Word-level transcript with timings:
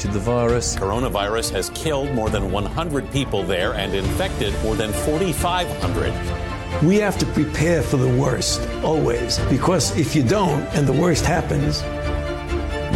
contracted 0.00 0.12
the 0.12 0.20
virus. 0.24 0.76
Coronavirus 0.76 1.50
has 1.50 1.70
killed 1.70 2.10
more 2.12 2.30
than 2.30 2.50
100 2.50 3.12
people 3.12 3.42
there 3.42 3.74
and 3.74 3.94
infected 3.94 4.54
more 4.62 4.74
than 4.74 4.92
4,500. 4.92 6.82
We 6.82 6.96
have 6.96 7.18
to 7.18 7.26
prepare 7.26 7.82
for 7.82 7.98
the 7.98 8.08
worst, 8.16 8.66
always, 8.82 9.38
because 9.50 9.96
if 9.98 10.16
you 10.16 10.22
don't 10.22 10.62
and 10.74 10.86
the 10.86 10.92
worst 10.92 11.26
happens. 11.26 11.82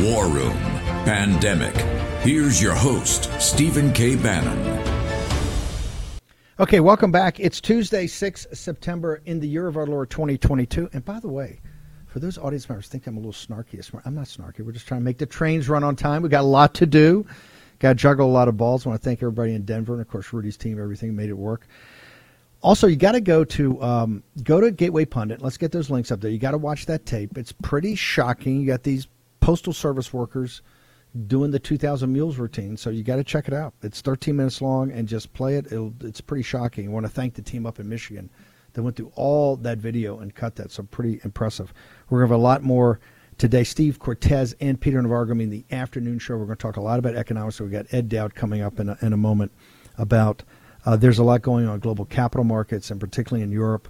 War 0.02 0.26
Room 0.26 0.56
Pandemic. 1.04 1.74
Here's 2.22 2.62
your 2.62 2.74
host, 2.74 3.30
Stephen 3.38 3.92
K. 3.92 4.16
Bannon. 4.16 4.82
Okay, 6.58 6.80
welcome 6.80 7.10
back. 7.10 7.40
It's 7.40 7.60
Tuesday, 7.60 8.06
6 8.06 8.46
September 8.52 9.20
in 9.26 9.40
the 9.40 9.48
year 9.48 9.66
of 9.66 9.76
our 9.76 9.86
Lord 9.86 10.08
2022. 10.08 10.88
And 10.92 11.04
by 11.04 11.20
the 11.20 11.28
way, 11.28 11.60
for 12.14 12.20
those 12.20 12.38
audience 12.38 12.68
members 12.68 12.86
think 12.86 13.08
I'm 13.08 13.16
a 13.16 13.18
little 13.18 13.32
snarky, 13.32 13.84
I'm 14.04 14.14
not 14.14 14.26
snarky. 14.26 14.60
We're 14.60 14.70
just 14.70 14.86
trying 14.86 15.00
to 15.00 15.04
make 15.04 15.18
the 15.18 15.26
trains 15.26 15.68
run 15.68 15.82
on 15.82 15.96
time. 15.96 16.22
We 16.22 16.28
got 16.28 16.42
a 16.42 16.46
lot 16.46 16.72
to 16.74 16.86
do. 16.86 17.26
Got 17.80 17.88
to 17.88 17.94
juggle 17.96 18.28
a 18.28 18.30
lot 18.30 18.46
of 18.46 18.56
balls. 18.56 18.86
I 18.86 18.90
want 18.90 19.02
to 19.02 19.04
thank 19.04 19.20
everybody 19.20 19.52
in 19.52 19.64
Denver 19.64 19.94
and 19.94 20.00
of 20.00 20.06
course 20.06 20.32
Rudy's 20.32 20.56
team. 20.56 20.80
Everything 20.80 21.16
made 21.16 21.28
it 21.28 21.36
work. 21.36 21.66
Also, 22.62 22.86
you 22.86 22.94
got 22.94 23.12
to 23.12 23.20
go 23.20 23.42
to 23.42 23.82
um, 23.82 24.22
go 24.44 24.60
to 24.60 24.70
Gateway 24.70 25.04
Pundit. 25.04 25.42
Let's 25.42 25.56
get 25.56 25.72
those 25.72 25.90
links 25.90 26.12
up 26.12 26.20
there. 26.20 26.30
You 26.30 26.38
got 26.38 26.52
to 26.52 26.58
watch 26.58 26.86
that 26.86 27.04
tape. 27.04 27.36
It's 27.36 27.50
pretty 27.50 27.96
shocking. 27.96 28.60
You 28.60 28.68
got 28.68 28.84
these 28.84 29.08
postal 29.40 29.72
service 29.72 30.12
workers 30.12 30.62
doing 31.26 31.50
the 31.50 31.58
2,000 31.58 32.12
mules 32.12 32.38
routine, 32.38 32.76
so 32.76 32.90
you 32.90 33.02
got 33.02 33.16
to 33.16 33.24
check 33.24 33.48
it 33.48 33.54
out. 33.54 33.74
It's 33.82 34.00
13 34.02 34.36
minutes 34.36 34.62
long, 34.62 34.92
and 34.92 35.08
just 35.08 35.32
play 35.32 35.56
it. 35.56 35.66
It'll, 35.72 35.92
it's 36.00 36.20
pretty 36.20 36.44
shocking. 36.44 36.86
I 36.86 36.90
want 36.92 37.06
to 37.06 37.10
thank 37.10 37.34
the 37.34 37.42
team 37.42 37.66
up 37.66 37.80
in 37.80 37.88
Michigan 37.88 38.30
that 38.74 38.82
went 38.82 38.96
through 38.96 39.12
all 39.14 39.56
that 39.56 39.78
video 39.78 40.18
and 40.18 40.34
cut 40.34 40.56
that. 40.56 40.70
So 40.70 40.82
pretty 40.82 41.20
impressive. 41.24 41.72
We're 42.08 42.18
going 42.20 42.28
to 42.28 42.34
have 42.34 42.40
a 42.40 42.42
lot 42.42 42.62
more 42.62 43.00
today. 43.38 43.64
Steve 43.64 43.98
Cortez 43.98 44.54
and 44.60 44.80
Peter 44.80 45.00
Navarro 45.00 45.30
in 45.30 45.50
the 45.50 45.64
afternoon 45.70 46.18
show. 46.18 46.36
We're 46.36 46.46
going 46.46 46.56
to 46.56 46.62
talk 46.62 46.76
a 46.76 46.80
lot 46.80 46.98
about 46.98 47.16
economics. 47.16 47.56
So 47.56 47.64
we 47.64 47.70
got 47.70 47.92
Ed 47.92 48.08
Dowd 48.08 48.34
coming 48.34 48.62
up 48.62 48.78
in 48.80 48.88
a, 48.90 48.98
in 49.02 49.12
a 49.12 49.16
moment 49.16 49.52
about 49.98 50.42
uh, 50.86 50.96
there's 50.96 51.18
a 51.18 51.24
lot 51.24 51.42
going 51.42 51.66
on 51.66 51.74
in 51.74 51.80
global 51.80 52.04
capital 52.04 52.44
markets 52.44 52.90
and 52.90 53.00
particularly 53.00 53.42
in 53.42 53.50
Europe 53.50 53.88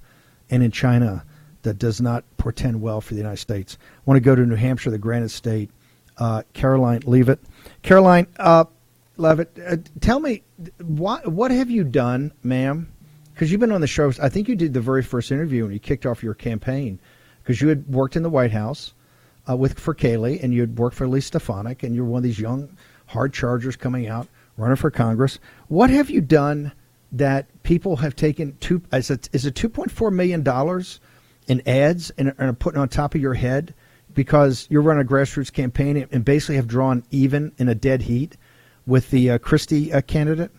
and 0.51 0.63
in 0.63 0.71
China 0.71 1.25
that 1.63 1.79
does 1.79 2.01
not 2.01 2.25
portend 2.37 2.81
well 2.81 3.01
for 3.01 3.15
the 3.15 3.21
United 3.21 3.39
States. 3.39 3.79
I 3.81 4.03
want 4.05 4.17
to 4.17 4.21
go 4.21 4.35
to 4.35 4.47
New 4.47 4.55
Hampshire, 4.55 4.91
the 4.91 4.99
Granite 4.99 5.31
State. 5.31 5.71
Uh, 6.17 6.43
Karoline 6.55 7.05
Leavitt. 7.09 7.41
Karoline 7.83 8.29
uh, 8.39 8.65
Leavitt, 9.17 9.59
uh, 9.67 9.77
tell 10.01 10.21
me, 10.21 10.43
what, 10.81 11.27
what 11.27 11.51
have 11.51 11.71
you 11.71 11.83
done, 11.83 12.33
ma'am, 12.45 12.93
because 13.33 13.51
you've 13.51 13.61
been 13.61 13.73
on 13.73 13.81
the 13.81 13.87
show. 13.89 14.13
I 14.23 14.29
think 14.29 14.49
you 14.49 14.55
did 14.55 14.75
the 14.75 14.81
very 14.81 15.03
first 15.03 15.33
interview 15.33 15.65
when 15.65 15.73
you 15.73 15.81
kicked 15.81 16.07
off 16.07 16.23
your 16.23 16.35
campaign 16.35 17.01
because 17.45 17.61
you 17.61 17.69
had 17.69 17.87
worked 17.87 18.17
in 18.17 18.23
the 18.23 18.31
White 18.31 18.53
House 18.53 18.95
uh, 19.49 19.55
with 19.55 19.79
for 19.79 19.95
Kayleigh 19.95 20.43
and 20.43 20.55
you 20.55 20.63
had 20.63 20.79
worked 20.79 20.97
for 20.97 21.05
Elise 21.05 21.27
Stefanik 21.27 21.83
and 21.83 21.95
you're 21.95 22.05
one 22.05 22.19
of 22.19 22.25
these 22.25 22.41
young 22.41 22.75
hard 23.07 23.35
chargers 23.35 23.77
coming 23.77 24.09
out 24.09 24.27
running 24.57 24.77
for 24.77 24.91
Congress. 24.91 25.39
What 25.69 25.91
have 25.91 26.09
you 26.09 26.21
done 26.21 26.73
that 27.13 27.47
people 27.63 27.97
have 27.97 28.17
taken 28.17 28.57
two? 28.61 28.83
Is 28.93 29.11
it 29.11 29.29
is 29.33 29.45
it 29.45 29.55
two 29.55 29.69
point 29.69 29.91
four 29.91 30.11
million 30.11 30.43
dollars 30.43 31.01
in 31.47 31.61
ads 31.69 32.11
and, 32.17 32.35
and 32.39 32.59
putting 32.59 32.81
on 32.81 32.89
top 32.89 33.15
of 33.15 33.21
your 33.21 33.35
head 33.35 33.75
because 34.15 34.67
you're 34.71 34.83
running 34.83 35.05
a 35.05 35.09
grassroots 35.09 35.53
campaign 35.53 36.09
and 36.11 36.25
basically 36.25 36.57
have 36.57 36.67
drawn 36.67 37.05
even 37.11 37.53
in 37.59 37.69
a 37.69 37.75
dead 37.75 38.03
heat 38.03 38.37
with 38.87 39.11
the 39.11 39.33
uh, 39.33 39.39
Christie 39.39 39.93
uh, 39.93 40.01
candidate? 40.01 40.51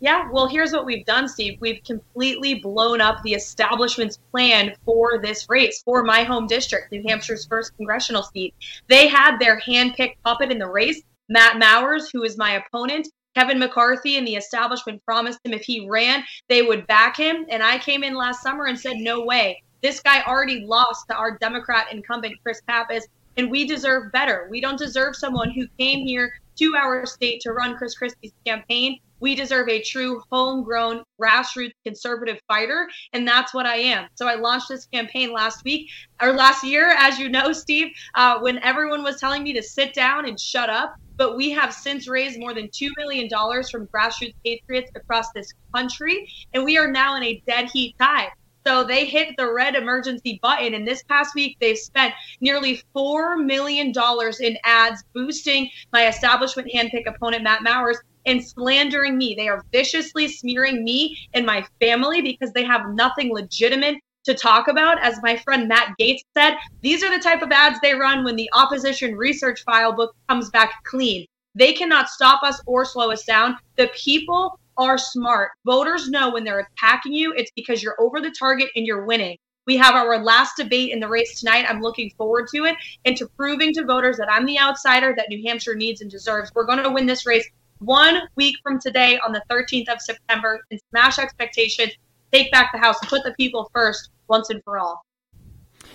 Yeah, 0.00 0.28
well, 0.30 0.46
here's 0.46 0.72
what 0.72 0.84
we've 0.84 1.06
done, 1.06 1.26
Steve. 1.26 1.58
We've 1.60 1.82
completely 1.82 2.56
blown 2.56 3.00
up 3.00 3.22
the 3.22 3.32
establishment's 3.32 4.18
plan 4.30 4.74
for 4.84 5.18
this 5.22 5.46
race, 5.48 5.82
for 5.82 6.04
my 6.04 6.22
home 6.22 6.46
district, 6.46 6.92
New 6.92 7.02
Hampshire's 7.02 7.46
first 7.46 7.74
congressional 7.76 8.22
seat. 8.22 8.54
They 8.88 9.08
had 9.08 9.38
their 9.38 9.58
hand-picked 9.58 10.22
puppet 10.22 10.52
in 10.52 10.58
the 10.58 10.68
race, 10.68 11.00
Matt 11.30 11.58
Mowers, 11.58 12.10
who 12.12 12.24
is 12.24 12.36
my 12.36 12.62
opponent. 12.62 13.08
Kevin 13.34 13.58
McCarthy 13.58 14.18
and 14.18 14.26
the 14.26 14.36
establishment 14.36 15.02
promised 15.04 15.40
him 15.44 15.54
if 15.54 15.62
he 15.62 15.88
ran, 15.88 16.24
they 16.48 16.62
would 16.62 16.86
back 16.86 17.16
him. 17.16 17.46
And 17.48 17.62
I 17.62 17.78
came 17.78 18.04
in 18.04 18.14
last 18.14 18.42
summer 18.42 18.66
and 18.66 18.78
said, 18.78 18.96
no 18.98 19.24
way. 19.24 19.62
This 19.82 20.00
guy 20.00 20.22
already 20.22 20.60
lost 20.60 21.08
to 21.08 21.16
our 21.16 21.38
Democrat 21.38 21.86
incumbent, 21.90 22.36
Chris 22.42 22.60
Pappas, 22.66 23.06
and 23.36 23.50
we 23.50 23.66
deserve 23.66 24.12
better. 24.12 24.46
We 24.50 24.60
don't 24.60 24.78
deserve 24.78 25.16
someone 25.16 25.50
who 25.50 25.66
came 25.78 26.06
here 26.06 26.32
to 26.58 26.74
our 26.76 27.04
state 27.04 27.40
to 27.42 27.52
run 27.52 27.76
Chris 27.76 27.94
Christie's 27.94 28.32
campaign 28.46 28.98
we 29.20 29.34
deserve 29.34 29.68
a 29.68 29.82
true 29.82 30.22
homegrown 30.30 31.02
grassroots 31.20 31.72
conservative 31.84 32.38
fighter 32.48 32.88
and 33.12 33.26
that's 33.26 33.54
what 33.54 33.66
i 33.66 33.76
am 33.76 34.06
so 34.14 34.26
i 34.26 34.34
launched 34.34 34.68
this 34.68 34.86
campaign 34.86 35.32
last 35.32 35.64
week 35.64 35.88
or 36.20 36.32
last 36.32 36.64
year 36.64 36.94
as 36.98 37.18
you 37.18 37.28
know 37.28 37.52
steve 37.52 37.88
uh, 38.14 38.38
when 38.40 38.58
everyone 38.58 39.02
was 39.02 39.18
telling 39.20 39.42
me 39.42 39.52
to 39.52 39.62
sit 39.62 39.94
down 39.94 40.28
and 40.28 40.38
shut 40.40 40.70
up 40.70 40.96
but 41.16 41.36
we 41.36 41.50
have 41.50 41.72
since 41.72 42.08
raised 42.08 42.38
more 42.38 42.52
than 42.52 42.68
$2 42.68 42.90
million 42.98 43.28
from 43.70 43.86
grassroots 43.88 44.34
patriots 44.44 44.90
across 44.94 45.30
this 45.32 45.52
country 45.74 46.28
and 46.52 46.64
we 46.64 46.76
are 46.76 46.90
now 46.90 47.16
in 47.16 47.22
a 47.22 47.42
dead 47.46 47.70
heat 47.72 47.94
tie 47.98 48.28
so 48.66 48.82
they 48.82 49.04
hit 49.04 49.36
the 49.38 49.52
red 49.52 49.76
emergency 49.76 50.40
button. 50.42 50.74
And 50.74 50.86
this 50.86 51.04
past 51.04 51.36
week, 51.36 51.56
they've 51.60 51.78
spent 51.78 52.12
nearly 52.40 52.82
$4 52.96 53.44
million 53.44 53.92
in 54.40 54.58
ads 54.64 55.04
boosting 55.14 55.70
my 55.92 56.08
establishment 56.08 56.68
handpick 56.74 57.06
opponent, 57.06 57.44
Matt 57.44 57.62
Mowers, 57.62 57.98
and 58.26 58.46
slandering 58.46 59.16
me. 59.16 59.34
They 59.34 59.48
are 59.48 59.64
viciously 59.72 60.28
smearing 60.28 60.84
me 60.84 61.16
and 61.34 61.46
my 61.46 61.66
family 61.80 62.20
because 62.20 62.52
they 62.52 62.64
have 62.64 62.90
nothing 62.90 63.32
legitimate 63.32 63.96
to 64.24 64.34
talk 64.34 64.68
about. 64.68 65.02
As 65.02 65.22
my 65.22 65.36
friend 65.36 65.68
Matt 65.68 65.94
Gaetz 66.00 66.20
said, 66.36 66.56
these 66.82 67.02
are 67.02 67.16
the 67.16 67.22
type 67.22 67.42
of 67.42 67.52
ads 67.52 67.78
they 67.80 67.94
run 67.94 68.24
when 68.24 68.36
the 68.36 68.50
opposition 68.52 69.14
research 69.14 69.62
file 69.64 69.92
book 69.92 70.14
comes 70.28 70.50
back 70.50 70.72
clean. 70.84 71.26
They 71.54 71.72
cannot 71.72 72.08
stop 72.08 72.42
us 72.42 72.60
or 72.66 72.84
slow 72.84 73.10
us 73.10 73.24
down. 73.24 73.56
The 73.76 73.88
people 73.94 74.58
are 74.76 74.98
smart. 74.98 75.52
Voters 75.64 76.10
know 76.10 76.30
when 76.30 76.44
they're 76.44 76.68
attacking 76.76 77.14
you, 77.14 77.32
it's 77.32 77.50
because 77.56 77.82
you're 77.82 78.00
over 78.00 78.20
the 78.20 78.34
target 78.38 78.68
and 78.76 78.86
you're 78.86 79.06
winning. 79.06 79.38
We 79.66 79.76
have 79.78 79.94
our 79.94 80.22
last 80.22 80.56
debate 80.56 80.92
in 80.92 81.00
the 81.00 81.08
race 81.08 81.40
tonight. 81.40 81.66
I'm 81.68 81.80
looking 81.80 82.10
forward 82.16 82.46
to 82.54 82.66
it 82.66 82.76
and 83.04 83.16
to 83.16 83.26
proving 83.36 83.72
to 83.74 83.84
voters 83.84 84.16
that 84.18 84.30
I'm 84.30 84.46
the 84.46 84.60
outsider 84.60 85.12
that 85.16 85.28
New 85.28 85.42
Hampshire 85.44 85.74
needs 85.74 86.02
and 86.02 86.10
deserves. 86.10 86.52
We're 86.54 86.66
going 86.66 86.82
to 86.82 86.90
win 86.90 87.06
this 87.06 87.26
race 87.26 87.48
one 87.78 88.22
week 88.36 88.56
from 88.62 88.80
today 88.80 89.18
on 89.26 89.32
the 89.32 89.42
13th 89.50 89.88
of 89.88 90.00
September 90.00 90.60
and 90.70 90.80
smash 90.90 91.18
expectations, 91.18 91.92
take 92.32 92.50
back 92.50 92.70
the 92.72 92.78
House, 92.78 93.00
and 93.00 93.08
put 93.08 93.24
the 93.24 93.34
people 93.34 93.70
first 93.72 94.10
once 94.28 94.50
and 94.50 94.62
for 94.64 94.78
all. 94.78 95.04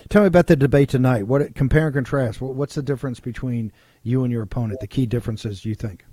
Tell 0.08 0.22
me 0.22 0.28
about 0.28 0.46
the 0.46 0.56
debate 0.56 0.88
tonight. 0.88 1.26
What 1.26 1.54
compare 1.54 1.86
and 1.86 1.94
contrast? 1.94 2.40
What's 2.40 2.74
the 2.74 2.82
difference 2.82 3.20
between 3.20 3.72
you 4.02 4.24
and 4.24 4.32
your 4.32 4.42
opponent? 4.42 4.80
The 4.80 4.86
key 4.86 5.06
differences 5.06 5.64
you 5.64 5.74
think? 5.74 6.04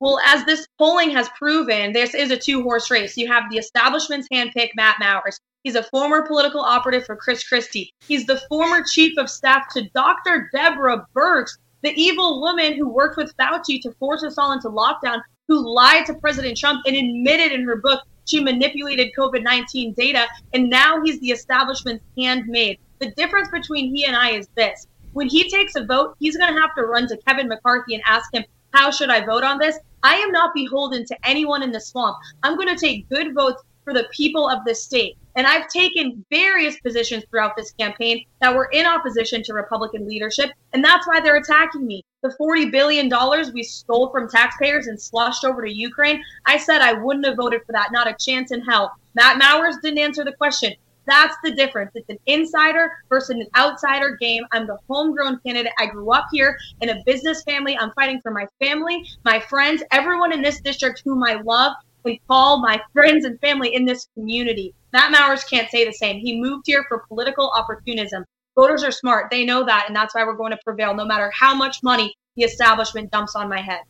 Well, 0.00 0.20
as 0.24 0.44
this 0.44 0.66
polling 0.78 1.10
has 1.10 1.28
proven, 1.30 1.92
this 1.92 2.14
is 2.14 2.30
a 2.30 2.36
two 2.36 2.62
horse 2.62 2.90
race. 2.90 3.16
You 3.16 3.26
have 3.26 3.44
the 3.50 3.58
establishment's 3.58 4.28
handpick, 4.32 4.70
Matt 4.76 4.96
Mowers. 5.00 5.40
He's 5.64 5.74
a 5.74 5.82
former 5.82 6.24
political 6.24 6.60
operative 6.60 7.04
for 7.04 7.16
Chris 7.16 7.46
Christie. 7.46 7.92
He's 8.06 8.24
the 8.24 8.40
former 8.48 8.84
chief 8.84 9.18
of 9.18 9.28
staff 9.28 9.64
to 9.74 9.88
Dr. 9.94 10.48
Deborah 10.52 11.04
Birx, 11.14 11.58
the 11.82 11.92
evil 11.94 12.40
woman 12.40 12.76
who 12.76 12.88
worked 12.88 13.16
with 13.16 13.36
Fauci 13.36 13.80
to 13.82 13.92
force 13.98 14.22
us 14.24 14.38
all 14.38 14.52
into 14.52 14.68
lockdown, 14.68 15.20
who 15.46 15.74
lied 15.74 16.06
to 16.06 16.14
President 16.14 16.56
Trump 16.56 16.82
and 16.86 16.96
admitted 16.96 17.52
in 17.52 17.64
her 17.64 17.76
book 17.76 18.02
she 18.28 18.40
manipulated 18.40 19.12
COVID 19.18 19.42
19 19.42 19.94
data, 19.94 20.26
and 20.52 20.68
now 20.68 21.00
he's 21.02 21.18
the 21.20 21.30
establishment's 21.30 22.04
handmaid. 22.16 22.78
The 22.98 23.10
difference 23.12 23.48
between 23.48 23.94
he 23.94 24.04
and 24.04 24.14
I 24.14 24.32
is 24.32 24.48
this 24.54 24.86
when 25.14 25.28
he 25.28 25.48
takes 25.48 25.76
a 25.76 25.84
vote, 25.84 26.14
he's 26.20 26.36
going 26.36 26.54
to 26.54 26.60
have 26.60 26.74
to 26.74 26.82
run 26.82 27.08
to 27.08 27.16
Kevin 27.26 27.48
McCarthy 27.48 27.94
and 27.94 28.02
ask 28.06 28.32
him, 28.32 28.44
How 28.74 28.90
should 28.90 29.08
I 29.08 29.24
vote 29.24 29.44
on 29.44 29.58
this? 29.58 29.78
I 30.02 30.16
am 30.16 30.30
not 30.30 30.54
beholden 30.54 31.06
to 31.06 31.16
anyone 31.24 31.62
in 31.62 31.72
the 31.72 31.80
swamp. 31.80 32.18
I'm 32.42 32.56
going 32.56 32.68
to 32.68 32.76
take 32.76 33.08
good 33.08 33.34
votes 33.34 33.62
for 33.82 33.94
the 33.94 34.06
people 34.12 34.48
of 34.48 34.64
this 34.64 34.84
state. 34.84 35.16
And 35.38 35.46
I've 35.46 35.68
taken 35.68 36.24
various 36.30 36.80
positions 36.80 37.22
throughout 37.30 37.56
this 37.56 37.70
campaign 37.70 38.24
that 38.40 38.52
were 38.52 38.68
in 38.72 38.84
opposition 38.84 39.40
to 39.44 39.54
Republican 39.54 40.08
leadership. 40.08 40.50
And 40.72 40.84
that's 40.84 41.06
why 41.06 41.20
they're 41.20 41.36
attacking 41.36 41.86
me. 41.86 42.04
the 42.22 42.34
$40 42.40 42.72
billion 42.72 43.08
we 43.54 43.62
stole 43.62 44.10
from 44.10 44.28
taxpayers 44.28 44.88
and 44.88 45.00
sloshed 45.00 45.44
over 45.44 45.64
to 45.64 45.72
Ukraine, 45.72 46.20
I 46.44 46.58
said 46.58 46.80
I 46.80 46.94
wouldn't 46.94 47.24
have 47.24 47.36
voted 47.36 47.60
for 47.64 47.70
that. 47.70 47.92
Not 47.92 48.08
a 48.08 48.16
chance 48.18 48.50
in 48.50 48.62
hell. 48.62 48.90
Matt 49.14 49.38
Mowers 49.38 49.76
didn't 49.80 50.00
answer 50.00 50.24
the 50.24 50.32
question. 50.32 50.72
That's 51.06 51.36
the 51.44 51.52
difference. 51.52 51.92
It's 51.94 52.10
an 52.10 52.18
insider 52.26 52.90
versus 53.08 53.30
an 53.30 53.46
outsider 53.56 54.16
game. 54.20 54.42
I'm 54.50 54.66
the 54.66 54.78
homegrown 54.90 55.38
candidate. 55.46 55.72
I 55.78 55.86
grew 55.86 56.10
up 56.10 56.26
here 56.32 56.58
in 56.80 56.88
a 56.88 57.02
business 57.06 57.44
family. 57.44 57.78
I'm 57.78 57.92
fighting 57.92 58.20
for 58.20 58.32
my 58.32 58.46
family, 58.58 59.04
my 59.24 59.38
friends, 59.38 59.84
everyone 59.92 60.32
in 60.32 60.42
this 60.42 60.60
district 60.60 61.02
whom 61.04 61.22
I 61.22 61.34
love, 61.34 61.74
and 62.04 62.18
call 62.28 62.60
my 62.60 62.80
friends 62.92 63.24
and 63.24 63.40
family 63.40 63.74
in 63.74 63.84
this 63.84 64.08
community. 64.14 64.74
Matt 64.92 65.12
Mowers 65.12 65.44
can't 65.44 65.70
say 65.70 65.84
the 65.84 65.92
same. 65.92 66.18
He 66.18 66.40
moved 66.40 66.64
here 66.66 66.84
for 66.88 67.04
political 67.08 67.50
opportunism. 67.54 68.24
Voters 68.54 68.82
are 68.82 68.90
smart. 68.90 69.30
They 69.30 69.44
know 69.44 69.64
that, 69.64 69.84
and 69.86 69.94
that's 69.94 70.14
why 70.14 70.24
we're 70.24 70.36
going 70.36 70.52
to 70.52 70.58
prevail 70.64 70.94
no 70.94 71.04
matter 71.04 71.30
how 71.34 71.54
much 71.54 71.82
money 71.82 72.14
the 72.36 72.44
establishment 72.44 73.10
dumps 73.10 73.36
on 73.36 73.48
my 73.48 73.60
head 73.60 73.80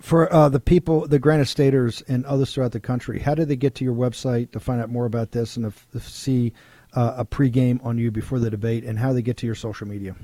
for 0.00 0.32
uh, 0.32 0.48
the 0.48 0.60
people, 0.60 1.06
the 1.06 1.18
Granite 1.18 1.46
Staters 1.46 2.02
and 2.08 2.24
others 2.24 2.52
throughout 2.52 2.72
the 2.72 2.80
country, 2.80 3.18
how 3.18 3.34
do 3.34 3.44
they 3.44 3.56
get 3.56 3.74
to 3.76 3.84
your 3.84 3.94
website 3.94 4.50
to 4.52 4.60
find 4.60 4.80
out 4.80 4.90
more 4.90 5.06
about 5.06 5.30
this 5.32 5.56
and 5.56 5.66
if, 5.66 5.86
if 5.94 6.08
see 6.08 6.52
uh, 6.94 7.14
a 7.18 7.24
pregame 7.24 7.84
on 7.84 7.98
you 7.98 8.10
before 8.10 8.38
the 8.38 8.50
debate 8.50 8.84
and 8.84 8.98
how 8.98 9.12
they 9.12 9.22
get 9.22 9.36
to 9.38 9.46
your 9.46 9.54
social 9.54 9.86
media? 9.86 10.16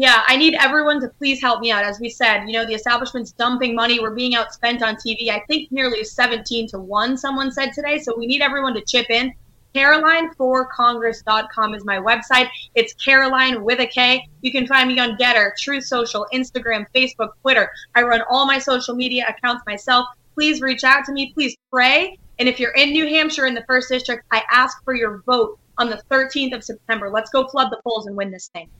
Yeah, 0.00 0.22
I 0.26 0.36
need 0.36 0.54
everyone 0.54 0.98
to 1.02 1.10
please 1.10 1.42
help 1.42 1.60
me 1.60 1.70
out. 1.70 1.84
As 1.84 2.00
we 2.00 2.08
said, 2.08 2.46
you 2.46 2.54
know, 2.54 2.64
the 2.64 2.72
establishment's 2.72 3.32
dumping 3.32 3.74
money. 3.74 4.00
We're 4.00 4.14
being 4.14 4.32
outspent 4.32 4.80
on 4.80 4.96
TV. 4.96 5.28
I 5.28 5.40
think 5.40 5.70
nearly 5.70 6.04
17 6.04 6.68
to 6.68 6.78
1, 6.78 7.18
someone 7.18 7.52
said 7.52 7.74
today. 7.74 7.98
So 7.98 8.16
we 8.16 8.26
need 8.26 8.40
everyone 8.40 8.72
to 8.76 8.80
chip 8.80 9.10
in. 9.10 9.34
Karoline4Congress.com 9.74 11.74
is 11.74 11.84
my 11.84 11.98
website. 11.98 12.48
It's 12.74 12.94
Karoline 12.94 13.60
with 13.60 13.80
a 13.80 13.86
K. 13.86 14.26
You 14.40 14.50
can 14.50 14.66
find 14.66 14.88
me 14.88 14.98
on 14.98 15.18
Gettr, 15.18 15.54
Truth 15.58 15.84
Social, 15.84 16.26
Instagram, 16.32 16.86
Facebook, 16.94 17.32
Twitter. 17.42 17.70
I 17.94 18.00
run 18.00 18.22
all 18.30 18.46
my 18.46 18.58
social 18.58 18.94
media 18.94 19.26
accounts 19.28 19.64
myself. 19.66 20.06
Please 20.32 20.62
reach 20.62 20.82
out 20.82 21.04
to 21.04 21.12
me. 21.12 21.34
Please 21.34 21.58
pray. 21.70 22.18
And 22.38 22.48
if 22.48 22.58
you're 22.58 22.72
in 22.72 22.92
New 22.92 23.06
Hampshire 23.06 23.44
in 23.44 23.52
the 23.52 23.66
first 23.68 23.90
district, 23.90 24.24
I 24.32 24.44
ask 24.50 24.82
for 24.82 24.94
your 24.94 25.18
vote 25.26 25.58
on 25.76 25.90
the 25.90 26.02
13th 26.10 26.54
of 26.54 26.64
September. 26.64 27.10
Let's 27.10 27.28
go 27.28 27.46
flood 27.48 27.70
the 27.70 27.82
polls 27.84 28.06
and 28.06 28.16
win 28.16 28.30
this 28.30 28.48
thing. 28.48 28.70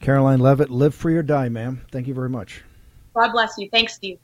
Karoline 0.00 0.40
Leavitt, 0.40 0.70
live 0.70 0.94
free 0.94 1.16
or 1.16 1.22
die, 1.22 1.48
ma'am. 1.48 1.84
Thank 1.92 2.06
you 2.06 2.14
very 2.14 2.30
much. 2.30 2.62
God 3.14 3.32
bless 3.32 3.58
you. 3.58 3.68
Thanks, 3.70 3.94
Steve. 3.94 4.18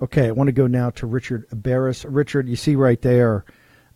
Okay, 0.00 0.28
I 0.28 0.30
want 0.30 0.48
to 0.48 0.52
go 0.52 0.66
now 0.66 0.90
to 0.90 1.06
Richard 1.06 1.46
Baris. 1.50 2.04
Richard, 2.04 2.48
you 2.48 2.56
see 2.56 2.76
right 2.76 3.00
there 3.00 3.44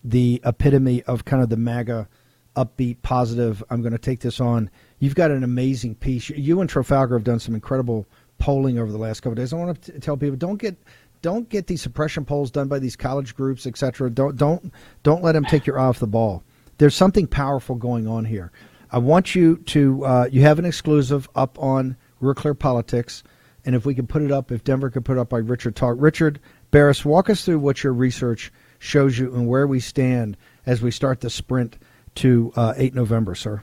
the 0.03 0.41
epitome 0.45 1.03
of 1.05 1.25
kind 1.25 1.43
of 1.43 1.51
the 1.51 1.57
MAGA 1.57 2.09
upbeat, 2.57 3.03
positive. 3.03 3.63
I'm 3.71 3.83
going 3.83 3.93
to 3.93 3.99
take 3.99 4.21
this 4.21 4.41
on. 4.41 4.71
You've 4.99 5.15
got 5.15 5.31
an 5.31 5.45
amazing 5.45 5.95
piece. 5.97 6.31
You 6.31 6.61
and 6.61 6.69
Trafalgar 6.69 7.17
have 7.17 7.25
done 7.25 7.39
some 7.39 7.55
incredible 7.55 8.07
polling 8.39 8.79
over 8.79 8.91
the 8.91 8.99
last 8.99 9.21
couple 9.21 9.35
days. 9.35 9.53
I 9.53 9.57
want 9.57 9.83
to 9.83 10.01
tell 10.01 10.17
people 10.17 10.37
don't 10.37 10.57
get 10.57 10.77
don't 11.23 11.49
get 11.51 11.67
these 11.67 11.83
suppression 11.83 12.25
polls 12.25 12.51
done 12.51 12.67
by 12.67 12.79
these 12.79 12.97
college 12.97 13.37
groups, 13.37 13.67
etc. 13.67 14.11
Don't 14.11 14.37
don't 14.37 14.73
don't 15.03 15.23
let 15.23 15.33
them 15.33 15.45
take 15.45 15.67
your 15.67 15.79
eye 15.79 15.85
off 15.85 15.99
the 15.99 16.07
ball. 16.07 16.43
There's 16.79 16.95
something 16.95 17.27
powerful 17.27 17.77
going 17.77 18.07
on 18.09 18.25
here. 18.25 18.51
I 18.93 18.99
want 18.99 19.35
you 19.35 19.57
to 19.57 20.05
uh, 20.05 20.29
you 20.31 20.43
have 20.43 20.59
an 20.59 20.65
exclusive 20.65 21.29
up 21.35 21.59
on 21.59 21.97
Real 22.21 22.35
Clear 22.35 22.55
Politics, 22.55 23.23
and 23.65 23.75
if 23.75 23.87
we 23.87 23.95
can 23.95 24.07
put 24.07 24.23
it 24.23 24.33
up, 24.33 24.51
if 24.51 24.65
Denver 24.65 24.91
could 24.91 25.05
put 25.05 25.17
it 25.17 25.21
up 25.21 25.29
by 25.29 25.39
Richard 25.39 25.77
Talk. 25.77 25.97
Richard 25.99 26.41
Baris, 26.71 27.05
walk 27.05 27.31
us 27.31 27.45
through 27.45 27.59
what 27.59 27.83
your 27.83 27.93
research 27.93 28.53
shows 28.79 29.19
you 29.19 29.35
and 29.35 29.49
where 29.49 29.67
we 29.67 29.81
stand 29.81 30.37
as 30.67 30.83
we 30.83 30.91
start 30.91 31.21
the 31.21 31.31
sprint 31.31 31.79
to 32.17 32.53
uh, 32.57 32.75
8 32.77 32.95
November, 32.95 33.35
sir. 33.35 33.63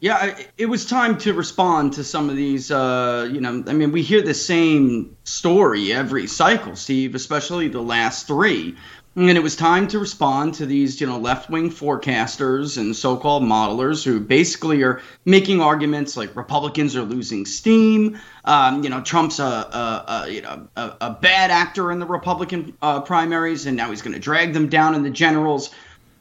Yeah, 0.00 0.38
it 0.56 0.64
was 0.64 0.86
time 0.86 1.18
to 1.18 1.34
respond 1.34 1.92
to 1.94 2.04
some 2.04 2.30
of 2.30 2.36
these. 2.36 2.70
Uh, 2.70 3.28
you 3.30 3.38
know, 3.38 3.62
I 3.66 3.74
mean, 3.74 3.92
we 3.92 4.00
hear 4.00 4.22
the 4.22 4.32
same 4.32 5.14
story 5.24 5.92
every 5.92 6.26
cycle, 6.26 6.74
Steve, 6.74 7.14
especially 7.14 7.68
the 7.68 7.82
last 7.82 8.26
three. 8.26 8.76
And 9.16 9.30
it 9.30 9.42
was 9.42 9.56
time 9.56 9.88
to 9.88 9.98
respond 9.98 10.54
to 10.54 10.66
these, 10.66 11.00
you 11.00 11.06
know, 11.06 11.18
left-wing 11.18 11.70
forecasters 11.70 12.78
and 12.78 12.94
so-called 12.94 13.42
modelers 13.42 14.04
who 14.04 14.20
basically 14.20 14.84
are 14.84 15.02
making 15.24 15.60
arguments 15.60 16.16
like 16.16 16.36
Republicans 16.36 16.94
are 16.94 17.02
losing 17.02 17.44
steam. 17.44 18.20
Um, 18.44 18.84
you 18.84 18.88
know, 18.88 19.00
Trump's 19.00 19.40
a, 19.40 19.42
a, 19.42 20.04
a 20.06 20.30
you 20.30 20.42
know 20.42 20.68
a, 20.76 20.92
a, 21.00 21.10
bad 21.10 21.50
actor 21.50 21.90
in 21.90 21.98
the 21.98 22.06
Republican 22.06 22.72
uh, 22.82 23.00
primaries, 23.00 23.66
and 23.66 23.76
now 23.76 23.90
he's 23.90 24.00
going 24.00 24.14
to 24.14 24.20
drag 24.20 24.52
them 24.52 24.68
down 24.68 24.94
in 24.94 25.02
the 25.02 25.10
generals. 25.10 25.74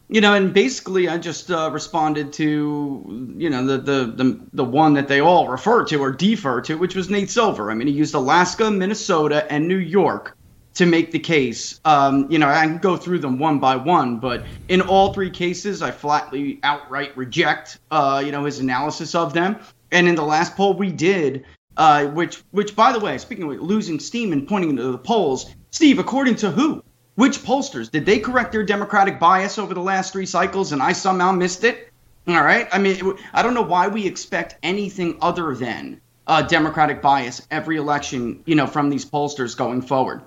You 0.07 0.21
know, 0.21 0.33
and 0.33 0.51
basically, 0.51 1.07
I 1.07 1.19
just 1.19 1.51
uh, 1.51 1.69
responded 1.71 2.33
to 2.33 3.35
you 3.37 3.51
know 3.51 3.67
the, 3.67 3.77
the 3.77 4.05
the 4.23 4.39
the 4.53 4.65
one 4.65 4.95
that 4.95 5.07
they 5.07 5.21
all 5.21 5.47
refer 5.47 5.85
to 5.85 6.01
or 6.01 6.11
defer 6.11 6.59
to, 6.61 6.75
which 6.75 6.95
was 6.95 7.11
Nate 7.11 7.29
Silver. 7.29 7.69
I 7.69 7.75
mean, 7.75 7.87
he 7.87 7.93
used 7.93 8.15
Alaska, 8.15 8.71
Minnesota, 8.71 9.45
and 9.53 9.67
New 9.67 9.77
York 9.77 10.35
to 10.75 10.85
make 10.85 11.11
the 11.11 11.19
case. 11.19 11.79
Um, 11.83 12.31
you 12.31 12.39
know, 12.39 12.47
I 12.47 12.65
can 12.65 12.77
go 12.77 12.95
through 12.97 13.19
them 13.19 13.39
one 13.39 13.59
by 13.59 13.75
one, 13.75 14.17
but 14.17 14.45
in 14.67 14.81
all 14.81 15.13
three 15.13 15.29
cases, 15.29 15.81
I 15.81 15.91
flatly 15.91 16.59
outright 16.63 17.15
reject, 17.17 17.79
uh, 17.91 18.21
you 18.25 18.31
know, 18.31 18.45
his 18.45 18.59
analysis 18.59 19.15
of 19.15 19.33
them. 19.33 19.57
And 19.91 20.07
in 20.07 20.15
the 20.15 20.23
last 20.23 20.55
poll 20.55 20.73
we 20.73 20.91
did, 20.91 21.45
uh, 21.75 22.05
which, 22.07 22.43
which 22.51 22.75
by 22.75 22.91
the 22.91 22.99
way, 22.99 23.17
speaking 23.17 23.51
of 23.51 23.61
losing 23.61 23.99
steam 23.99 24.31
and 24.31 24.47
pointing 24.47 24.75
to 24.75 24.91
the 24.91 24.97
polls, 24.97 25.53
Steve, 25.71 25.99
according 25.99 26.35
to 26.37 26.51
who? 26.51 26.83
Which 27.15 27.39
pollsters 27.39 27.91
did 27.91 28.05
they 28.05 28.19
correct 28.19 28.53
their 28.53 28.63
Democratic 28.63 29.19
bias 29.19 29.57
over 29.57 29.73
the 29.73 29.81
last 29.81 30.13
three 30.13 30.25
cycles, 30.25 30.71
and 30.71 30.81
I 30.81 30.93
somehow 30.93 31.33
missed 31.33 31.65
it? 31.65 31.89
All 32.27 32.43
right. 32.43 32.67
I 32.71 32.77
mean, 32.77 33.17
I 33.33 33.41
don't 33.41 33.53
know 33.53 33.61
why 33.61 33.87
we 33.87 34.05
expect 34.05 34.55
anything 34.63 35.17
other 35.21 35.55
than 35.55 35.99
uh, 36.27 36.43
Democratic 36.43 37.01
bias 37.01 37.45
every 37.49 37.77
election, 37.77 38.43
you 38.45 38.55
know, 38.55 38.67
from 38.67 38.89
these 38.89 39.03
pollsters 39.03 39.57
going 39.57 39.81
forward. 39.81 40.21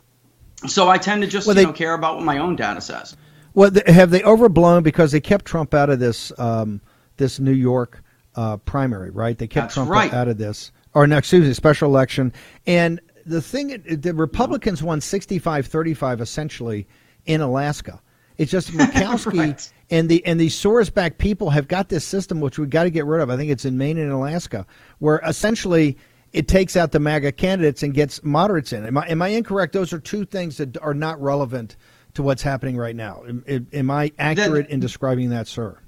So 0.67 0.89
I 0.89 0.99
tend 0.99 1.23
to 1.23 1.29
just 1.29 1.47
well, 1.47 1.55
they, 1.55 1.63
you 1.63 1.69
know, 1.69 1.73
care 1.73 1.95
about 1.95 2.17
what 2.17 2.25
my 2.25 2.39
own 2.39 2.57
data 2.57 2.81
says. 2.81 3.17
Well, 3.55 3.71
have 3.87 4.11
they 4.11 4.23
overblown 4.23 4.83
because 4.83 5.13
they 5.13 5.21
kept 5.21 5.45
Trump 5.45 5.75
out 5.75 5.91
of 5.91 5.99
this 5.99 6.33
um, 6.39 6.81
this 7.17 7.39
New 7.39 7.53
York 7.53 8.03
uh, 8.35 8.57
primary, 8.59 9.11
right? 9.11 9.37
They 9.37 9.47
kept 9.47 9.65
That's 9.65 9.75
Trump 9.75 9.91
right. 9.91 10.13
out 10.13 10.29
of 10.29 10.39
this, 10.39 10.73
or 10.95 11.07
no, 11.07 11.19
excuse 11.19 11.47
me, 11.47 11.53
special 11.53 11.89
election. 11.89 12.33
And 12.67 13.01
the 13.27 13.43
thing, 13.43 13.83
the 13.87 14.15
Republicans 14.15 14.83
won 14.83 15.01
65-35 15.01 16.21
essentially 16.21 16.89
in 17.27 17.41
Alaska. 17.41 18.01
It's 18.39 18.51
just 18.51 18.71
Murkowski 18.73 19.39
right. 19.39 19.73
and 19.91 20.09
the 20.09 20.25
and 20.25 20.41
these 20.41 20.55
Soros 20.55 20.93
back 20.93 21.19
people 21.19 21.51
have 21.51 21.69
got 21.69 21.89
this 21.89 22.05
system 22.05 22.41
which 22.41 22.59
we 22.59 22.67
got 22.67 22.85
to 22.85 22.91
get 22.91 23.05
rid 23.05 23.21
of. 23.21 23.31
I 23.31 23.37
think 23.37 23.51
it's 23.51 23.65
in 23.65 23.77
Maine 23.77 23.99
and 23.99 24.11
Alaska, 24.11 24.67
where 24.99 25.21
essentially 25.25 25.99
it 26.33 26.49
takes 26.49 26.77
out 26.77 26.93
the 26.93 27.01
MAGA 27.01 27.33
candidates 27.33 27.83
and 27.83 27.93
gets 27.93 28.23
moderates 28.25 28.73
in. 28.73 28.87
Am 28.87 28.97
I, 28.97 29.09
am 29.09 29.23
I 29.23 29.29
incorrect? 29.29 29.73
Those 29.73 29.93
are 29.93 30.01
two 30.01 30.25
things 30.25 30.57
that 30.57 30.79
are 30.79 30.95
not 30.95 31.21
relevant 31.21 31.77
to 32.15 32.23
what's 32.23 32.43
happening 32.43 32.77
right 32.77 32.97
now. 32.97 33.23
Am, 33.27 33.67
am 33.73 33.91
I 33.91 34.13
accurate 34.19 34.67
that, 34.67 34.73
in 34.73 34.81
describing 34.81 35.31
that, 35.31 35.47
sir? 35.47 35.79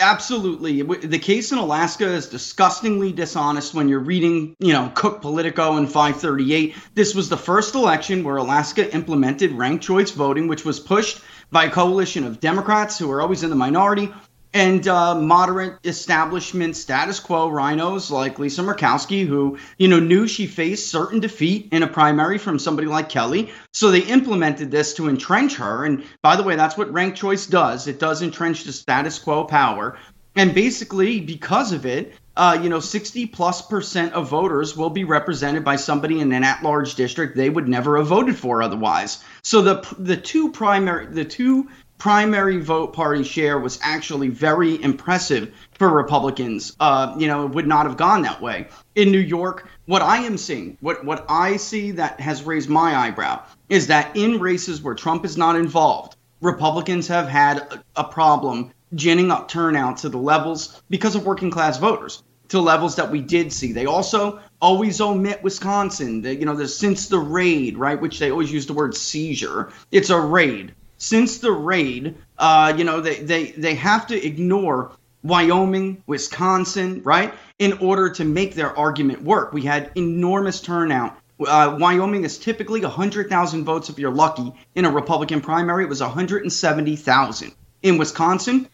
Absolutely. 0.00 0.82
The 0.82 1.18
case 1.18 1.50
in 1.50 1.58
Alaska 1.58 2.06
is 2.06 2.28
disgustingly 2.28 3.12
dishonest 3.12 3.74
when 3.74 3.88
you're 3.88 3.98
reading, 3.98 4.54
you 4.60 4.72
know, 4.72 4.92
Cook 4.94 5.20
Politico 5.20 5.76
and 5.76 5.90
538. 5.90 6.76
This 6.94 7.16
was 7.16 7.28
the 7.28 7.36
first 7.36 7.74
election 7.74 8.22
where 8.22 8.36
Alaska 8.36 8.92
implemented 8.94 9.52
ranked 9.52 9.84
choice 9.84 10.12
voting, 10.12 10.46
which 10.46 10.64
was 10.64 10.78
pushed 10.78 11.20
by 11.50 11.64
a 11.64 11.70
coalition 11.70 12.24
of 12.24 12.38
Democrats 12.38 12.96
who 12.96 13.10
are 13.10 13.20
always 13.20 13.42
in 13.42 13.50
the 13.50 13.56
minority 13.56 14.12
and 14.54 14.88
uh, 14.88 15.14
moderate 15.14 15.74
establishment 15.84 16.76
status 16.76 17.20
quo 17.20 17.48
rhinos 17.48 18.10
like 18.10 18.38
Lisa 18.38 18.62
Murkowski, 18.62 19.26
who 19.26 19.58
you 19.76 19.88
know 19.88 20.00
knew 20.00 20.26
she 20.26 20.46
faced 20.46 20.90
certain 20.90 21.20
defeat 21.20 21.68
in 21.72 21.82
a 21.82 21.86
primary 21.86 22.38
from 22.38 22.58
somebody 22.58 22.88
like 22.88 23.08
Kelly, 23.08 23.50
so 23.72 23.90
they 23.90 24.00
implemented 24.00 24.70
this 24.70 24.94
to 24.94 25.08
entrench 25.08 25.56
her. 25.56 25.84
And 25.84 26.04
by 26.22 26.36
the 26.36 26.42
way, 26.42 26.56
that's 26.56 26.76
what 26.76 26.92
ranked 26.92 27.18
choice 27.18 27.46
does. 27.46 27.86
It 27.86 27.98
does 27.98 28.22
entrench 28.22 28.64
the 28.64 28.72
status 28.72 29.18
quo 29.18 29.44
power, 29.44 29.98
and 30.34 30.54
basically 30.54 31.20
because 31.20 31.72
of 31.72 31.86
it. 31.86 32.14
Uh, 32.36 32.56
you 32.62 32.68
know, 32.68 32.78
60 32.78 33.26
plus 33.26 33.62
percent 33.62 34.12
of 34.12 34.28
voters 34.28 34.76
will 34.76 34.90
be 34.90 35.02
represented 35.02 35.64
by 35.64 35.74
somebody 35.74 36.20
in 36.20 36.30
an 36.30 36.44
at-large 36.44 36.94
district 36.94 37.36
they 37.36 37.50
would 37.50 37.66
never 37.66 37.96
have 37.98 38.06
voted 38.06 38.36
for 38.36 38.62
otherwise. 38.62 39.24
So 39.42 39.60
the 39.60 39.96
the 39.98 40.16
two 40.16 40.52
primary, 40.52 41.06
the 41.06 41.24
two 41.24 41.66
primary 41.98 42.60
vote 42.60 42.92
party 42.92 43.24
share 43.24 43.58
was 43.58 43.78
actually 43.82 44.28
very 44.28 44.80
impressive 44.82 45.52
for 45.72 45.88
Republicans. 45.88 46.74
Uh, 46.80 47.14
you 47.18 47.26
know, 47.26 47.44
it 47.44 47.52
would 47.52 47.66
not 47.66 47.86
have 47.86 47.96
gone 47.96 48.22
that 48.22 48.40
way. 48.40 48.68
In 48.94 49.10
New 49.10 49.18
York, 49.18 49.68
what 49.86 50.02
I 50.02 50.18
am 50.18 50.38
seeing, 50.38 50.78
what, 50.80 51.04
what 51.04 51.26
I 51.28 51.56
see 51.56 51.90
that 51.92 52.20
has 52.20 52.44
raised 52.44 52.68
my 52.68 52.96
eyebrow, 52.96 53.42
is 53.68 53.88
that 53.88 54.16
in 54.16 54.40
races 54.40 54.80
where 54.80 54.94
Trump 54.94 55.24
is 55.24 55.36
not 55.36 55.56
involved, 55.56 56.16
Republicans 56.40 57.08
have 57.08 57.28
had 57.28 57.58
a, 57.58 57.84
a 57.96 58.04
problem 58.04 58.72
ginning 58.94 59.30
up 59.30 59.48
turnout 59.48 59.98
to 59.98 60.08
the 60.08 60.18
levels 60.18 60.80
because 60.88 61.14
of 61.14 61.26
working 61.26 61.50
class 61.50 61.78
voters 61.78 62.22
to 62.48 62.60
levels 62.60 62.96
that 62.96 63.10
we 63.10 63.20
did 63.20 63.52
see. 63.52 63.72
They 63.72 63.86
also 63.86 64.40
always 64.60 65.00
omit 65.00 65.42
Wisconsin. 65.42 66.22
The, 66.22 66.34
you 66.34 66.46
know, 66.46 66.56
the, 66.56 66.66
since 66.66 67.08
the 67.08 67.18
raid, 67.18 67.76
right, 67.76 68.00
which 68.00 68.18
they 68.18 68.30
always 68.30 68.50
use 68.50 68.66
the 68.66 68.72
word 68.72 68.96
seizure. 68.96 69.70
It's 69.92 70.10
a 70.10 70.18
raid 70.18 70.74
since 70.98 71.38
the 71.38 71.52
raid, 71.52 72.16
uh, 72.38 72.74
you 72.76 72.84
know, 72.84 73.00
they, 73.00 73.20
they, 73.20 73.52
they 73.52 73.74
have 73.76 74.08
to 74.08 74.26
ignore 74.26 74.92
Wyoming, 75.22 76.02
Wisconsin, 76.06 77.02
right? 77.02 77.32
In 77.58 77.74
order 77.74 78.10
to 78.10 78.24
make 78.24 78.54
their 78.54 78.76
argument 78.76 79.22
work, 79.22 79.52
we 79.52 79.62
had 79.62 79.90
enormous 79.94 80.60
turnout. 80.60 81.16
Uh, 81.40 81.76
Wyoming 81.78 82.24
is 82.24 82.38
typically 82.38 82.80
100,000 82.80 83.64
votes 83.64 83.88
if 83.88 83.98
you're 83.98 84.10
lucky. 84.10 84.52
In 84.74 84.84
a 84.84 84.90
Republican 84.90 85.40
primary, 85.40 85.84
it 85.84 85.88
was 85.88 86.00
170,000. 86.00 87.52
In 87.82 87.98
Wisconsin, 87.98 88.68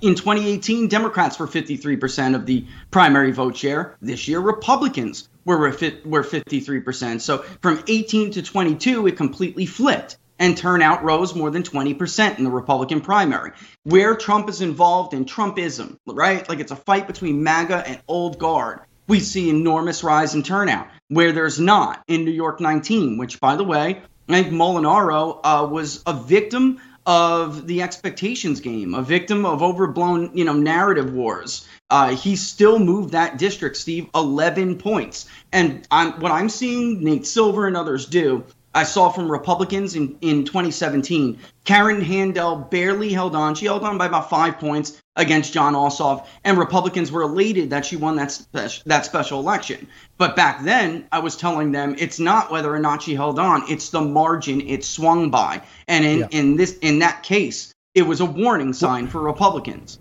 in 0.00 0.14
2018, 0.14 0.88
Democrats 0.88 1.38
were 1.38 1.46
53% 1.46 2.34
of 2.34 2.46
the 2.46 2.66
primary 2.90 3.32
vote 3.32 3.56
share. 3.56 3.96
This 4.00 4.28
year, 4.28 4.40
Republicans 4.40 5.28
were 5.44 5.58
were 5.58 6.22
53%. 6.24 7.20
So 7.20 7.38
from 7.60 7.82
18 7.86 8.30
to 8.32 8.42
22, 8.42 9.06
it 9.08 9.16
completely 9.16 9.66
flipped 9.66 10.16
and 10.38 10.56
turnout 10.56 11.04
rose 11.04 11.34
more 11.34 11.50
than 11.50 11.62
20% 11.62 12.38
in 12.38 12.44
the 12.44 12.50
Republican 12.50 13.00
primary. 13.00 13.52
Where 13.84 14.16
Trump 14.16 14.48
is 14.48 14.60
involved 14.60 15.14
in 15.14 15.24
Trumpism, 15.24 15.98
right? 16.06 16.48
Like 16.48 16.60
it's 16.60 16.72
a 16.72 16.76
fight 16.76 17.06
between 17.06 17.42
MAGA 17.42 17.86
and 17.86 18.00
old 18.08 18.38
guard. 18.38 18.80
We 19.06 19.20
see 19.20 19.50
enormous 19.50 20.02
rise 20.02 20.34
in 20.34 20.42
turnout. 20.42 20.88
Where 21.08 21.32
there's 21.32 21.60
not 21.60 22.02
in 22.08 22.24
New 22.24 22.30
York 22.30 22.60
19, 22.60 23.18
which 23.18 23.40
by 23.40 23.56
the 23.56 23.64
way, 23.64 24.02
I 24.28 24.42
think 24.42 24.54
Molinaro 24.54 25.40
uh, 25.44 25.68
was 25.70 26.02
a 26.06 26.14
victim 26.14 26.80
of 27.06 27.66
the 27.66 27.82
expectations 27.82 28.60
game, 28.60 28.94
a 28.94 29.02
victim 29.02 29.44
of 29.44 29.62
overblown, 29.62 30.30
you 30.34 30.44
know, 30.44 30.54
narrative 30.54 31.12
wars. 31.12 31.68
Uh, 31.90 32.16
he 32.16 32.34
still 32.34 32.78
moved 32.78 33.12
that 33.12 33.36
district, 33.36 33.76
Steve, 33.76 34.08
11 34.14 34.78
points. 34.78 35.26
And 35.52 35.86
I'm, 35.90 36.18
what 36.20 36.32
I'm 36.32 36.48
seeing 36.48 37.04
Nate 37.04 37.26
Silver 37.26 37.66
and 37.66 37.76
others 37.76 38.06
do 38.06 38.44
I 38.74 38.82
saw 38.82 39.08
from 39.08 39.30
Republicans 39.30 39.94
in, 39.94 40.18
in 40.20 40.44
2017. 40.44 41.38
Karen 41.64 42.00
Handel 42.00 42.56
barely 42.56 43.12
held 43.12 43.36
on. 43.36 43.54
She 43.54 43.66
held 43.66 43.84
on 43.84 43.98
by 43.98 44.06
about 44.06 44.28
five 44.28 44.58
points 44.58 45.00
against 45.16 45.52
Jon 45.52 45.74
Ossoff, 45.74 46.26
and 46.42 46.58
Republicans 46.58 47.12
were 47.12 47.22
elated 47.22 47.70
that 47.70 47.86
she 47.86 47.94
won 47.94 48.16
that 48.16 48.32
spe- 48.32 48.84
that 48.84 49.04
special 49.04 49.38
election. 49.38 49.86
But 50.18 50.34
back 50.34 50.64
then, 50.64 51.06
I 51.12 51.20
was 51.20 51.36
telling 51.36 51.70
them 51.70 51.94
it's 51.98 52.18
not 52.18 52.50
whether 52.50 52.74
or 52.74 52.80
not 52.80 53.02
she 53.02 53.14
held 53.14 53.38
on; 53.38 53.62
it's 53.68 53.90
the 53.90 54.00
margin 54.00 54.60
it 54.62 54.84
swung 54.84 55.30
by. 55.30 55.62
And 55.86 56.04
in, 56.04 56.18
yeah. 56.18 56.28
in 56.32 56.56
this 56.56 56.76
in 56.78 56.98
that 56.98 57.22
case, 57.22 57.72
it 57.94 58.02
was 58.02 58.20
a 58.20 58.26
warning 58.26 58.72
sign 58.72 59.06
for 59.06 59.20
Republicans. 59.22 60.00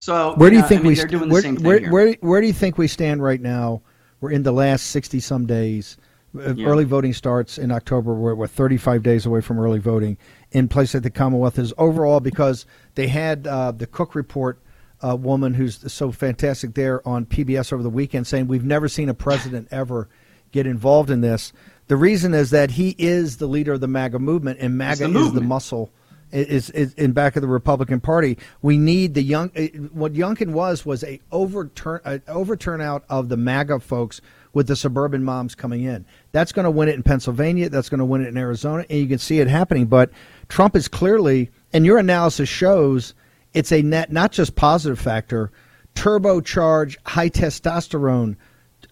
So 0.00 0.34
where 0.34 0.50
do 0.50 0.56
you 0.56 0.62
think 0.62 0.80
I 0.80 0.82
mean, 0.82 0.88
we 0.88 0.94
they're 0.96 1.06
doing 1.06 1.30
where, 1.30 1.42
the 1.42 1.48
same 1.48 1.56
thing 1.56 1.64
where, 1.64 1.90
where, 1.90 2.16
where 2.20 2.40
do 2.40 2.46
you 2.48 2.52
think 2.52 2.78
we 2.78 2.88
stand 2.88 3.22
right 3.22 3.40
now? 3.40 3.82
We're 4.20 4.32
in 4.32 4.42
the 4.42 4.52
last 4.52 4.88
sixty 4.88 5.20
some 5.20 5.46
days 5.46 5.96
uh, 6.00 6.07
yeah. 6.34 6.66
Early 6.66 6.84
voting 6.84 7.14
starts 7.14 7.58
in 7.58 7.70
October. 7.70 8.14
We're, 8.14 8.34
we're 8.34 8.46
35 8.46 9.02
days 9.02 9.24
away 9.24 9.40
from 9.40 9.58
early 9.58 9.78
voting 9.78 10.18
in 10.52 10.68
place 10.68 10.94
at 10.94 11.02
the 11.02 11.10
Commonwealth. 11.10 11.58
Is 11.58 11.72
overall 11.78 12.20
because 12.20 12.66
they 12.96 13.08
had 13.08 13.46
uh, 13.46 13.72
the 13.72 13.86
Cook 13.86 14.14
report 14.14 14.60
uh, 15.02 15.16
woman 15.16 15.54
who's 15.54 15.92
so 15.92 16.12
fantastic 16.12 16.74
there 16.74 17.06
on 17.06 17.24
PBS 17.24 17.72
over 17.72 17.82
the 17.82 17.90
weekend 17.90 18.26
saying 18.26 18.48
we've 18.48 18.64
never 18.64 18.88
seen 18.88 19.08
a 19.08 19.14
president 19.14 19.68
ever 19.70 20.08
get 20.52 20.66
involved 20.66 21.10
in 21.10 21.20
this. 21.20 21.52
The 21.86 21.96
reason 21.96 22.34
is 22.34 22.50
that 22.50 22.72
he 22.72 22.94
is 22.98 23.38
the 23.38 23.46
leader 23.46 23.72
of 23.72 23.80
the 23.80 23.88
MAGA 23.88 24.18
movement, 24.18 24.58
and 24.60 24.76
MAGA 24.76 25.08
the 25.08 25.18
is 25.18 25.32
the 25.32 25.40
muscle. 25.40 25.90
Is, 26.30 26.68
is 26.68 26.92
in 26.92 27.12
back 27.12 27.36
of 27.36 27.42
the 27.42 27.48
Republican 27.48 28.00
Party. 28.00 28.36
We 28.60 28.76
need 28.76 29.14
the 29.14 29.22
young. 29.22 29.50
Uh, 29.56 29.62
what 29.94 30.12
Youngkin 30.12 30.48
was 30.48 30.84
was 30.84 31.02
a 31.02 31.22
overturn, 31.32 32.02
a 32.04 32.18
overturnout 32.18 33.04
of 33.08 33.30
the 33.30 33.38
MAGA 33.38 33.80
folks 33.80 34.20
with 34.52 34.66
the 34.66 34.76
suburban 34.76 35.24
moms 35.24 35.54
coming 35.54 35.84
in. 35.84 36.04
That's 36.32 36.52
going 36.52 36.64
to 36.64 36.70
win 36.70 36.88
it 36.88 36.94
in 36.94 37.02
Pennsylvania. 37.02 37.68
That's 37.68 37.88
going 37.88 37.98
to 37.98 38.04
win 38.04 38.22
it 38.22 38.28
in 38.28 38.36
Arizona, 38.36 38.84
and 38.88 38.98
you 38.98 39.06
can 39.06 39.18
see 39.18 39.40
it 39.40 39.48
happening. 39.48 39.86
But 39.86 40.10
Trump 40.48 40.76
is 40.76 40.88
clearly, 40.88 41.50
and 41.72 41.86
your 41.86 41.98
analysis 41.98 42.48
shows 42.48 43.14
it's 43.54 43.72
a 43.72 43.82
net, 43.82 44.12
not 44.12 44.32
just 44.32 44.54
positive 44.54 44.98
factor, 44.98 45.50
turbocharge 45.94 46.96
high 47.06 47.30
testosterone 47.30 48.36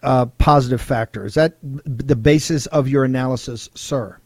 uh, 0.03 0.25
positive 0.25 0.81
factor. 0.81 1.25
Is 1.25 1.35
that 1.35 1.57
the 1.61 2.15
basis 2.15 2.65
of 2.67 2.87
your 2.87 3.03
analysis, 3.03 3.69
sir? 3.75 4.17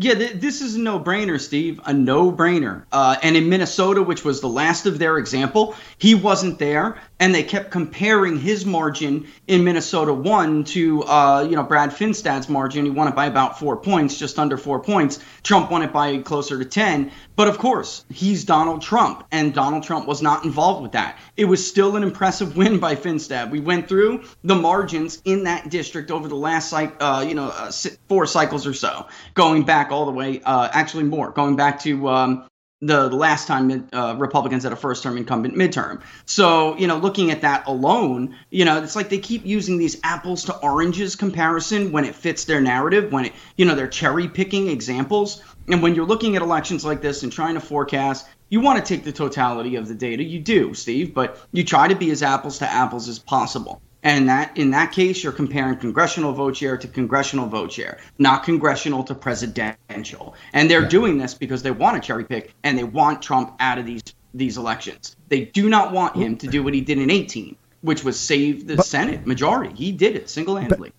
Yeah, 0.00 0.14
th- 0.14 0.32
this 0.40 0.62
is 0.62 0.76
a 0.76 0.80
no-brainer, 0.80 1.38
Steve. 1.38 1.78
A 1.84 1.92
no-brainer. 1.92 2.84
Uh, 2.90 3.16
and 3.22 3.36
in 3.36 3.50
Minnesota, 3.50 4.02
which 4.02 4.24
was 4.24 4.40
the 4.40 4.48
last 4.48 4.86
of 4.86 4.98
their 4.98 5.18
example, 5.18 5.74
he 5.98 6.14
wasn't 6.14 6.58
there, 6.58 6.98
and 7.18 7.34
they 7.34 7.42
kept 7.42 7.70
comparing 7.70 8.38
his 8.38 8.64
margin 8.64 9.28
in 9.46 9.62
Minnesota 9.62 10.14
one 10.14 10.64
to, 10.64 11.02
uh, 11.02 11.46
you 11.48 11.54
know, 11.54 11.62
Brad 11.62 11.90
Finstad's 11.90 12.48
margin. 12.48 12.86
He 12.86 12.90
won 12.90 13.08
it 13.08 13.14
by 13.14 13.26
about 13.26 13.58
four 13.58 13.76
points, 13.76 14.18
just 14.18 14.38
under 14.38 14.56
four 14.56 14.80
points. 14.80 15.18
Trump 15.42 15.70
won 15.70 15.82
it 15.82 15.92
by 15.92 16.16
closer 16.18 16.58
to 16.58 16.64
ten. 16.64 17.10
But 17.36 17.48
of 17.48 17.58
course, 17.58 18.04
he's 18.08 18.44
Donald 18.44 18.82
Trump, 18.82 19.26
and 19.30 19.52
Donald 19.52 19.82
Trump 19.82 20.06
was 20.06 20.22
not 20.22 20.44
involved 20.44 20.82
with 20.82 20.92
that. 20.92 21.18
It 21.36 21.44
was 21.44 21.66
still 21.66 21.96
an 21.96 22.02
impressive 22.02 22.56
win 22.56 22.78
by 22.78 22.96
Finstad. 22.96 23.50
We 23.50 23.60
went 23.60 23.88
through 23.88 24.24
the 24.44 24.54
margins 24.54 25.20
in 25.24 25.44
that 25.44 25.68
district 25.68 26.10
over 26.10 26.28
the 26.28 26.36
last, 26.36 26.72
uh, 26.72 27.24
you 27.26 27.34
know, 27.34 27.48
uh, 27.48 27.70
four 28.08 28.26
cycles 28.26 28.66
or 28.66 28.74
so, 28.74 29.06
going 29.34 29.64
back 29.64 29.89
all 29.90 30.06
the 30.06 30.12
way, 30.12 30.40
uh, 30.42 30.68
actually 30.72 31.04
more, 31.04 31.30
going 31.30 31.56
back 31.56 31.80
to 31.80 32.08
um, 32.08 32.46
the, 32.80 33.08
last 33.10 33.46
time 33.46 33.88
uh, 33.92 34.14
Republicans 34.18 34.64
had 34.64 34.72
a 34.72 34.76
first 34.76 35.02
term 35.02 35.16
incumbent 35.16 35.54
midterm. 35.54 36.00
So, 36.24 36.76
you 36.76 36.86
know, 36.86 36.96
looking 36.96 37.30
at 37.30 37.42
that 37.42 37.66
alone, 37.66 38.36
you 38.50 38.64
know, 38.64 38.82
it's 38.82 38.96
like 38.96 39.10
they 39.10 39.18
keep 39.18 39.44
using 39.44 39.78
these 39.78 39.98
apples 40.02 40.44
to 40.44 40.56
oranges 40.58 41.14
comparison 41.16 41.92
when 41.92 42.04
it 42.04 42.14
fits 42.14 42.44
their 42.44 42.60
narrative, 42.60 43.12
when 43.12 43.26
it, 43.26 43.32
you 43.56 43.66
know, 43.66 43.74
they're 43.74 43.88
cherry 43.88 44.28
picking 44.28 44.68
examples. 44.68 45.42
And 45.68 45.82
when 45.82 45.94
you're 45.94 46.06
looking 46.06 46.36
at 46.36 46.42
elections 46.42 46.84
like 46.84 47.02
this 47.02 47.22
and 47.22 47.30
trying 47.30 47.54
to 47.54 47.60
forecast, 47.60 48.26
you 48.48 48.60
want 48.60 48.84
to 48.84 48.94
take 48.94 49.04
the 49.04 49.12
totality 49.12 49.76
of 49.76 49.86
the 49.86 49.94
data. 49.94 50.24
You 50.24 50.40
do, 50.40 50.74
Steve, 50.74 51.14
but 51.14 51.38
you 51.52 51.64
try 51.64 51.86
to 51.86 51.94
be 51.94 52.10
as 52.10 52.22
apples 52.22 52.58
to 52.58 52.68
apples 52.68 53.08
as 53.08 53.18
possible. 53.18 53.80
And 54.02 54.28
that 54.28 54.56
in 54.56 54.70
that 54.70 54.92
case, 54.92 55.22
you're 55.22 55.32
comparing 55.32 55.76
congressional 55.76 56.32
vote 56.32 56.56
share 56.56 56.76
to 56.78 56.88
congressional 56.88 57.46
vote 57.46 57.72
share, 57.72 57.98
not 58.18 58.44
congressional 58.44 59.04
to 59.04 59.14
presidential. 59.14 60.34
And 60.52 60.70
they're 60.70 60.82
yeah. 60.82 60.88
doing 60.88 61.18
this 61.18 61.34
because 61.34 61.62
they 61.62 61.70
want 61.70 62.02
to 62.02 62.06
cherry 62.06 62.24
pick 62.24 62.54
and 62.62 62.78
they 62.78 62.84
want 62.84 63.20
Trump 63.20 63.54
out 63.60 63.78
of 63.78 63.86
these 63.86 64.02
these 64.32 64.56
elections. 64.56 65.16
They 65.28 65.46
do 65.46 65.68
not 65.68 65.92
want 65.92 66.16
him 66.16 66.36
to 66.38 66.46
do 66.46 66.62
what 66.62 66.72
he 66.72 66.80
did 66.80 66.98
in 66.98 67.10
18, 67.10 67.56
which 67.82 68.04
was 68.04 68.18
save 68.18 68.66
the 68.66 68.76
but, 68.76 68.86
Senate 68.86 69.26
majority. 69.26 69.74
He 69.74 69.92
did 69.92 70.16
it 70.16 70.30
single 70.30 70.56
handedly. 70.56 70.92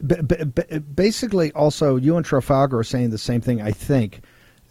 But 0.00 0.96
Basically, 0.96 1.52
also, 1.52 1.96
you 1.96 2.16
and 2.16 2.24
Trafalgar 2.24 2.78
are 2.78 2.84
saying 2.84 3.10
the 3.10 3.18
same 3.18 3.40
thing, 3.40 3.60
I 3.60 3.70
think. 3.70 4.22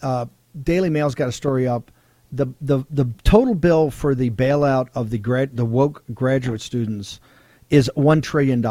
Uh, 0.01 0.25
Daily 0.61 0.89
Mail's 0.89 1.15
got 1.15 1.29
a 1.29 1.31
story 1.31 1.67
up. 1.67 1.91
The, 2.31 2.47
the, 2.61 2.83
the 2.89 3.05
total 3.23 3.53
bill 3.53 3.91
for 3.91 4.15
the 4.15 4.31
bailout 4.31 4.89
of 4.95 5.11
the 5.11 5.19
grad, 5.19 5.55
the 5.55 5.65
woke 5.65 6.03
graduate 6.13 6.61
students 6.61 7.19
is 7.73 7.89
$1 7.97 8.21
trillion. 8.21 8.61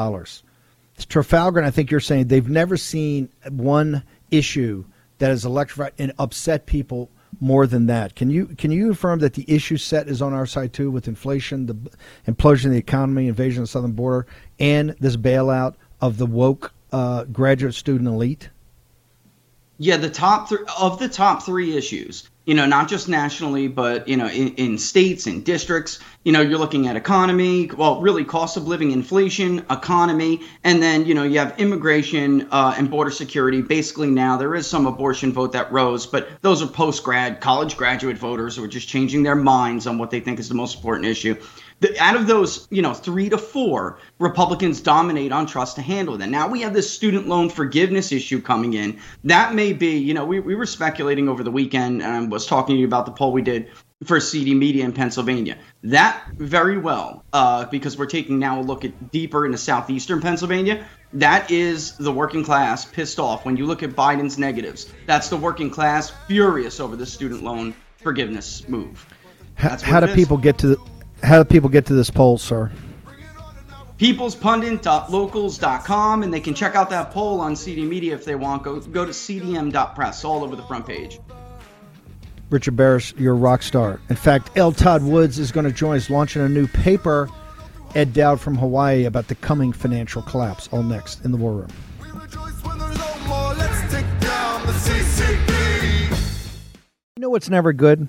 Trafalgar, 1.09 1.59
and 1.59 1.67
I 1.67 1.73
think 1.73 1.91
you're 1.91 1.99
saying 1.99 2.29
they've 2.29 2.49
never 2.49 2.77
seen 2.77 3.29
one 3.51 4.05
issue 4.31 4.85
that 5.19 5.31
has 5.31 5.45
electrified 5.45 5.93
and 5.99 6.13
upset 6.21 6.67
people 6.67 7.11
more 7.41 7.67
than 7.67 7.87
that. 7.87 8.15
Can 8.15 8.31
you 8.31 8.47
can 8.47 8.71
you 8.71 8.87
confirm 8.87 9.19
that 9.19 9.35
the 9.35 9.45
issue 9.49 9.77
set 9.77 10.07
is 10.07 10.23
on 10.23 10.33
our 10.33 10.47
side 10.47 10.73
too, 10.73 10.91
with 10.91 11.09
inflation, 11.09 11.67
the 11.67 11.75
implosion 12.29 12.67
of 12.67 12.73
the 12.73 12.79
economy, 12.79 13.27
invasion 13.27 13.63
of 13.63 13.69
the 13.69 13.73
southern 13.73 13.93
border, 13.93 14.27
and 14.61 14.91
this 15.01 15.17
bailout 15.17 15.75
of 16.01 16.19
the 16.19 16.27
woke 16.27 16.73
uh, 16.93 17.25
graduate 17.25 17.75
student 17.75 18.07
elite? 18.09 18.51
Yeah, 19.79 19.97
the 19.97 20.11
top 20.11 20.49
three 20.49 20.65
of 20.79 21.01
the 21.01 21.09
top 21.09 21.43
three 21.43 21.77
issues 21.77 22.31
you 22.45 22.55
know, 22.55 22.67
not 22.67 22.89
just 22.89 23.09
nationally, 23.09 23.69
but, 23.69 24.09
you 24.09 24.17
know, 24.17 24.27
in, 24.27 24.55
in 24.57 24.79
states 24.79 25.27
and 25.27 25.45
districts, 25.45 26.01
you 26.25 26.33
know, 26.33 26.41
you're 26.41 26.59
looking 26.59 26.89
at 26.89 26.97
economy, 26.97 27.71
well, 27.77 28.01
really 28.01 28.25
cost 28.25 28.57
of 28.57 28.67
living, 28.67 28.91
inflation, 28.91 29.61
economy, 29.71 30.41
and 30.65 30.83
then, 30.83 31.07
you 31.07 31.15
know, 31.15 31.23
you 31.23 31.39
have 31.39 31.59
immigration 31.61 32.49
uh, 32.51 32.75
and 32.77 32.91
border 32.91 33.13
security. 33.13 33.63
Basically, 33.63 34.11
now 34.11 34.37
there 34.37 34.55
is 34.57 34.67
some 34.67 34.87
abortion 34.87 35.33
vote 35.33 35.53
that 35.53 35.71
rose, 35.71 36.07
but 36.07 36.29
those 36.41 36.63
are 36.63 36.67
post 36.67 37.05
grad, 37.05 37.41
college 37.41 37.77
graduate 37.77 38.19
voters 38.19 38.57
who 38.57 38.65
are 38.65 38.69
just 38.69 38.89
changing 38.89 39.23
their 39.23 39.37
minds 39.37 39.87
on 39.87 39.99
what 39.99 40.11
they 40.11 40.21
think 40.21 40.41
is 40.41 40.49
the 40.49 40.55
most 40.55 40.77
important 40.77 41.07
issue 41.07 41.37
the, 41.83 41.99
out 41.99 42.15
of 42.15 42.29
those, 42.29 42.69
you 42.71 42.81
know, 42.81 42.95
three 42.95 43.29
to 43.29 43.37
four, 43.37 43.99
Republicans 44.21 44.81
dominate 44.81 45.33
on 45.33 45.47
trust 45.47 45.77
to 45.77 45.83
handle 45.83 46.17
that. 46.17 46.29
Now 46.29 46.49
we 46.49 46.61
have 46.61 46.73
this 46.73 46.89
student 46.89 47.27
loan 47.27 47.51
forgiveness 47.51 48.13
issue 48.13 48.41
coming 48.41 48.75
in. 48.75 49.01
That 49.25 49.55
may 49.55 49.73
be, 49.73 49.99
you 49.99 50.15
know, 50.15 50.25
we, 50.25 50.39
we 50.39 50.55
were 50.55 50.65
speculating 50.65 51.29
over 51.29 51.43
the 51.43 51.51
weekend 51.51 52.01
and 52.01 52.13
I 52.13 52.21
was 52.25 52.47
talking 52.47 52.77
to 52.77 52.81
you 52.81 52.87
about 52.87 53.07
the 53.07 53.13
poll 53.13 53.33
we 53.33 53.43
did 53.43 53.69
for 54.05 54.21
CD 54.21 54.55
Media 54.55 54.85
in 54.85 54.93
Pennsylvania. 54.93 55.59
That 55.83 56.25
very 56.37 56.79
well, 56.79 57.25
uh, 57.33 57.65
because 57.67 57.99
we're 57.99 58.07
taking 58.07 58.39
now 58.39 58.61
a 58.61 58.63
look 58.63 58.85
at 58.85 59.11
deeper 59.11 59.45
into 59.45 59.59
southeastern 59.59 60.21
Pennsylvania. 60.21 60.87
That 61.15 61.51
is 61.51 61.97
the 61.97 62.13
working 62.13 62.45
class 62.45 62.85
pissed 62.85 63.19
off. 63.19 63.45
When 63.45 63.57
you 63.57 63.67
look 63.67 63.83
at 63.83 63.91
Biden's 63.91 64.39
negatives, 64.39 64.93
that's 65.07 65.29
the 65.29 65.37
working 65.37 65.69
class 65.69 66.13
furious 66.29 66.79
over 66.79 66.95
the 66.95 67.07
student 67.07 67.43
loan 67.43 67.75
forgiveness 67.97 68.69
move. 68.69 69.05
That's 69.61 69.83
how, 69.83 70.01
how 70.01 70.07
do 70.07 70.15
people 70.15 70.37
get 70.37 70.59
to 70.59 70.69
the 70.69 70.92
how 71.23 71.43
do 71.43 71.45
people 71.45 71.69
get 71.69 71.87
to 71.87 71.95
this 71.95 72.11
poll, 72.11 72.39
sir? 72.39 72.71
peoplespundit.locals.com 74.03 76.23
and 76.25 76.35
they 76.35 76.41
can 76.41 76.55
check 76.55 76.75
out 76.75 76.91
that 76.91 77.13
poll 77.13 77.41
on 77.41 77.55
CD 77.55 77.85
Media 77.85 78.13
if 78.13 78.25
they 78.25 78.35
want. 78.35 78.65
Go 78.65 78.81
go 78.81 79.05
to 79.05 79.13
cdm.press 79.13 80.25
all 80.25 80.43
over 80.43 80.57
the 80.57 80.65
front 80.65 80.85
page. 80.85 81.21
Richard 82.51 82.77
Baris, 82.77 83.15
you're 83.17 83.35
a 83.35 83.37
rock 83.37 83.63
star. 83.63 84.01
In 84.11 84.17
fact, 84.17 84.51
L. 84.57 84.73
Todd 84.73 85.05
Woods 85.05 85.39
is 85.39 85.53
going 85.53 85.67
to 85.67 85.73
join 85.73 85.97
us 85.97 86.11
launching 86.11 86.43
a 86.43 86.49
new 86.49 86.67
paper, 86.67 87.29
Ed 87.95 88.13
Dowd 88.13 88.41
from 88.41 88.57
Hawaii, 88.57 89.05
about 89.05 89.29
the 89.29 89.37
coming 89.37 89.73
financial 89.73 90.23
collapse. 90.23 90.69
All 90.73 90.83
next 90.83 91.25
in 91.25 91.31
the 91.31 91.39
War 91.39 91.53
Room. 91.53 91.69
You 97.17 97.23
know 97.23 97.31
what's 97.31 97.49
never 97.49 97.73
good? 97.73 98.09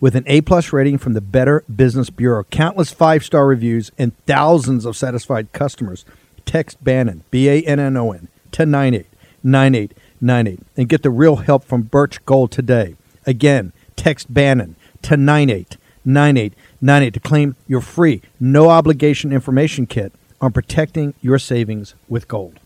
With 0.00 0.14
an 0.14 0.24
A 0.26 0.42
plus 0.42 0.72
rating 0.72 0.98
from 0.98 1.14
the 1.14 1.20
Better 1.20 1.64
Business 1.74 2.08
Bureau, 2.08 2.44
countless 2.44 2.92
five 2.92 3.24
star 3.24 3.46
reviews, 3.46 3.90
and 3.98 4.16
thousands 4.26 4.84
of 4.84 4.96
satisfied 4.96 5.52
customers, 5.52 6.04
text 6.46 6.82
Bannon, 6.84 7.24
B 7.32 7.48
A 7.48 7.62
N 7.62 7.80
N 7.80 7.96
O 7.96 8.12
N, 8.12 8.28
to 8.52 8.64
989898 8.64 10.60
and 10.76 10.88
get 10.88 11.02
the 11.02 11.10
real 11.10 11.36
help 11.36 11.64
from 11.64 11.82
Birch 11.82 12.24
Gold 12.24 12.52
today. 12.52 12.94
Again, 13.26 13.72
text 13.96 14.32
Bannon 14.32 14.76
to 15.02 15.16
989898 15.16 17.14
to 17.14 17.20
claim 17.20 17.56
your 17.66 17.80
free, 17.80 18.22
no 18.38 18.70
obligation 18.70 19.32
information 19.32 19.86
kit 19.86 20.12
on 20.40 20.52
protecting 20.52 21.14
your 21.20 21.40
savings 21.40 21.96
with 22.08 22.28
gold. 22.28 22.60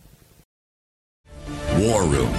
War 1.79 2.03
Room 2.05 2.33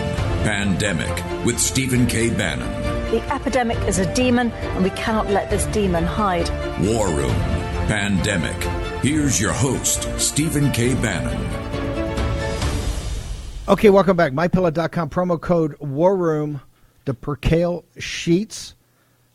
Pandemic 0.43 1.45
with 1.45 1.59
Stephen 1.59 2.05
K. 2.05 2.29
Bannon. 2.29 2.82
The 3.13 3.21
epidemic 3.31 3.77
is 3.87 3.99
a 3.99 4.11
demon, 4.15 4.49
and 4.49 4.83
we 4.83 4.89
cannot 4.89 5.29
let 5.29 5.51
this 5.51 5.67
demon 5.67 6.03
hide. 6.03 6.49
War 6.83 7.07
Room 7.09 7.35
Pandemic. 7.85 8.59
Here's 9.03 9.39
your 9.39 9.53
host, 9.53 10.09
Stephen 10.19 10.71
K. 10.71 10.95
Bannon. 10.95 11.39
Okay, 13.67 13.91
welcome 13.91 14.17
back. 14.17 14.31
MyPillow.com 14.31 15.11
promo 15.11 15.39
code 15.39 15.77
War 15.79 16.17
Room. 16.17 16.61
The 17.05 17.13
Percale 17.13 17.85
sheets, 17.99 18.73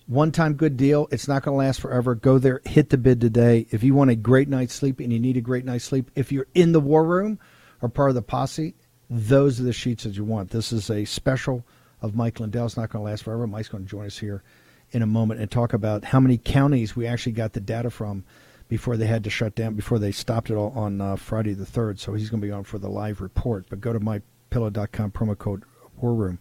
one 0.09 0.33
time 0.33 0.55
good 0.55 0.77
deal. 0.77 1.07
It's 1.13 1.29
not 1.29 1.45
going 1.45 1.55
to 1.55 1.65
last 1.65 1.81
forever. 1.81 2.17
Go 2.17 2.39
there, 2.39 2.61
hit 2.65 2.91
the 2.91 2.99
bid 2.99 3.21
today. 3.21 3.69
If 3.71 3.85
you 3.85 3.95
want 3.95 4.11
a 4.11 4.17
great 4.17 4.49
night's 4.49 4.75
sleep 4.75 4.99
and 4.99 5.13
you 5.13 5.21
need 5.21 5.37
a 5.37 5.41
great 5.41 5.65
night's 5.65 5.85
sleep, 5.85 6.11
if 6.17 6.33
you're 6.33 6.49
in 6.53 6.73
the 6.73 6.81
War 6.81 7.05
Room 7.05 7.39
or 7.81 7.89
part 7.89 8.09
of 8.09 8.17
the 8.17 8.23
posse, 8.23 8.75
those 9.09 9.61
are 9.61 9.63
the 9.63 9.73
sheets 9.73 10.03
that 10.03 10.17
you 10.17 10.25
want. 10.25 10.51
This 10.51 10.73
is 10.73 10.91
a 10.91 11.05
special 11.05 11.65
of 12.03 12.15
Mike 12.15 12.41
Lindell. 12.41 12.67
It's 12.67 12.77
not 12.77 12.91
going 12.91 13.05
to 13.05 13.11
last 13.11 13.25
forever. 13.25 13.47
Mike's 13.47 13.69
going 13.69 13.85
to 13.85 13.91
join 13.91 14.07
us 14.07 14.19
here 14.19 14.43
in 14.91 15.03
a 15.03 15.07
moment 15.07 15.41
and 15.41 15.51
talk 15.51 15.73
about 15.73 16.05
how 16.05 16.21
many 16.21 16.39
counties 16.39 16.97
we 16.97 17.07
actually 17.07 17.33
got 17.33 17.53
the 17.53 17.61
data 17.61 17.91
from 17.91 18.25
before 18.69 18.97
they 18.97 19.07
had 19.07 19.25
to 19.25 19.31
shut 19.31 19.55
down, 19.55 19.75
before 19.75 19.99
they 19.99 20.13
stopped 20.13 20.51
it 20.51 20.55
all 20.55 20.73
on 20.77 21.01
uh, 21.01 21.17
Friday 21.17 21.55
the 21.55 21.65
3rd. 21.65 21.99
So 21.99 22.15
he's 22.15 22.31
going 22.31 22.41
to 22.41 22.47
be 22.47 22.53
on 22.53 22.65
for 22.65 22.79
the 22.79 22.89
live 22.89 23.21
report. 23.21 23.67
But 23.69 23.81
go 23.81 23.93
to 23.93 24.01
mypillow.com, 24.01 25.11
promo 25.13 25.37
code 25.37 25.65
War 26.01 26.15
Room. 26.15 26.39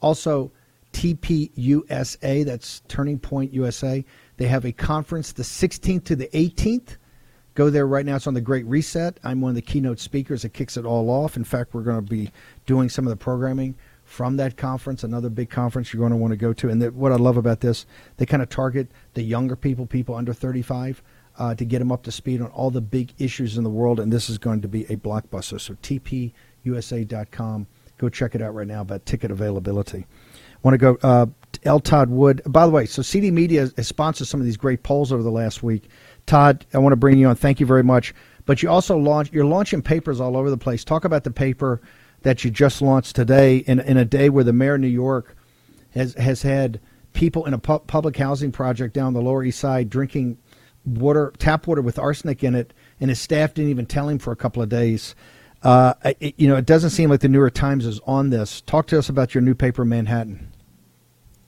Also, 0.00 0.52
TPUSA, 0.92 2.44
that's 2.44 2.82
Turning 2.88 3.18
Point 3.18 3.52
USA. 3.54 4.04
They 4.36 4.46
have 4.46 4.64
a 4.64 4.72
conference 4.72 5.32
the 5.32 5.42
16th 5.42 6.04
to 6.04 6.16
the 6.16 6.28
18th. 6.28 6.96
Go 7.54 7.70
there 7.70 7.86
right 7.86 8.06
now. 8.06 8.16
It's 8.16 8.26
on 8.26 8.34
the 8.34 8.40
Great 8.40 8.66
Reset. 8.66 9.18
I'm 9.24 9.40
one 9.40 9.50
of 9.50 9.56
the 9.56 9.62
keynote 9.62 9.98
speakers 9.98 10.42
that 10.42 10.50
kicks 10.50 10.76
it 10.76 10.84
all 10.84 11.10
off. 11.10 11.36
In 11.36 11.44
fact, 11.44 11.74
we're 11.74 11.82
going 11.82 12.04
to 12.04 12.10
be 12.10 12.30
doing 12.64 12.88
some 12.88 13.06
of 13.06 13.10
the 13.10 13.16
programming 13.16 13.76
from 14.10 14.36
that 14.38 14.56
conference, 14.56 15.04
another 15.04 15.30
big 15.30 15.48
conference 15.50 15.92
you're 15.92 16.00
going 16.00 16.10
to 16.10 16.16
want 16.16 16.32
to 16.32 16.36
go 16.36 16.52
to. 16.52 16.68
And 16.68 16.82
what 16.96 17.12
I 17.12 17.14
love 17.14 17.36
about 17.36 17.60
this, 17.60 17.86
they 18.16 18.26
kind 18.26 18.42
of 18.42 18.48
target 18.48 18.88
the 19.14 19.22
younger 19.22 19.54
people, 19.54 19.86
people 19.86 20.16
under 20.16 20.32
35, 20.32 21.00
uh, 21.38 21.54
to 21.54 21.64
get 21.64 21.78
them 21.78 21.92
up 21.92 22.02
to 22.02 22.10
speed 22.10 22.42
on 22.42 22.48
all 22.48 22.72
the 22.72 22.80
big 22.80 23.14
issues 23.18 23.56
in 23.56 23.62
the 23.62 23.70
world. 23.70 24.00
And 24.00 24.12
this 24.12 24.28
is 24.28 24.36
going 24.36 24.62
to 24.62 24.68
be 24.68 24.82
a 24.86 24.96
blockbuster. 24.96 25.60
So 25.60 25.74
tpusa.com. 26.64 27.68
Go 27.98 28.08
check 28.08 28.34
it 28.34 28.42
out 28.42 28.52
right 28.52 28.66
now 28.66 28.80
about 28.80 29.06
ticket 29.06 29.30
availability. 29.30 30.06
Want 30.64 30.74
to 30.74 30.78
go, 30.78 30.98
uh, 31.04 31.26
L. 31.62 31.78
Todd 31.78 32.10
Wood. 32.10 32.42
By 32.46 32.66
the 32.66 32.72
way, 32.72 32.86
so 32.86 33.02
CD 33.02 33.30
Media 33.30 33.70
has 33.76 33.86
sponsored 33.86 34.26
some 34.26 34.40
of 34.40 34.44
these 34.44 34.56
great 34.56 34.82
polls 34.82 35.12
over 35.12 35.22
the 35.22 35.30
last 35.30 35.62
week. 35.62 35.88
Todd, 36.26 36.66
I 36.74 36.78
want 36.78 36.92
to 36.92 36.96
bring 36.96 37.16
you 37.16 37.28
on. 37.28 37.36
Thank 37.36 37.60
you 37.60 37.66
very 37.66 37.84
much. 37.84 38.12
But 38.44 38.60
you 38.60 38.70
also 38.70 38.96
launch, 38.96 39.30
you're 39.32 39.44
launching 39.44 39.82
papers 39.82 40.20
all 40.20 40.36
over 40.36 40.50
the 40.50 40.58
place. 40.58 40.82
Talk 40.82 41.04
about 41.04 41.22
the 41.22 41.30
paper 41.30 41.80
that 42.22 42.44
you 42.44 42.50
just 42.50 42.82
launched 42.82 43.16
today 43.16 43.58
in, 43.58 43.80
in 43.80 43.96
a 43.96 44.04
day 44.04 44.28
where 44.28 44.44
the 44.44 44.52
mayor 44.52 44.74
of 44.74 44.80
New 44.80 44.88
York 44.88 45.36
has, 45.90 46.14
has 46.14 46.42
had 46.42 46.80
people 47.12 47.46
in 47.46 47.54
a 47.54 47.58
pu- 47.58 47.80
public 47.80 48.16
housing 48.16 48.52
project 48.52 48.94
down 48.94 49.12
the 49.12 49.22
Lower 49.22 49.42
East 49.42 49.58
Side 49.58 49.90
drinking 49.90 50.38
water, 50.84 51.32
tap 51.38 51.66
water 51.66 51.82
with 51.82 51.98
arsenic 51.98 52.44
in 52.44 52.54
it, 52.54 52.72
and 53.00 53.10
his 53.10 53.20
staff 53.20 53.54
didn't 53.54 53.70
even 53.70 53.86
tell 53.86 54.08
him 54.08 54.18
for 54.18 54.32
a 54.32 54.36
couple 54.36 54.62
of 54.62 54.68
days. 54.68 55.14
Uh, 55.62 55.94
it, 56.20 56.34
you 56.38 56.48
know, 56.48 56.56
it 56.56 56.66
doesn't 56.66 56.90
seem 56.90 57.10
like 57.10 57.20
the 57.20 57.28
New 57.28 57.38
York 57.38 57.54
Times 57.54 57.84
is 57.84 58.00
on 58.06 58.30
this. 58.30 58.60
Talk 58.62 58.86
to 58.88 58.98
us 58.98 59.08
about 59.08 59.34
your 59.34 59.42
new 59.42 59.54
paper, 59.54 59.84
Manhattan. 59.84 60.50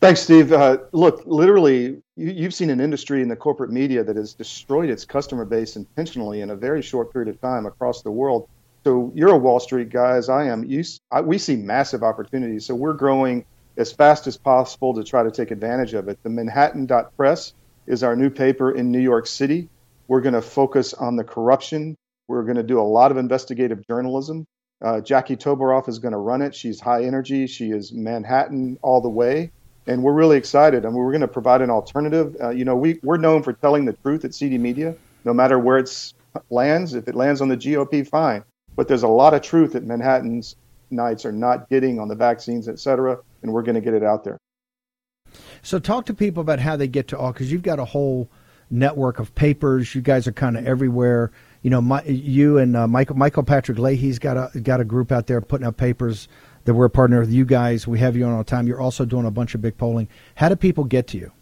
Thanks, 0.01 0.21
Steve. 0.21 0.53
Uh, 0.53 0.79
look, 0.91 1.23
literally, 1.27 2.03
you, 2.17 2.43
have 2.43 2.53
seen 2.53 2.71
an 2.71 2.81
industry 2.81 3.23
in 3.23 3.29
the 3.29 3.37
corporate 3.37 3.71
media 3.71 4.03
that 4.03 4.17
has 4.17 4.35
destroyed 4.35 4.91
its 4.91 5.05
customer 5.05 5.45
base 5.45 5.77
intentionally 5.77 6.41
in 6.41 6.51
a 6.51 6.57
very 6.57 6.83
short 6.83 7.13
period 7.13 7.29
of 7.29 7.41
time 7.41 7.67
across 7.67 8.03
the 8.03 8.11
world. 8.11 8.49
So 8.85 9.13
you're 9.15 9.31
a 9.31 9.39
Wall 9.39 9.61
Street 9.61 9.91
guy, 9.91 10.17
as 10.17 10.29
I 10.29 10.45
am. 10.45 10.65
You, 10.65 10.83
I, 11.11 11.21
we 11.21 11.39
see 11.39 11.57
massive 11.57 12.03
opportunities. 12.03 12.67
So 12.67 12.75
we're 12.75 12.95
growing 12.95 13.45
as 13.77 13.93
fast 13.93 14.27
as 14.27 14.37
possible 14.37 14.95
to 14.95 15.05
try 15.05 15.23
to 15.23 15.31
take 15.31 15.51
advantage 15.51 15.95
of 15.95 16.09
it. 16.09 16.19
The 16.23 16.31
Manhattan 16.31 16.89
Press 17.17 17.55
is 17.87 18.03
our 18.03 18.17
new 18.17 18.31
paper 18.31 18.73
in 18.73 18.91
New 18.91 19.01
York 19.01 19.27
City. 19.27 19.69
We're 20.09 20.21
going 20.21 20.35
to 20.35 20.43
focus 20.43 20.95
on 20.95 21.17
the 21.17 21.25
corruption. 21.25 21.97
We're 22.29 22.43
going 22.43 22.57
to 22.57 22.63
do 22.63 22.81
a 22.81 22.83
lot 22.83 23.11
of 23.11 23.17
investigative 23.17 23.87
journalism. 23.87 24.47
Uh, 24.81 25.01
Jackie 25.01 25.37
Toboroff 25.37 25.89
is 25.89 25.99
going 26.01 26.13
to 26.13 26.19
run 26.19 26.43
it. 26.43 26.55
She's 26.55 26.81
high 26.81 27.05
energy. 27.05 27.47
She 27.47 27.71
is 27.71 27.93
Manhattan 27.93 28.79
all 28.83 29.01
the 29.01 29.09
way 29.09 29.53
and 29.87 30.03
we're 30.03 30.13
really 30.13 30.37
excited. 30.37 30.85
I 30.85 30.89
and 30.89 30.95
mean, 30.95 31.05
we're 31.05 31.13
going 31.13 31.23
to 31.23 31.29
provide 31.29 31.61
an 31.61 31.71
alternative. 31.71 32.37
Uh, 32.41 32.51
you 32.51 32.65
know, 32.65 32.77
we 32.77 33.01
we're 33.03 33.17
known 33.17 33.43
for 33.43 33.53
telling 33.53 33.85
the 33.85 33.93
truth 33.95 34.25
at 34.25 34.35
CD 34.35 34.59
Media, 34.59 34.95
no 35.25 35.35
matter 35.35 35.59
where 35.59 35.79
it 35.79 36.13
lands. 36.51 36.95
If 36.95 37.09
it 37.09 37.15
lands 37.15 37.41
on 37.41 37.49
the 37.49 37.57
GOP, 37.57 38.07
fine. 38.07 38.45
But 38.77 38.89
there's 38.89 39.03
a 39.03 39.09
lot 39.09 39.35
of 39.35 39.43
truth 39.43 39.73
that 39.73 39.85
Manhattan's 39.85 40.57
Knights 40.93 41.25
are 41.25 41.33
not 41.33 41.69
getting 41.71 41.99
on 41.99 42.09
the 42.09 42.15
vaccines, 42.15 42.69
et 42.69 42.79
cetera, 42.79 43.19
and 43.43 43.53
we're 43.53 43.63
going 43.63 43.75
to 43.75 43.81
get 43.81 43.95
it 43.95 44.03
out 44.03 44.25
there. 44.25 44.39
So, 45.63 45.79
talk 45.79 46.07
to 46.07 46.15
people 46.15 46.41
about 46.43 46.59
how 46.59 46.77
they 46.77 46.89
get 46.89 47.09
to 47.09 47.19
all, 47.19 47.33
because 47.33 47.51
you've 47.51 47.63
got 47.63 47.79
a 47.79 47.85
whole 47.85 48.29
network 48.71 49.19
of 49.19 49.35
papers. 49.35 49.95
You 49.95 50.03
guys 50.03 50.27
are 50.27 50.33
kind 50.33 50.57
of 50.57 50.67
everywhere. 50.67 51.33
You 51.63 51.71
know, 51.71 51.81
my, 51.81 52.03
you 52.05 52.59
and 52.59 52.77
uh, 52.77 52.87
Michael 52.89 53.17
Michael 53.17 53.43
Patrick 53.43 53.79
Leahy's 53.79 54.19
got 54.19 54.37
a 54.37 54.61
got 54.61 54.81
a 54.81 54.85
group 54.85 55.13
out 55.13 55.27
there 55.27 55.41
putting 55.41 55.67
out 55.67 55.77
papers 55.77 56.29
that 56.65 56.75
we're 56.75 56.87
a 56.87 56.91
partner 56.91 57.21
with 57.21 57.31
you 57.31 57.45
guys. 57.45 57.87
We 57.87 57.99
have 58.01 58.17
you 58.17 58.25
on 58.25 58.33
all 58.33 58.39
the 58.39 58.45
time. 58.45 58.67
You're 58.67 58.81
also 58.81 59.05
doing 59.05 59.27
a 59.27 59.31
bunch 59.31 59.55
of 59.55 59.63
big 59.63 59.77
polling. 59.79 60.09
How 60.35 60.49
do 60.49 60.57
people 60.57 60.85
get 60.85 61.07
to 61.09 61.19
you? 61.19 61.33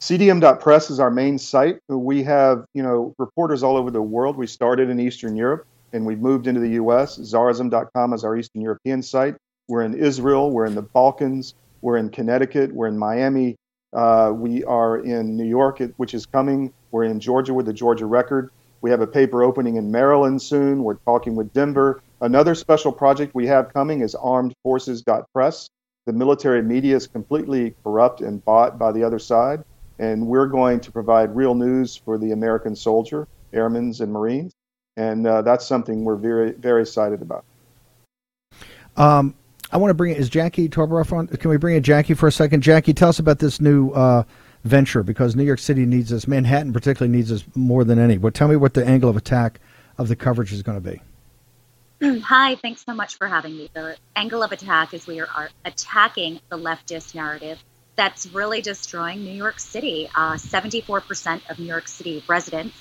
CDM.press 0.00 0.90
is 0.90 1.00
our 1.00 1.10
main 1.10 1.38
site. 1.38 1.80
We 1.88 2.22
have, 2.22 2.64
you 2.72 2.82
know, 2.82 3.14
reporters 3.18 3.62
all 3.62 3.76
over 3.76 3.90
the 3.90 4.02
world. 4.02 4.36
We 4.36 4.46
started 4.46 4.90
in 4.90 5.00
Eastern 5.00 5.34
Europe 5.34 5.66
and 5.92 6.04
we've 6.06 6.20
moved 6.20 6.46
into 6.46 6.60
the 6.60 6.70
U.S. 6.70 7.18
Tsarizm.com 7.18 8.12
is 8.12 8.24
our 8.24 8.36
Eastern 8.36 8.62
European 8.62 9.02
site. 9.02 9.36
We're 9.68 9.82
in 9.82 9.94
Israel. 9.94 10.50
We're 10.50 10.66
in 10.66 10.74
the 10.74 10.82
Balkans. 10.82 11.54
We're 11.82 11.96
in 11.96 12.10
Connecticut. 12.10 12.72
We're 12.72 12.88
in 12.88 12.98
Miami. 12.98 13.56
Uh, 13.92 14.32
we 14.34 14.64
are 14.64 14.98
in 14.98 15.36
New 15.36 15.46
York, 15.46 15.80
which 15.96 16.14
is 16.14 16.26
coming. 16.26 16.72
We're 16.90 17.04
in 17.04 17.20
Georgia 17.20 17.54
with 17.54 17.66
the 17.66 17.72
Georgia 17.72 18.06
Record. 18.06 18.50
We 18.80 18.90
have 18.90 19.00
a 19.00 19.06
paper 19.06 19.42
opening 19.42 19.76
in 19.76 19.90
Maryland 19.90 20.40
soon. 20.40 20.84
We're 20.84 20.94
talking 20.94 21.34
with 21.34 21.52
Denver. 21.52 22.00
Another 22.20 22.54
special 22.54 22.92
project 22.92 23.34
we 23.34 23.46
have 23.46 23.72
coming 23.72 24.00
is 24.02 24.14
armedforces.press. 24.14 25.70
The 26.06 26.12
military 26.12 26.62
media 26.62 26.96
is 26.96 27.06
completely 27.06 27.74
corrupt 27.82 28.20
and 28.20 28.44
bought 28.44 28.78
by 28.78 28.92
the 28.92 29.04
other 29.04 29.18
side. 29.18 29.64
And 29.98 30.26
we're 30.26 30.46
going 30.46 30.80
to 30.80 30.92
provide 30.92 31.34
real 31.34 31.54
news 31.54 31.96
for 31.96 32.18
the 32.18 32.32
American 32.32 32.76
soldier, 32.76 33.26
airmen, 33.52 33.92
and 34.00 34.12
Marines. 34.12 34.52
And 34.98 35.28
uh, 35.28 35.42
that's 35.42 35.64
something 35.64 36.04
we're 36.04 36.16
very, 36.16 36.50
very 36.50 36.82
excited 36.82 37.22
about. 37.22 37.44
Um, 38.96 39.36
I 39.70 39.76
want 39.76 39.90
to 39.90 39.94
bring 39.94 40.12
is 40.12 40.28
Jackie 40.28 40.68
Toboroff 40.68 41.12
on. 41.12 41.28
Can 41.28 41.50
we 41.50 41.56
bring 41.56 41.76
in 41.76 41.84
Jackie 41.84 42.14
for 42.14 42.26
a 42.26 42.32
second? 42.32 42.62
Jackie, 42.62 42.92
tell 42.92 43.10
us 43.10 43.20
about 43.20 43.38
this 43.38 43.60
new 43.60 43.92
uh, 43.92 44.24
venture 44.64 45.04
because 45.04 45.36
New 45.36 45.44
York 45.44 45.60
City 45.60 45.86
needs 45.86 46.12
us. 46.12 46.26
Manhattan 46.26 46.72
particularly 46.72 47.16
needs 47.16 47.30
us 47.30 47.44
more 47.54 47.84
than 47.84 48.00
any. 48.00 48.18
But 48.18 48.34
tell 48.34 48.48
me 48.48 48.56
what 48.56 48.74
the 48.74 48.84
angle 48.84 49.08
of 49.08 49.16
attack 49.16 49.60
of 49.98 50.08
the 50.08 50.16
coverage 50.16 50.52
is 50.52 50.64
going 50.64 50.82
to 50.82 51.00
be. 52.00 52.20
Hi, 52.22 52.56
thanks 52.56 52.84
so 52.84 52.92
much 52.92 53.18
for 53.18 53.28
having 53.28 53.56
me. 53.56 53.70
The 53.72 53.96
angle 54.16 54.42
of 54.42 54.50
attack 54.50 54.94
is 54.94 55.06
we 55.06 55.20
are 55.20 55.48
attacking 55.64 56.40
the 56.48 56.58
leftist 56.58 57.14
narrative 57.14 57.62
that's 57.94 58.26
really 58.32 58.62
destroying 58.62 59.22
New 59.22 59.30
York 59.30 59.60
City. 59.60 60.08
Uh, 60.12 60.34
74% 60.34 61.48
of 61.50 61.60
New 61.60 61.66
York 61.66 61.86
City 61.86 62.24
residents 62.26 62.74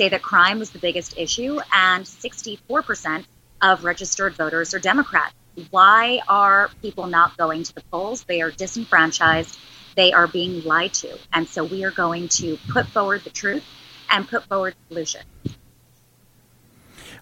say 0.00 0.08
that 0.08 0.22
crime 0.22 0.58
was 0.58 0.70
the 0.70 0.78
biggest 0.78 1.18
issue, 1.18 1.60
and 1.74 2.06
64% 2.06 3.26
of 3.60 3.84
registered 3.84 4.34
voters 4.34 4.72
are 4.72 4.78
Democrats. 4.78 5.34
Why 5.68 6.22
are 6.26 6.70
people 6.80 7.06
not 7.06 7.36
going 7.36 7.64
to 7.64 7.74
the 7.74 7.82
polls? 7.90 8.24
They 8.24 8.40
are 8.40 8.50
disenfranchised, 8.50 9.58
they 9.96 10.14
are 10.14 10.26
being 10.26 10.64
lied 10.64 10.94
to. 10.94 11.18
And 11.34 11.46
so 11.46 11.64
we 11.64 11.84
are 11.84 11.90
going 11.90 12.28
to 12.40 12.56
put 12.70 12.86
forward 12.86 13.24
the 13.24 13.30
truth 13.30 13.62
and 14.10 14.26
put 14.26 14.44
forward 14.44 14.74
solutions. 14.88 15.24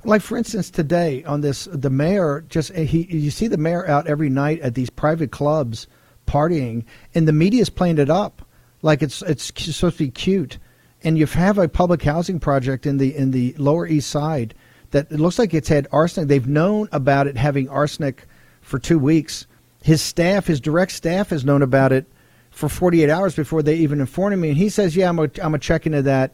Like 0.05 0.23
for 0.23 0.37
instance, 0.37 0.71
today 0.71 1.25
on 1.25 1.41
this, 1.41 1.65
the 1.73 1.91
mayor 1.91 2.45
just 2.49 2.71
eh, 2.77 2.85
he 2.85 3.03
you 3.11 3.33
see 3.33 3.49
the 3.49 3.57
mayor 3.57 3.89
out 3.89 4.07
every 4.07 4.31
night 4.31 4.61
at 4.61 4.75
these 4.75 4.89
private 4.89 5.33
clubs 5.33 5.89
partying, 6.29 6.85
and 7.13 7.27
the 7.27 7.33
media's 7.33 7.71
playing 7.71 7.99
it 7.99 8.09
up 8.09 8.47
like 8.83 9.03
it's 9.03 9.21
it's 9.23 9.47
supposed 9.75 9.99
to 9.99 10.05
be 10.05 10.11
cute. 10.13 10.59
And 11.05 11.17
you 11.17 11.27
have 11.27 11.59
a 11.59 11.69
public 11.69 12.03
housing 12.03 12.41
project 12.41 12.87
in 12.87 12.99
the 12.99 13.15
in 13.15 13.31
the 13.31 13.55
Lower 13.57 13.87
East 13.87 14.11
Side 14.11 14.55
that 14.91 15.11
it 15.13 15.21
looks 15.21 15.39
like 15.39 15.55
it's 15.55 15.69
had 15.69 15.87
arsenic. 15.93 16.29
They've 16.29 16.47
known 16.47 16.89
about 16.93 17.27
it 17.27 17.37
having 17.37 17.69
arsenic 17.69 18.27
for 18.63 18.79
two 18.79 18.99
weeks. 18.99 19.47
His 19.83 20.03
staff, 20.03 20.47
his 20.47 20.61
direct 20.61 20.93
staff, 20.93 21.31
has 21.31 21.45
known 21.45 21.63
about 21.63 21.93
it 21.93 22.07
for 22.51 22.69
48 22.69 23.09
hours 23.11 23.37
before 23.37 23.63
they 23.63 23.77
even 23.77 24.01
informed 24.01 24.39
me. 24.39 24.49
And 24.49 24.59
he 24.59 24.69
says, 24.69 24.97
"Yeah, 24.97 25.09
I'm 25.09 25.19
a, 25.19 25.31
I'm 25.41 25.55
a 25.55 25.59
check 25.59 25.87
into 25.87 26.03
that." 26.03 26.33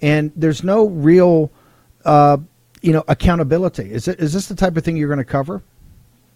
And 0.00 0.32
there's 0.36 0.64
no 0.64 0.88
real 0.88 1.50
uh, 2.04 2.38
you 2.82 2.92
know, 2.92 3.04
accountability. 3.08 3.92
Is 3.92 4.08
it 4.08 4.20
is 4.20 4.32
this 4.32 4.46
the 4.46 4.54
type 4.54 4.76
of 4.76 4.84
thing 4.84 4.96
you're 4.96 5.08
going 5.08 5.18
to 5.18 5.24
cover? 5.24 5.62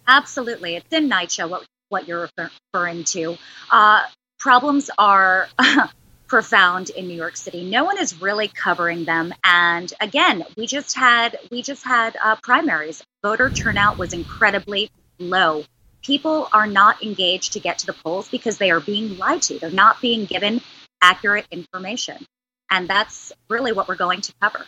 Absolutely, 0.07 0.75
it's 0.75 0.91
in 0.91 1.09
NYCHA 1.09 1.49
what 1.49 1.65
what 1.89 2.07
you're 2.07 2.29
referring 2.73 3.03
to. 3.05 3.37
Uh, 3.71 4.03
problems 4.39 4.89
are 4.97 5.47
profound 6.33 6.89
in 6.89 7.07
New 7.07 7.13
York 7.13 7.37
City. 7.37 7.63
No 7.63 7.83
one 7.83 7.99
is 7.99 8.19
really 8.19 8.47
covering 8.47 9.05
them, 9.05 9.31
and 9.43 9.93
again, 10.01 10.43
we 10.57 10.65
just 10.65 10.95
had 10.97 11.37
we 11.51 11.61
just 11.61 11.85
had 11.85 12.17
uh, 12.19 12.35
primaries. 12.41 13.03
Voter 13.21 13.51
turnout 13.51 13.99
was 13.99 14.13
incredibly 14.13 14.89
low. 15.19 15.63
People 16.01 16.49
are 16.51 16.65
not 16.65 17.03
engaged 17.03 17.53
to 17.53 17.59
get 17.59 17.77
to 17.77 17.85
the 17.85 17.93
polls 17.93 18.29
because 18.29 18.57
they 18.57 18.71
are 18.71 18.79
being 18.79 19.15
lied 19.19 19.43
to. 19.43 19.59
They're 19.59 19.69
not 19.69 20.01
being 20.01 20.25
given 20.25 20.59
accurate 21.03 21.45
information, 21.51 22.25
and 22.71 22.87
that's 22.87 23.31
really 23.47 23.71
what 23.71 23.87
we're 23.87 23.95
going 23.95 24.21
to 24.21 24.33
cover. 24.41 24.65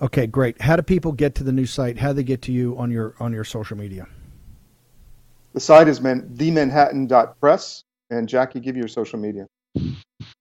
Okay, 0.00 0.28
great. 0.28 0.62
How 0.62 0.76
do 0.76 0.82
people 0.82 1.10
get 1.10 1.34
to 1.34 1.42
the 1.42 1.50
new 1.50 1.66
site? 1.66 1.98
How 1.98 2.10
do 2.10 2.14
they 2.14 2.22
get 2.22 2.42
to 2.42 2.52
you 2.52 2.78
on 2.78 2.92
your 2.92 3.16
on 3.18 3.32
your 3.32 3.42
social 3.42 3.76
media? 3.76 4.06
The 5.52 5.58
site 5.58 5.88
is 5.88 6.00
man- 6.00 6.30
themanhattan.press. 6.36 7.82
And 8.10 8.28
Jackie, 8.28 8.60
give 8.60 8.76
your 8.76 8.86
social 8.86 9.18
media. 9.18 9.48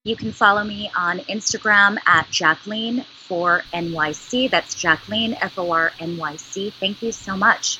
You 0.03 0.15
can 0.15 0.31
follow 0.31 0.63
me 0.63 0.91
on 0.95 1.19
Instagram 1.19 1.97
at 2.05 2.29
Jacqueline 2.29 3.01
for 3.01 3.63
NYC. 3.73 4.49
That's 4.49 4.75
Jacqueline 4.75 5.33
F 5.35 5.57
O 5.57 5.71
R 5.71 5.91
N 5.99 6.17
Y 6.17 6.35
C. 6.35 6.69
Thank 6.71 7.01
you 7.01 7.11
so 7.11 7.37
much. 7.37 7.79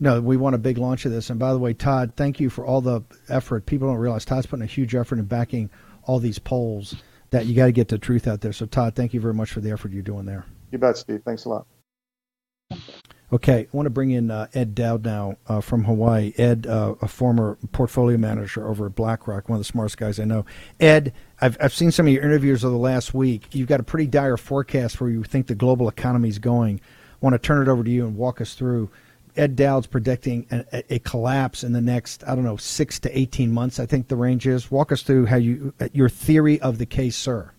No, 0.00 0.20
we 0.20 0.36
want 0.36 0.54
a 0.54 0.58
big 0.58 0.78
launch 0.78 1.04
of 1.04 1.12
this. 1.12 1.30
And 1.30 1.38
by 1.38 1.52
the 1.52 1.58
way, 1.58 1.72
Todd, 1.72 2.14
thank 2.16 2.40
you 2.40 2.50
for 2.50 2.66
all 2.66 2.80
the 2.80 3.02
effort. 3.28 3.66
People 3.66 3.88
don't 3.88 3.98
realize 3.98 4.24
Todd's 4.24 4.46
putting 4.46 4.64
a 4.64 4.66
huge 4.66 4.94
effort 4.94 5.18
in 5.18 5.26
backing 5.26 5.70
all 6.04 6.18
these 6.18 6.38
polls 6.38 6.96
that 7.30 7.46
you 7.46 7.54
got 7.54 7.66
to 7.66 7.72
get 7.72 7.88
the 7.88 7.98
truth 7.98 8.26
out 8.26 8.40
there. 8.40 8.52
So, 8.52 8.66
Todd, 8.66 8.94
thank 8.94 9.14
you 9.14 9.20
very 9.20 9.34
much 9.34 9.52
for 9.52 9.60
the 9.60 9.70
effort 9.70 9.92
you're 9.92 10.02
doing 10.02 10.26
there. 10.26 10.46
You 10.72 10.78
bet, 10.78 10.96
Steve. 10.96 11.22
Thanks 11.24 11.44
a 11.44 11.48
lot. 11.48 11.66
Okay, 13.34 13.62
I 13.62 13.76
want 13.76 13.86
to 13.86 13.90
bring 13.90 14.12
in 14.12 14.30
uh, 14.30 14.46
Ed 14.54 14.76
Dowd 14.76 15.04
now 15.04 15.38
uh, 15.48 15.60
from 15.60 15.82
Hawaii. 15.82 16.32
Ed, 16.38 16.68
uh, 16.68 16.94
a 17.02 17.08
former 17.08 17.58
portfolio 17.72 18.16
manager 18.16 18.68
over 18.68 18.86
at 18.86 18.94
BlackRock, 18.94 19.48
one 19.48 19.56
of 19.56 19.60
the 19.60 19.64
smartest 19.64 19.98
guys 19.98 20.20
I 20.20 20.24
know. 20.24 20.46
Ed, 20.78 21.12
I've, 21.40 21.56
I've 21.60 21.74
seen 21.74 21.90
some 21.90 22.06
of 22.06 22.12
your 22.12 22.22
interviews 22.22 22.62
of 22.62 22.70
the 22.70 22.78
last 22.78 23.12
week. 23.12 23.52
You've 23.52 23.66
got 23.66 23.80
a 23.80 23.82
pretty 23.82 24.06
dire 24.06 24.36
forecast 24.36 25.00
where 25.00 25.10
you 25.10 25.24
think 25.24 25.48
the 25.48 25.56
global 25.56 25.88
economy 25.88 26.28
is 26.28 26.38
going. 26.38 26.80
I 26.80 27.16
want 27.22 27.34
to 27.34 27.40
turn 27.40 27.60
it 27.60 27.68
over 27.68 27.82
to 27.82 27.90
you 27.90 28.06
and 28.06 28.16
walk 28.16 28.40
us 28.40 28.54
through. 28.54 28.88
Ed 29.36 29.56
Dowd's 29.56 29.88
predicting 29.88 30.46
a, 30.52 30.94
a, 30.94 31.00
collapse 31.00 31.64
in 31.64 31.72
the 31.72 31.80
next, 31.80 32.22
I 32.28 32.36
don't 32.36 32.44
know, 32.44 32.56
six 32.56 33.00
to 33.00 33.18
18 33.18 33.50
months, 33.50 33.80
I 33.80 33.86
think 33.86 34.06
the 34.06 34.14
range 34.14 34.46
is. 34.46 34.70
Walk 34.70 34.92
us 34.92 35.02
through 35.02 35.26
how 35.26 35.38
you, 35.38 35.74
your 35.92 36.08
theory 36.08 36.60
of 36.60 36.78
the 36.78 36.86
case, 36.86 37.16
sir. 37.16 37.50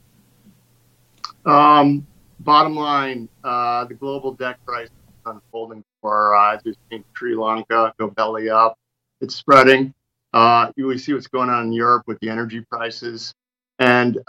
Um, 1.45 2.07
bottom 2.39 2.77
line, 2.77 3.27
uh, 3.43 3.83
the 3.83 3.93
global 3.93 4.31
debt 4.31 4.57
crisis 4.65 4.93
unfolding 5.25 5.83
our 6.03 6.35
eyes. 6.35 6.61
We've 6.63 6.75
seen 6.89 7.03
Sri 7.15 7.35
Lanka 7.35 7.93
go 7.97 8.09
belly 8.09 8.49
up. 8.49 8.77
It's 9.21 9.35
spreading. 9.35 9.93
Uh, 10.33 10.71
we 10.75 10.97
see 10.97 11.13
what's 11.13 11.27
going 11.27 11.49
on 11.49 11.65
in 11.65 11.73
Europe 11.73 12.03
with 12.07 12.19
the 12.19 12.29
energy 12.29 12.61
prices. 12.61 13.33
And 13.79 14.19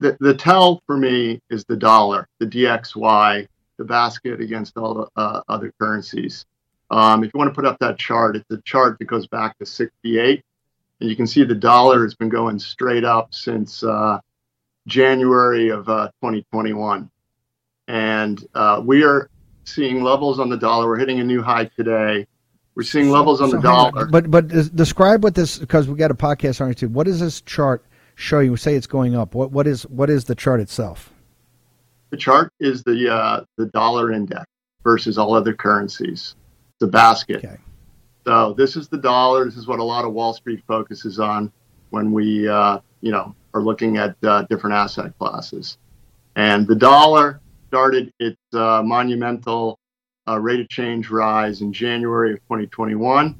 the, 0.00 0.16
the 0.20 0.34
tell 0.34 0.82
for 0.86 0.96
me 0.96 1.40
is 1.50 1.64
the 1.64 1.76
dollar, 1.76 2.28
the 2.38 2.46
DXY, 2.46 3.48
the 3.76 3.84
basket 3.84 4.40
against 4.40 4.76
all 4.76 4.94
the 4.94 5.08
uh, 5.20 5.42
other 5.48 5.72
currencies. 5.80 6.46
Um, 6.90 7.24
if 7.24 7.32
you 7.32 7.38
want 7.38 7.50
to 7.50 7.54
put 7.54 7.66
up 7.66 7.78
that 7.80 7.98
chart, 7.98 8.36
it's 8.36 8.50
a 8.50 8.60
chart 8.62 8.98
that 8.98 9.06
goes 9.06 9.26
back 9.26 9.58
to 9.58 9.66
68. 9.66 10.44
And 11.00 11.10
you 11.10 11.16
can 11.16 11.26
see 11.26 11.42
the 11.42 11.54
dollar 11.54 12.02
has 12.04 12.14
been 12.14 12.28
going 12.28 12.58
straight 12.58 13.04
up 13.04 13.34
since 13.34 13.82
uh, 13.82 14.20
January 14.86 15.70
of 15.70 15.88
uh, 15.88 16.08
2021. 16.22 17.10
And 17.88 18.46
uh, 18.54 18.80
we 18.84 19.02
are 19.02 19.28
seeing 19.64 20.02
levels 20.02 20.38
on 20.38 20.48
the 20.48 20.56
dollar. 20.56 20.88
We're 20.88 20.98
hitting 20.98 21.20
a 21.20 21.24
new 21.24 21.42
high 21.42 21.66
today. 21.76 22.26
We're 22.74 22.82
seeing 22.82 23.10
levels 23.10 23.40
on 23.40 23.50
so 23.50 23.56
the 23.56 23.62
dollar. 23.62 24.02
On. 24.02 24.10
But 24.10 24.30
but 24.30 24.48
describe 24.74 25.22
what 25.22 25.34
this 25.34 25.58
because 25.58 25.88
we 25.88 25.96
got 25.96 26.10
a 26.10 26.14
podcast 26.14 26.60
on 26.60 26.72
too. 26.74 26.88
What 26.88 27.04
does 27.04 27.20
this 27.20 27.40
chart 27.40 27.84
show 28.16 28.40
you? 28.40 28.56
Say 28.56 28.74
it's 28.74 28.86
going 28.86 29.14
up. 29.14 29.34
What 29.34 29.52
what 29.52 29.66
is 29.66 29.84
what 29.84 30.10
is 30.10 30.24
the 30.24 30.34
chart 30.34 30.60
itself? 30.60 31.12
The 32.10 32.16
chart 32.16 32.52
is 32.60 32.82
the 32.82 33.12
uh, 33.12 33.44
the 33.56 33.66
dollar 33.66 34.12
index 34.12 34.44
versus 34.82 35.18
all 35.18 35.34
other 35.34 35.54
currencies. 35.54 36.34
The 36.80 36.86
basket. 36.88 37.44
Okay. 37.44 37.56
So 38.26 38.54
this 38.54 38.76
is 38.76 38.88
the 38.88 38.98
dollar. 38.98 39.44
This 39.44 39.56
is 39.56 39.66
what 39.66 39.78
a 39.78 39.84
lot 39.84 40.04
of 40.04 40.12
Wall 40.12 40.32
Street 40.32 40.62
focuses 40.66 41.20
on 41.20 41.52
when 41.90 42.12
we 42.12 42.48
uh, 42.48 42.80
you 43.00 43.12
know 43.12 43.34
are 43.52 43.62
looking 43.62 43.98
at 43.98 44.16
uh, 44.24 44.42
different 44.50 44.74
asset 44.74 45.16
classes. 45.18 45.78
And 46.36 46.66
the 46.66 46.74
dollar 46.74 47.40
started 47.74 48.12
its 48.20 48.38
uh, 48.52 48.80
monumental 48.84 49.80
uh, 50.28 50.38
rate 50.38 50.60
of 50.60 50.68
change 50.68 51.10
rise 51.10 51.60
in 51.60 51.72
January 51.72 52.32
of 52.32 52.38
2021. 52.42 53.36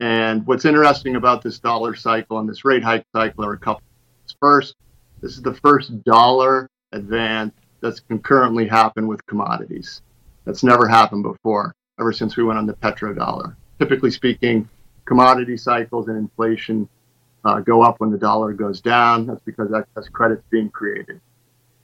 And 0.00 0.46
what's 0.46 0.64
interesting 0.64 1.16
about 1.16 1.42
this 1.42 1.58
dollar 1.58 1.94
cycle 1.94 2.38
and 2.38 2.48
this 2.48 2.64
rate 2.64 2.82
hike 2.82 3.04
cycle 3.14 3.44
are 3.44 3.52
a 3.52 3.58
couple. 3.58 3.82
Things. 4.22 4.34
First, 4.40 4.76
this 5.20 5.32
is 5.32 5.42
the 5.42 5.52
first 5.52 6.02
dollar 6.04 6.70
advance 6.92 7.52
that's 7.82 8.00
concurrently 8.00 8.66
happened 8.66 9.06
with 9.06 9.26
commodities. 9.26 10.00
That's 10.46 10.62
never 10.62 10.88
happened 10.88 11.24
before, 11.24 11.74
ever 12.00 12.14
since 12.14 12.38
we 12.38 12.44
went 12.44 12.58
on 12.58 12.64
the 12.64 12.72
petrodollar. 12.72 13.56
Typically 13.78 14.10
speaking, 14.10 14.70
commodity 15.04 15.58
cycles 15.58 16.08
and 16.08 16.16
inflation 16.16 16.88
uh, 17.44 17.60
go 17.60 17.82
up 17.82 17.96
when 18.00 18.10
the 18.10 18.16
dollar 18.16 18.54
goes 18.54 18.80
down. 18.80 19.26
That's 19.26 19.42
because 19.44 19.70
excess 19.74 20.08
credit's 20.08 20.44
being 20.48 20.70
created 20.70 21.20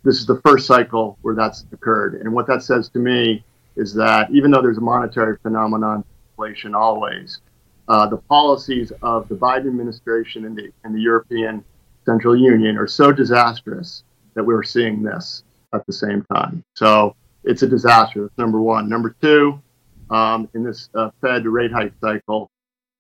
this 0.07 0.21
is 0.21 0.27
the 0.27 0.41
first 0.43 0.67
cycle 0.67 1.19
where 1.23 1.35
that's 1.35 1.65
occurred. 1.73 2.21
And 2.21 2.33
what 2.33 2.47
that 2.47 2.63
says 2.63 2.89
to 2.91 2.99
me 3.01 3.45
is 3.75 3.93
that 3.95 4.31
even 4.31 4.51
though 4.53 4.63
there's 4.63 4.79
a 4.79 4.83
monetary 4.83 5.37
phenomenon, 5.43 6.05
inflation 6.31 6.75
always, 6.75 7.41
uh, 7.89 8.07
the 8.07 8.17
policies 8.17 8.93
of 9.03 9.29
the 9.29 9.35
Biden 9.35 9.67
administration 9.67 10.45
and 10.45 10.57
the, 10.57 10.71
and 10.85 10.95
the 10.95 11.01
European 11.01 11.65
Central 12.05 12.37
Union 12.37 12.79
are 12.79 12.87
so 12.87 13.11
disastrous 13.11 14.05
that 14.35 14.45
we're 14.45 14.63
seeing 14.63 15.03
this 15.03 15.43
at 15.73 15.85
the 15.87 15.93
same 15.93 16.25
time. 16.33 16.63
So 16.75 17.17
it's 17.43 17.63
a 17.63 17.67
disaster. 17.67 18.23
That's 18.23 18.39
number 18.39 18.61
one. 18.61 18.89
Number 18.89 19.17
two, 19.21 19.61
um, 20.11 20.49
in 20.55 20.63
this 20.63 20.89
uh, 20.95 21.11
Fed 21.21 21.47
rate 21.47 21.73
hike 21.73 21.95
cycle, 22.01 22.51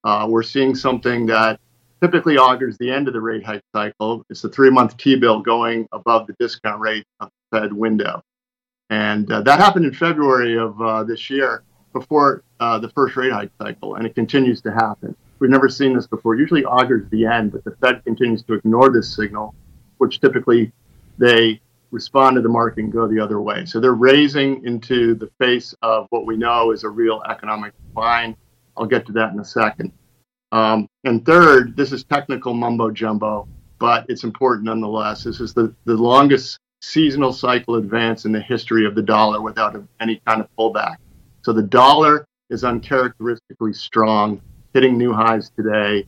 uh, 0.02 0.26
we're 0.28 0.42
seeing 0.42 0.74
something 0.74 1.26
that 1.26 1.60
typically 2.02 2.36
augurs 2.38 2.76
the 2.78 2.90
end 2.90 3.08
of 3.08 3.14
the 3.14 3.20
rate 3.20 3.44
hike 3.44 3.62
cycle. 3.74 4.24
It's 4.30 4.42
the 4.42 4.48
three 4.48 4.70
month 4.70 4.96
T 4.96 5.16
bill 5.16 5.40
going 5.40 5.88
above 5.92 6.26
the 6.26 6.34
discount 6.38 6.80
rate 6.80 7.04
of 7.20 7.30
the 7.50 7.60
Fed 7.60 7.72
window. 7.72 8.22
And 8.90 9.30
uh, 9.32 9.42
that 9.42 9.58
happened 9.58 9.86
in 9.86 9.94
February 9.94 10.56
of 10.58 10.80
uh, 10.80 11.04
this 11.04 11.28
year. 11.30 11.64
before 11.92 12.42
uh, 12.60 12.78
the 12.78 12.90
first 12.90 13.16
rate 13.16 13.32
hike 13.32 13.50
cycle, 13.60 13.94
and 13.96 14.06
it 14.06 14.14
continues 14.14 14.60
to 14.62 14.70
happen. 14.70 15.16
We've 15.38 15.50
never 15.50 15.68
seen 15.68 15.94
this 15.94 16.06
before. 16.06 16.34
Usually 16.34 16.64
augurs 16.64 17.08
the 17.10 17.26
end, 17.26 17.52
but 17.52 17.64
the 17.64 17.72
Fed 17.80 18.04
continues 18.04 18.42
to 18.44 18.54
ignore 18.54 18.90
this 18.90 19.14
signal, 19.14 19.54
which 19.98 20.20
typically 20.20 20.72
they 21.18 21.60
respond 21.90 22.36
to 22.36 22.42
the 22.42 22.48
market 22.48 22.84
and 22.84 22.92
go 22.92 23.06
the 23.06 23.20
other 23.20 23.40
way. 23.40 23.64
So 23.64 23.80
they're 23.80 23.94
raising 23.94 24.64
into 24.64 25.14
the 25.14 25.30
face 25.38 25.74
of 25.82 26.06
what 26.10 26.26
we 26.26 26.36
know 26.36 26.72
is 26.72 26.84
a 26.84 26.88
real 26.88 27.22
economic 27.28 27.72
decline. 27.88 28.36
I'll 28.76 28.86
get 28.86 29.06
to 29.06 29.12
that 29.12 29.32
in 29.32 29.40
a 29.40 29.44
second. 29.44 29.92
Um, 30.52 30.88
and 31.04 31.24
third, 31.24 31.76
this 31.76 31.92
is 31.92 32.04
technical 32.04 32.54
mumbo 32.54 32.90
jumbo, 32.90 33.48
but 33.78 34.06
it's 34.08 34.24
important 34.24 34.64
nonetheless. 34.64 35.24
This 35.24 35.40
is 35.40 35.52
the, 35.52 35.74
the 35.84 35.94
longest 35.94 36.58
seasonal 36.80 37.32
cycle 37.32 37.76
advance 37.76 38.24
in 38.24 38.32
the 38.32 38.40
history 38.40 38.86
of 38.86 38.94
the 38.94 39.02
dollar 39.02 39.40
without 39.40 39.76
any 40.00 40.20
kind 40.26 40.40
of 40.40 40.48
pullback. 40.58 40.96
So 41.42 41.52
the 41.52 41.62
dollar 41.62 42.26
is 42.50 42.64
uncharacteristically 42.64 43.72
strong, 43.72 44.40
hitting 44.72 44.96
new 44.96 45.12
highs 45.12 45.50
today. 45.50 46.06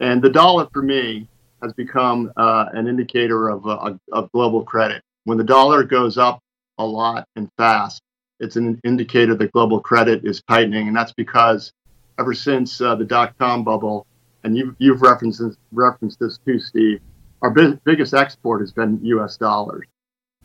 And 0.00 0.22
the 0.22 0.30
dollar 0.30 0.68
for 0.72 0.82
me 0.82 1.28
has 1.62 1.72
become 1.72 2.32
uh, 2.36 2.66
an 2.72 2.86
indicator 2.86 3.48
of, 3.48 3.66
uh, 3.66 3.94
of 4.12 4.30
global 4.32 4.62
credit. 4.64 5.02
When 5.24 5.38
the 5.38 5.44
dollar 5.44 5.84
goes 5.84 6.18
up 6.18 6.40
a 6.78 6.84
lot 6.84 7.26
and 7.36 7.48
fast, 7.56 8.00
it's 8.40 8.56
an 8.56 8.80
indicator 8.84 9.34
that 9.34 9.52
global 9.52 9.80
credit 9.80 10.24
is 10.24 10.42
tightening. 10.48 10.88
And 10.88 10.96
that's 10.96 11.12
because 11.12 11.72
ever 12.18 12.34
since 12.34 12.80
uh, 12.80 12.94
the 12.94 13.04
dot 13.04 13.36
com 13.38 13.64
bubble, 13.64 14.06
and 14.44 14.56
you've, 14.56 14.74
you've 14.78 15.02
referenced 15.02 15.40
this, 15.40 15.56
referenced 15.72 16.18
this 16.20 16.38
too, 16.46 16.58
Steve, 16.58 17.00
our 17.42 17.50
bi- 17.50 17.78
biggest 17.84 18.14
export 18.14 18.60
has 18.60 18.72
been 18.72 18.98
US 19.04 19.36
dollars. 19.36 19.86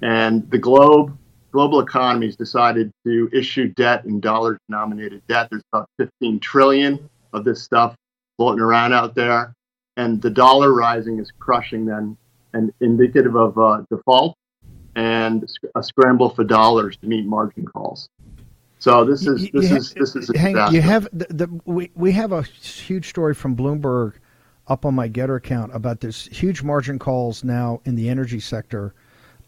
And 0.01 0.49
the 0.51 0.57
globe, 0.57 1.17
global 1.51 1.79
economies 1.79 2.35
decided 2.35 2.91
to 3.05 3.29
issue 3.31 3.69
debt 3.69 4.05
in 4.05 4.19
dollar 4.19 4.57
denominated 4.67 5.21
debt. 5.27 5.47
There's 5.49 5.63
about 5.71 5.89
15 5.97 6.39
trillion 6.39 7.09
of 7.31 7.45
this 7.45 7.63
stuff 7.63 7.95
floating 8.37 8.61
around 8.61 8.93
out 8.93 9.15
there. 9.15 9.53
And 9.97 10.21
the 10.21 10.29
dollar 10.29 10.73
rising 10.73 11.19
is 11.19 11.31
crushing 11.39 11.85
them 11.85 12.17
and 12.53 12.71
indicative 12.81 13.35
of 13.35 13.57
uh, 13.57 13.83
default 13.89 14.35
and 14.95 15.49
a 15.75 15.83
scramble 15.83 16.29
for 16.29 16.43
dollars 16.43 16.97
to 16.97 17.07
meet 17.07 17.25
margin 17.25 17.65
calls. 17.65 18.09
So 18.83 19.05
this 19.05 19.25
is 19.25 19.49
this 19.53 19.71
you 19.71 19.77
is 19.77 19.93
this 19.93 20.13
is 20.13 20.29
a 20.29 20.37
hang, 20.37 20.55
disaster. 20.55 20.75
you 20.75 20.81
have 20.81 21.07
the, 21.13 21.25
the 21.29 21.61
we, 21.63 21.89
we 21.95 22.11
have 22.11 22.33
a 22.33 22.41
huge 22.41 23.07
story 23.07 23.33
from 23.33 23.55
Bloomberg 23.55 24.15
up 24.67 24.83
on 24.83 24.93
my 24.93 25.07
Gettr 25.07 25.37
account 25.37 25.73
about 25.73 26.01
this 26.01 26.25
huge 26.25 26.63
margin 26.63 26.99
calls 26.99 27.45
now 27.45 27.79
in 27.85 27.95
the 27.95 28.09
energy 28.09 28.41
sector, 28.41 28.93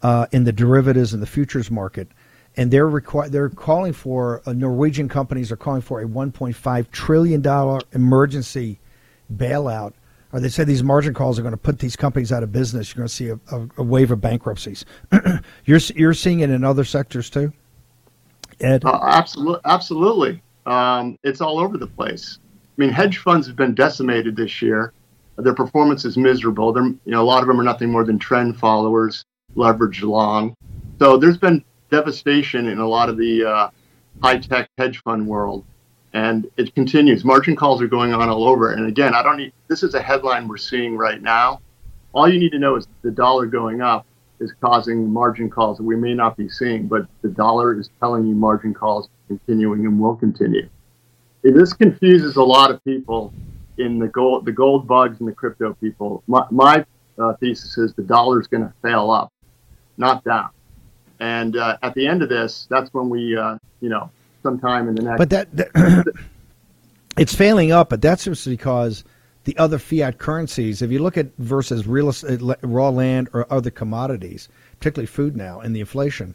uh, 0.00 0.24
in 0.32 0.44
the 0.44 0.52
derivatives 0.52 1.12
and 1.12 1.22
the 1.22 1.26
futures 1.26 1.70
market, 1.70 2.08
and 2.56 2.70
they're 2.70 2.88
requi- 2.88 3.28
they're 3.28 3.50
calling 3.50 3.92
for 3.92 4.40
uh, 4.46 4.54
Norwegian 4.54 5.06
companies 5.06 5.52
are 5.52 5.56
calling 5.56 5.82
for 5.82 6.00
a 6.00 6.06
1.5 6.06 6.90
trillion 6.90 7.42
dollar 7.42 7.82
emergency 7.92 8.80
bailout. 9.30 9.92
Or 10.32 10.40
they 10.40 10.48
say 10.48 10.64
these 10.64 10.82
margin 10.82 11.12
calls 11.12 11.38
are 11.38 11.42
going 11.42 11.52
to 11.52 11.58
put 11.58 11.80
these 11.80 11.94
companies 11.94 12.32
out 12.32 12.42
of 12.42 12.52
business. 12.52 12.88
You're 12.94 13.02
going 13.02 13.08
to 13.08 13.14
see 13.14 13.28
a, 13.28 13.38
a, 13.54 13.68
a 13.76 13.82
wave 13.82 14.10
of 14.12 14.22
bankruptcies. 14.22 14.86
you're 15.66 15.80
you're 15.94 16.14
seeing 16.14 16.40
it 16.40 16.48
in 16.48 16.64
other 16.64 16.84
sectors 16.84 17.28
too. 17.28 17.52
Ed? 18.60 18.84
Uh, 18.84 18.98
absolutely, 19.02 19.60
absolutely. 19.64 20.42
Um, 20.66 21.18
it's 21.22 21.40
all 21.40 21.58
over 21.58 21.78
the 21.78 21.86
place. 21.86 22.38
I 22.44 22.80
mean, 22.80 22.90
hedge 22.90 23.18
funds 23.18 23.46
have 23.46 23.56
been 23.56 23.74
decimated 23.74 24.36
this 24.36 24.60
year. 24.60 24.92
Their 25.36 25.54
performance 25.54 26.04
is 26.04 26.16
miserable. 26.16 26.72
They're, 26.72 26.84
you 26.84 27.00
know, 27.06 27.22
a 27.22 27.24
lot 27.24 27.42
of 27.42 27.48
them 27.48 27.60
are 27.60 27.64
nothing 27.64 27.90
more 27.90 28.04
than 28.04 28.18
trend 28.18 28.58
followers, 28.58 29.24
leveraged 29.54 30.02
long. 30.02 30.54
So 30.98 31.16
there's 31.16 31.38
been 31.38 31.64
devastation 31.90 32.66
in 32.66 32.78
a 32.78 32.88
lot 32.88 33.08
of 33.08 33.16
the 33.16 33.44
uh, 33.44 33.70
high-tech 34.22 34.70
hedge 34.78 35.02
fund 35.02 35.26
world, 35.26 35.64
and 36.14 36.50
it 36.56 36.74
continues. 36.74 37.24
Margin 37.24 37.54
calls 37.54 37.82
are 37.82 37.86
going 37.86 38.14
on 38.14 38.28
all 38.28 38.48
over. 38.48 38.72
And 38.72 38.86
again, 38.86 39.14
I 39.14 39.22
don't 39.22 39.36
need. 39.36 39.52
This 39.68 39.82
is 39.82 39.94
a 39.94 40.00
headline 40.00 40.48
we're 40.48 40.56
seeing 40.56 40.96
right 40.96 41.20
now. 41.20 41.60
All 42.14 42.28
you 42.28 42.38
need 42.38 42.52
to 42.52 42.58
know 42.58 42.76
is 42.76 42.88
the 43.02 43.10
dollar 43.10 43.46
going 43.46 43.82
up 43.82 44.06
is 44.40 44.52
causing 44.60 45.10
margin 45.10 45.50
calls 45.50 45.78
that 45.78 45.84
we 45.84 45.96
may 45.96 46.14
not 46.14 46.36
be 46.36 46.48
seeing, 46.48 46.86
but 46.86 47.06
the 47.22 47.28
dollar 47.28 47.78
is 47.78 47.90
telling 48.00 48.26
you 48.26 48.34
margin 48.34 48.74
calls 48.74 49.08
continuing 49.28 49.86
and 49.86 49.98
will 49.98 50.16
continue. 50.16 50.68
This 51.42 51.72
confuses 51.72 52.36
a 52.36 52.42
lot 52.42 52.70
of 52.70 52.82
people 52.84 53.32
in 53.78 53.98
the 53.98 54.08
gold, 54.08 54.44
the 54.44 54.52
gold 54.52 54.86
bugs 54.86 55.20
and 55.20 55.28
the 55.28 55.32
crypto 55.32 55.74
people. 55.74 56.22
My, 56.26 56.44
my 56.50 56.84
uh, 57.18 57.34
thesis 57.34 57.78
is 57.78 57.94
the 57.94 58.02
dollar 58.02 58.40
is 58.40 58.46
going 58.46 58.64
to 58.64 58.72
fail 58.82 59.10
up, 59.10 59.32
not 59.96 60.24
down. 60.24 60.50
And 61.20 61.56
uh, 61.56 61.78
at 61.82 61.94
the 61.94 62.06
end 62.06 62.22
of 62.22 62.28
this, 62.28 62.66
that's 62.68 62.92
when 62.92 63.08
we, 63.08 63.36
uh, 63.36 63.58
you 63.80 63.88
know, 63.88 64.10
sometime 64.42 64.88
in 64.88 64.94
the 64.94 65.02
next. 65.02 65.18
But 65.18 65.30
that, 65.30 65.56
that 65.56 66.14
it's 67.18 67.34
failing 67.34 67.72
up, 67.72 67.88
but 67.88 68.02
that's 68.02 68.24
just 68.24 68.46
because 68.46 69.04
the 69.46 69.56
other 69.58 69.78
fiat 69.78 70.18
currencies, 70.18 70.82
if 70.82 70.90
you 70.90 70.98
look 70.98 71.16
at 71.16 71.28
versus 71.38 71.86
real 71.86 72.08
estate, 72.08 72.40
raw 72.62 72.88
land 72.88 73.28
or 73.32 73.50
other 73.50 73.70
commodities, 73.70 74.48
particularly 74.80 75.06
food 75.06 75.36
now 75.36 75.60
and 75.60 75.74
the 75.74 75.78
inflation, 75.78 76.34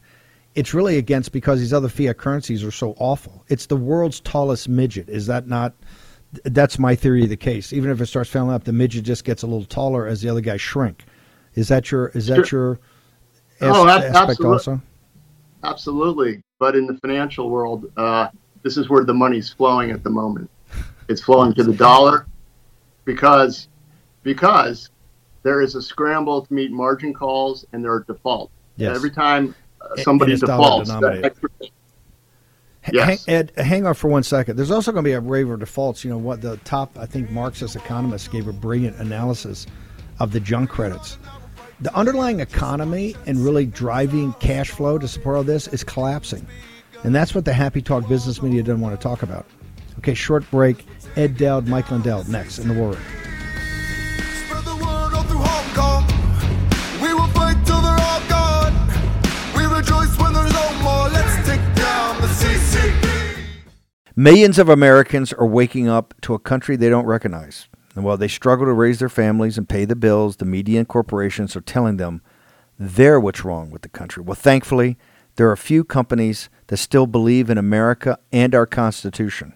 it's 0.55 0.73
really 0.73 0.97
against 0.97 1.33
because 1.33 1.59
these 1.59 1.73
other 1.73 1.89
fiat 1.89 2.17
currencies 2.17 2.63
are 2.63 2.71
so 2.71 2.95
awful. 2.97 3.43
It's 3.49 3.65
the 3.65 3.75
world's 3.75 4.21
tallest 4.21 4.69
midget. 4.69 5.09
Is 5.09 5.27
that 5.27 5.45
not? 5.45 5.73
That's 6.45 6.79
my 6.79 6.95
theory 6.95 7.23
of 7.23 7.29
the 7.29 7.35
case. 7.35 7.73
Even 7.73 7.91
if 7.91 7.99
it 7.99 8.05
starts 8.05 8.29
failing 8.29 8.51
up, 8.51 8.63
the 8.63 8.71
midget 8.71 9.03
just 9.03 9.25
gets 9.25 9.43
a 9.43 9.47
little 9.47 9.65
taller 9.65 10.07
as 10.07 10.21
the 10.21 10.29
other 10.29 10.39
guys 10.39 10.61
shrink. 10.61 11.03
Is 11.55 11.67
that 11.67 11.91
your? 11.91 12.07
Is 12.09 12.27
that 12.27 12.49
your? 12.49 12.79
Oh, 13.59 13.89
aspect 13.89 14.15
absolutely. 14.15 14.53
also. 14.53 14.81
Absolutely. 15.65 16.43
But 16.59 16.77
in 16.77 16.87
the 16.87 16.97
financial 16.99 17.49
world, 17.49 17.91
uh, 17.97 18.29
this 18.63 18.77
is 18.77 18.89
where 18.89 19.03
the 19.03 19.13
money's 19.13 19.51
flowing 19.51 19.91
at 19.91 20.01
the 20.01 20.09
moment. 20.09 20.49
It's 21.09 21.21
flowing 21.21 21.53
to 21.55 21.63
the 21.63 21.73
dollar 21.73 22.25
because 23.05 23.67
because 24.23 24.89
there 25.43 25.61
is 25.61 25.75
a 25.75 25.81
scramble 25.81 26.45
to 26.45 26.53
meet 26.53 26.71
margin 26.71 27.13
calls 27.13 27.65
and 27.73 27.83
there 27.83 27.91
are 27.93 28.03
defaults. 28.03 28.53
Yes. 28.77 28.95
Every 28.95 29.11
time 29.11 29.55
uh, 29.81 29.95
somebody 30.03 30.33
and 30.33 30.41
it's 30.41 30.47
dollar 30.47 30.83
defaults, 30.83 30.89
that 30.89 30.95
denominated. 30.99 31.25
extra- 31.25 31.49
H- 31.61 32.93
Yes. 32.93 33.25
Hang, 33.25 33.35
Ed, 33.35 33.51
hang 33.57 33.85
on 33.85 33.93
for 33.93 34.07
one 34.07 34.23
second. 34.23 34.55
There's 34.57 34.71
also 34.71 34.91
going 34.91 35.03
to 35.03 35.07
be 35.07 35.13
a 35.13 35.21
wave 35.21 35.49
of 35.51 35.59
defaults. 35.59 36.03
You 36.03 36.09
know 36.09 36.17
what? 36.17 36.41
The 36.41 36.57
top, 36.57 36.97
I 36.97 37.05
think, 37.05 37.29
Marxist 37.29 37.75
economists 37.75 38.27
gave 38.27 38.47
a 38.47 38.53
brilliant 38.53 38.97
analysis 38.97 39.67
of 40.19 40.31
the 40.31 40.39
junk 40.39 40.71
credits. 40.71 41.19
The 41.81 41.93
underlying 41.95 42.39
economy 42.39 43.15
and 43.27 43.37
really 43.37 43.67
driving 43.67 44.33
cash 44.33 44.71
flow 44.71 44.97
to 44.97 45.07
support 45.07 45.35
all 45.37 45.43
this 45.43 45.67
is 45.67 45.83
collapsing, 45.83 46.45
and 47.03 47.13
that's 47.13 47.35
what 47.35 47.45
the 47.45 47.53
happy 47.53 47.83
talk 47.83 48.07
business 48.07 48.41
media 48.41 48.63
doesn't 48.63 48.81
want 48.81 48.99
to 48.99 49.01
talk 49.01 49.21
about. 49.21 49.45
Okay, 49.99 50.13
short 50.13 50.49
break. 50.51 50.85
Ed 51.15 51.37
Dowd, 51.37 51.67
Mike 51.67 51.91
Lindell, 51.91 52.23
next 52.25 52.59
in 52.59 52.67
the 52.67 52.73
war 52.73 52.91
room. 52.91 53.01
We 57.01 57.13
will 57.13 57.27
fight 57.27 57.57
till 57.65 57.81
they're 57.81 57.99
all 57.99 58.21
gone. 58.29 58.73
We 59.55 59.65
rejoice 59.65 60.17
when 60.19 60.33
there's 60.33 60.53
no 60.53 60.73
more. 60.81 61.09
Let's 61.09 61.47
take 61.47 61.61
down 61.75 62.21
the 62.21 62.27
CCP. 62.27 63.43
Millions 64.15 64.59
of 64.59 64.69
Americans 64.69 65.33
are 65.33 65.47
waking 65.47 65.87
up 65.87 66.13
to 66.21 66.33
a 66.33 66.39
country 66.39 66.75
they 66.75 66.89
don't 66.89 67.05
recognize. 67.05 67.67
And 67.95 68.05
while 68.05 68.17
they 68.17 68.27
struggle 68.27 68.65
to 68.65 68.73
raise 68.73 68.99
their 68.99 69.09
families 69.09 69.57
and 69.57 69.67
pay 69.67 69.85
the 69.85 69.95
bills, 69.95 70.37
the 70.37 70.45
media 70.45 70.79
and 70.79 70.87
corporations 70.87 71.55
are 71.55 71.61
telling 71.61 71.97
them 71.97 72.21
they're 72.79 73.19
what's 73.19 73.43
wrong 73.43 73.69
with 73.69 73.81
the 73.81 73.89
country. 73.89 74.23
Well, 74.23 74.35
thankfully, 74.35 74.97
there 75.35 75.49
are 75.49 75.53
a 75.53 75.57
few 75.57 75.83
companies 75.83 76.49
that 76.67 76.77
still 76.77 77.07
believe 77.07 77.49
in 77.49 77.57
America 77.57 78.17
and 78.31 78.55
our 78.55 78.65
Constitution. 78.65 79.53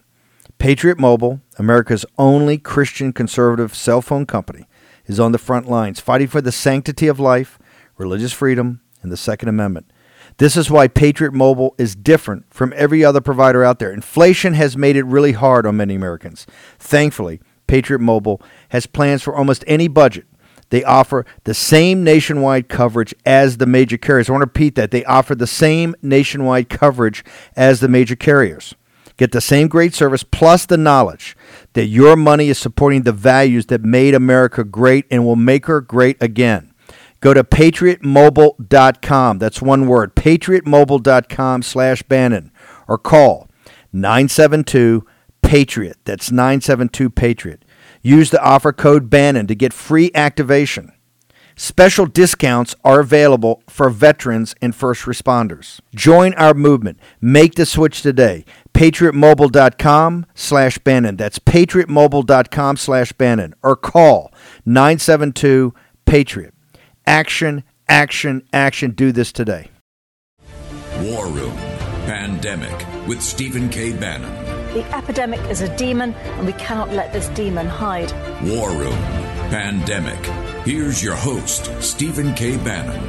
Patriot 0.65 0.97
Mobile, 0.97 1.41
America's 1.59 2.07
only 2.17 2.57
Christian 2.57 3.13
conservative 3.13 3.75
cell 3.75 4.01
phone 4.01 4.25
company, 4.25 4.65
is 5.05 5.19
on 5.19 5.31
the 5.31 5.37
front 5.37 5.69
lines 5.69 5.99
fighting 5.99 6.27
for 6.27 6.41
the 6.41 6.51
sanctity 6.51 7.05
of 7.07 7.19
life, 7.19 7.59
religious 7.99 8.33
freedom, 8.33 8.81
and 9.03 9.11
the 9.11 9.15
Second 9.15 9.49
Amendment. 9.49 9.91
This 10.37 10.57
is 10.57 10.71
why 10.71 10.87
Patriot 10.87 11.35
Mobile 11.35 11.75
is 11.77 11.95
different 11.95 12.51
from 12.51 12.73
every 12.75 13.05
other 13.05 13.21
provider 13.21 13.63
out 13.63 13.77
there. 13.77 13.93
Inflation 13.93 14.55
has 14.55 14.75
made 14.75 14.95
it 14.95 15.03
really 15.03 15.33
hard 15.33 15.67
on 15.67 15.77
many 15.77 15.93
Americans. 15.93 16.47
Thankfully, 16.79 17.39
Patriot 17.67 17.99
Mobile 17.99 18.41
has 18.69 18.87
plans 18.87 19.21
for 19.21 19.35
almost 19.35 19.63
any 19.67 19.87
budget. 19.87 20.25
They 20.71 20.83
offer 20.83 21.27
the 21.43 21.53
same 21.53 22.03
nationwide 22.03 22.69
coverage 22.69 23.13
as 23.23 23.57
the 23.57 23.67
major 23.67 23.97
carriers. 23.97 24.29
I 24.29 24.31
want 24.31 24.41
to 24.41 24.47
repeat 24.47 24.73
that. 24.73 24.89
They 24.89 25.05
offer 25.05 25.35
the 25.35 25.45
same 25.45 25.95
nationwide 26.01 26.69
coverage 26.69 27.23
as 27.55 27.81
the 27.81 27.87
major 27.87 28.15
carriers. 28.15 28.73
Get 29.17 29.31
the 29.31 29.41
same 29.41 29.67
great 29.67 29.93
service 29.93 30.23
plus 30.23 30.65
the 30.65 30.77
knowledge 30.77 31.37
that 31.73 31.85
your 31.85 32.15
money 32.15 32.49
is 32.49 32.57
supporting 32.57 33.03
the 33.03 33.11
values 33.13 33.67
that 33.67 33.83
made 33.83 34.13
America 34.13 34.63
great 34.63 35.05
and 35.09 35.25
will 35.25 35.37
make 35.37 35.67
her 35.67 35.79
great 35.81 36.21
again. 36.21 36.73
Go 37.21 37.33
to 37.33 37.43
patriotmobile.com. 37.43 39.39
That's 39.39 39.61
one 39.61 39.87
word, 39.87 40.15
patriotmobile.com 40.15 41.61
slash 41.63 42.03
Bannon. 42.03 42.51
Or 42.87 42.97
call 42.97 43.49
972 43.93 45.07
Patriot. 45.41 45.97
That's 46.03 46.31
972 46.31 47.09
Patriot. 47.09 47.65
Use 48.01 48.29
the 48.29 48.43
offer 48.43 48.73
code 48.73 49.09
Bannon 49.09 49.47
to 49.47 49.55
get 49.55 49.73
free 49.73 50.11
activation. 50.13 50.91
Special 51.55 52.05
discounts 52.05 52.75
are 52.83 52.99
available 52.99 53.63
for 53.69 53.89
veterans 53.89 54.53
and 54.61 54.75
first 54.75 55.03
responders. 55.05 55.79
Join 55.95 56.33
our 56.33 56.53
movement. 56.53 56.99
Make 57.21 57.55
the 57.55 57.65
switch 57.65 58.01
today. 58.01 58.43
patriotmobile.com 58.75 60.25
slash 60.35 60.77
Bannon. 60.79 61.15
That's 61.15 61.39
patriotmobile.com 61.39 62.77
slash 62.77 63.13
Bannon. 63.13 63.55
Or 63.63 63.77
call 63.77 64.33
972 64.65 65.73
Patriot. 66.05 66.53
Action, 67.07 67.63
action, 67.87 68.43
action. 68.51 68.91
Do 68.91 69.11
this 69.13 69.31
today. 69.31 69.69
War 70.99 71.27
Room 71.27 71.55
Pandemic 72.05 73.07
with 73.07 73.21
Stephen 73.21 73.69
K. 73.69 73.93
Bannon. 73.93 74.33
The 74.73 74.83
epidemic 74.93 75.39
is 75.49 75.61
a 75.61 75.75
demon, 75.77 76.13
and 76.13 76.45
we 76.45 76.53
cannot 76.53 76.91
let 76.91 77.13
this 77.13 77.29
demon 77.29 77.67
hide. 77.67 78.11
War 78.43 78.71
Room 78.71 78.97
Pandemic. 79.49 80.19
Here's 80.65 81.01
your 81.01 81.15
host, 81.15 81.71
Stephen 81.81 82.33
K. 82.33 82.57
Bannon. 82.57 83.01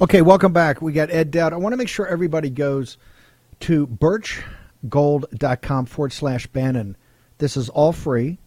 Okay, 0.00 0.22
welcome 0.22 0.54
back. 0.54 0.80
We 0.80 0.94
got 0.94 1.10
Ed 1.10 1.30
Dowd. 1.30 1.52
I 1.52 1.56
want 1.56 1.74
to 1.74 1.76
make 1.76 1.88
sure 1.88 2.06
everybody 2.06 2.48
goes 2.48 2.96
to 3.60 3.86
birchgold.com 3.86 5.86
forward 5.86 6.12
slash 6.12 6.48
Bannon. 6.48 6.96
This 7.38 7.56
is 7.56 7.68
all 7.68 7.92
free. 7.92 8.40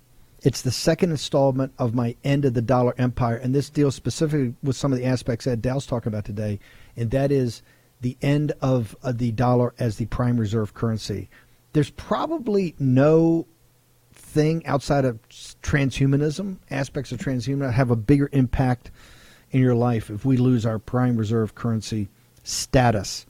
It's 0.44 0.62
the 0.62 0.72
second 0.72 1.12
installment 1.12 1.74
of 1.78 1.96
my 1.96 2.16
End 2.24 2.44
of 2.44 2.54
the 2.54 2.62
Dollar 2.62 2.94
Empire, 2.98 3.38
and 3.38 3.56
this 3.56 3.70
deals 3.70 3.96
specifically 3.96 4.54
with 4.62 4.76
some 4.76 4.92
of 4.92 5.00
the 5.00 5.06
aspects 5.06 5.48
Ed 5.48 5.62
Dowd's 5.62 5.86
talking 5.86 6.10
about 6.10 6.26
today, 6.26 6.60
and 6.98 7.12
that 7.12 7.32
is 7.32 7.62
the 8.02 8.18
end 8.22 8.52
of 8.62 8.96
uh, 9.02 9.14
the 9.14 9.32
dollar 9.32 9.74
as 9.80 9.96
the 9.96 10.06
prime 10.08 10.38
reserve 10.38 10.74
currency. 10.74 11.30
There's 11.72 11.92
probably 11.92 12.76
no 12.78 13.48
thing 14.14 14.66
outside 14.66 15.06
of 15.06 15.18
transhumanism, 15.30 16.58
aspects 16.70 17.14
of 17.14 17.20
transhumanism, 17.20 17.72
have 17.72 17.90
a 17.90 17.96
bigger 17.96 18.30
impact 18.34 18.92
in 19.52 19.62
your 19.62 19.76
life 19.76 20.10
if 20.10 20.26
we 20.26 20.36
lose 20.36 20.66
our 20.66 20.80
prime 20.80 21.16
reserve 21.16 21.56
currency 21.56 22.10
status. 22.44 23.26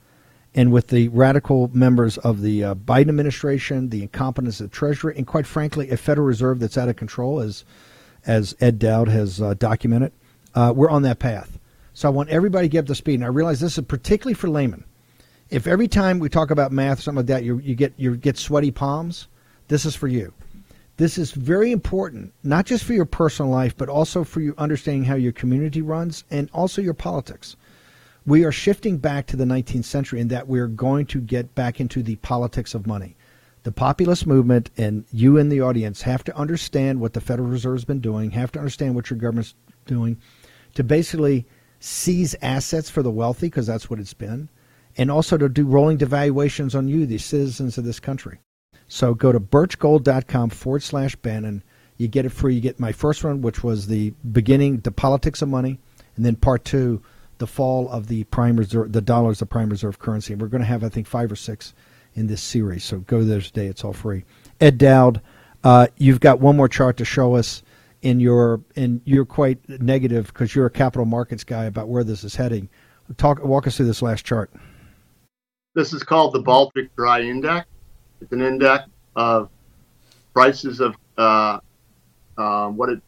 And 0.54 0.70
with 0.70 0.88
the 0.88 1.08
radical 1.08 1.68
members 1.72 2.16
of 2.18 2.40
the 2.40 2.62
uh, 2.62 2.74
Biden 2.76 3.08
administration, 3.08 3.88
the 3.88 4.02
incompetence 4.02 4.60
of 4.60 4.70
Treasury, 4.70 5.14
and 5.16 5.26
quite 5.26 5.46
frankly, 5.46 5.90
a 5.90 5.96
Federal 5.96 6.26
Reserve 6.26 6.60
that's 6.60 6.78
out 6.78 6.88
of 6.88 6.96
control, 6.96 7.40
as 7.40 7.64
as 8.26 8.56
Ed 8.60 8.78
Dowd 8.78 9.08
has 9.08 9.40
uh, 9.42 9.54
documented, 9.54 10.12
uh, 10.54 10.72
we're 10.74 10.88
on 10.90 11.02
that 11.02 11.18
path. 11.18 11.58
So 11.92 12.08
I 12.08 12.10
want 12.10 12.30
everybody 12.30 12.68
to 12.68 12.72
get 12.72 12.80
up 12.80 12.86
to 12.86 12.94
speed. 12.94 13.16
And 13.16 13.24
I 13.24 13.28
realize 13.28 13.60
this 13.60 13.76
is 13.76 13.84
particularly 13.84 14.34
for 14.34 14.48
laymen. 14.48 14.84
If 15.50 15.66
every 15.66 15.88
time 15.88 16.18
we 16.18 16.28
talk 16.28 16.50
about 16.50 16.72
math, 16.72 16.98
or 16.98 17.02
something 17.02 17.18
like 17.18 17.26
that, 17.26 17.44
you, 17.44 17.58
you 17.58 17.74
get 17.74 17.92
you 17.96 18.16
get 18.16 18.38
sweaty 18.38 18.70
palms, 18.70 19.28
this 19.68 19.84
is 19.84 19.94
for 19.94 20.08
you. 20.08 20.32
This 20.96 21.18
is 21.18 21.32
very 21.32 21.72
important, 21.72 22.32
not 22.44 22.66
just 22.66 22.84
for 22.84 22.92
your 22.92 23.04
personal 23.04 23.50
life, 23.50 23.76
but 23.76 23.88
also 23.88 24.22
for 24.22 24.40
you 24.40 24.54
understanding 24.56 25.04
how 25.04 25.16
your 25.16 25.32
community 25.32 25.82
runs 25.82 26.24
and 26.30 26.48
also 26.52 26.80
your 26.80 26.94
politics. 26.94 27.56
We 28.26 28.44
are 28.44 28.52
shifting 28.52 28.96
back 28.96 29.26
to 29.26 29.36
the 29.36 29.44
19th 29.44 29.84
century 29.84 30.18
in 30.18 30.28
that 30.28 30.48
we're 30.48 30.66
going 30.66 31.04
to 31.06 31.20
get 31.20 31.54
back 31.54 31.78
into 31.78 32.02
the 32.02 32.16
politics 32.16 32.74
of 32.74 32.86
money. 32.86 33.16
The 33.64 33.72
populist 33.72 34.26
movement 34.26 34.70
and 34.78 35.04
you 35.12 35.36
in 35.36 35.50
the 35.50 35.60
audience 35.60 36.02
have 36.02 36.24
to 36.24 36.36
understand 36.36 37.00
what 37.00 37.12
the 37.12 37.20
Federal 37.20 37.48
Reserve 37.48 37.74
has 37.74 37.84
been 37.84 38.00
doing, 38.00 38.30
have 38.30 38.50
to 38.52 38.58
understand 38.58 38.94
what 38.94 39.10
your 39.10 39.18
government's 39.18 39.54
doing 39.84 40.18
to 40.74 40.82
basically 40.82 41.46
seize 41.80 42.34
assets 42.40 42.88
for 42.88 43.02
the 43.02 43.10
wealthy, 43.10 43.48
because 43.48 43.66
that's 43.66 43.90
what 43.90 44.00
it's 44.00 44.14
been, 44.14 44.48
and 44.96 45.10
also 45.10 45.36
to 45.36 45.48
do 45.48 45.66
rolling 45.66 45.98
devaluations 45.98 46.74
on 46.74 46.88
you, 46.88 47.04
the 47.04 47.18
citizens 47.18 47.76
of 47.76 47.84
this 47.84 48.00
country. 48.00 48.38
So 48.88 49.12
go 49.12 49.32
to 49.32 49.40
birchgold.com 49.40 50.50
forward 50.50 50.82
slash 50.82 51.14
Bannon. 51.16 51.62
You 51.98 52.08
get 52.08 52.24
it 52.24 52.30
free. 52.30 52.54
You 52.54 52.60
get 52.62 52.80
my 52.80 52.92
first 52.92 53.22
one, 53.22 53.42
which 53.42 53.62
was 53.62 53.86
the 53.86 54.14
beginning, 54.32 54.78
the 54.78 54.92
politics 54.92 55.42
of 55.42 55.48
money, 55.48 55.78
and 56.16 56.24
then 56.24 56.36
part 56.36 56.64
two, 56.64 57.02
the 57.38 57.46
fall 57.46 57.88
of 57.90 58.08
the 58.08 58.24
prime 58.24 58.56
reserve, 58.56 58.92
the 58.92 59.00
dollar 59.00 59.30
as 59.30 59.38
the 59.38 59.46
prime 59.46 59.68
reserve 59.68 59.98
currency. 59.98 60.32
And 60.32 60.42
we're 60.42 60.48
going 60.48 60.62
to 60.62 60.66
have, 60.66 60.84
I 60.84 60.88
think, 60.88 61.06
five 61.06 61.30
or 61.30 61.36
six 61.36 61.74
in 62.14 62.26
this 62.26 62.42
series. 62.42 62.84
So 62.84 62.98
go 63.00 63.22
there 63.24 63.40
today. 63.40 63.66
It's 63.66 63.84
all 63.84 63.92
free. 63.92 64.24
Ed 64.60 64.78
Dowd, 64.78 65.20
uh, 65.62 65.88
you've 65.96 66.20
got 66.20 66.40
one 66.40 66.56
more 66.56 66.68
chart 66.68 66.96
to 66.98 67.04
show 67.04 67.34
us 67.34 67.62
in 68.02 68.20
your, 68.20 68.60
and 68.76 69.00
you're 69.04 69.24
quite 69.24 69.58
negative 69.68 70.26
because 70.28 70.54
you're 70.54 70.66
a 70.66 70.70
capital 70.70 71.06
markets 71.06 71.44
guy 71.44 71.64
about 71.64 71.88
where 71.88 72.04
this 72.04 72.22
is 72.22 72.36
heading. 72.36 72.68
Talk, 73.16 73.42
walk 73.42 73.66
us 73.66 73.76
through 73.76 73.86
this 73.86 74.02
last 74.02 74.24
chart. 74.24 74.50
This 75.74 75.92
is 75.92 76.02
called 76.02 76.34
the 76.34 76.40
Baltic 76.40 76.94
Dry 76.94 77.22
Index. 77.22 77.66
It's 78.20 78.32
an 78.32 78.42
index 78.42 78.88
of 79.16 79.48
prices 80.32 80.80
of 80.80 80.94
uh, 81.18 81.58
uh, 82.38 82.68
what 82.68 82.90
it 82.90 83.02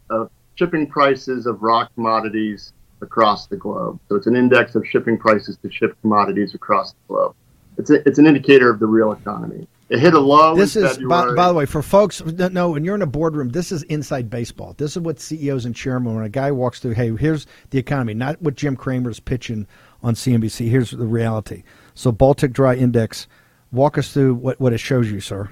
shipping 0.57 0.87
prices 0.87 1.47
of 1.47 1.63
raw 1.63 1.87
commodities 1.95 2.73
across 3.01 3.47
the 3.47 3.57
globe. 3.57 3.99
So 4.09 4.17
it's 4.17 4.27
an 4.27 4.37
index 4.37 4.75
of 4.75 4.87
shipping 4.87 5.19
prices 5.19 5.57
to 5.63 5.71
ship 5.71 5.97
commodities 6.01 6.55
across 6.55 6.93
the 6.93 6.99
globe. 7.09 7.35
It's 7.79 7.91
a, 7.91 8.07
it's 8.09 8.19
an 8.19 8.27
indicator 8.27 8.71
of 8.71 8.79
the 8.79 8.87
real 8.87 9.13
economy. 9.13 9.67
It 9.89 10.01
hit 10.01 10.15
a 10.15 10.19
low. 10.19 10.57
This 10.57 10.75
is, 10.75 10.99
by, 10.99 11.33
by, 11.35 11.49
the 11.49 11.55
way, 11.55 11.67
for 11.67 11.81
folks 11.81 12.21
that 12.25 12.53
know, 12.53 12.71
when 12.71 12.85
you're 12.85 12.97
in 12.97 13.03
a 13.03 13.07
boardroom, 13.07 13.51
this 13.51 13.71
is 13.71 13.85
inside 13.85 14.29
baseball. 14.29 14.75
This 14.79 14.97
is 14.97 14.99
what 14.99 15.21
CEOs 15.21 15.65
and 15.65 15.77
chairmen, 15.77 16.17
when 16.17 16.25
a 16.25 16.29
guy 16.29 16.51
walks 16.51 16.81
through, 16.81 16.93
hey, 16.93 17.15
here's 17.15 17.47
the 17.71 17.79
economy, 17.79 18.15
not 18.15 18.43
what 18.43 18.57
Jim 18.57 18.75
Cramer's 18.75 19.21
pitching 19.21 19.67
on 20.03 20.15
CNBC. 20.15 20.69
Here's 20.69 20.91
the 20.91 21.07
reality. 21.07 21.63
So 21.95 22.11
Baltic 22.11 22.53
Dry 22.53 22.75
Index 22.75 23.29
Walk 23.73 23.99
us 23.99 24.13
through 24.13 24.35
what, 24.35 24.61
what 24.61 24.73
it 24.73 24.79
shows 24.79 25.11
you, 25.11 25.21
sir. 25.21 25.51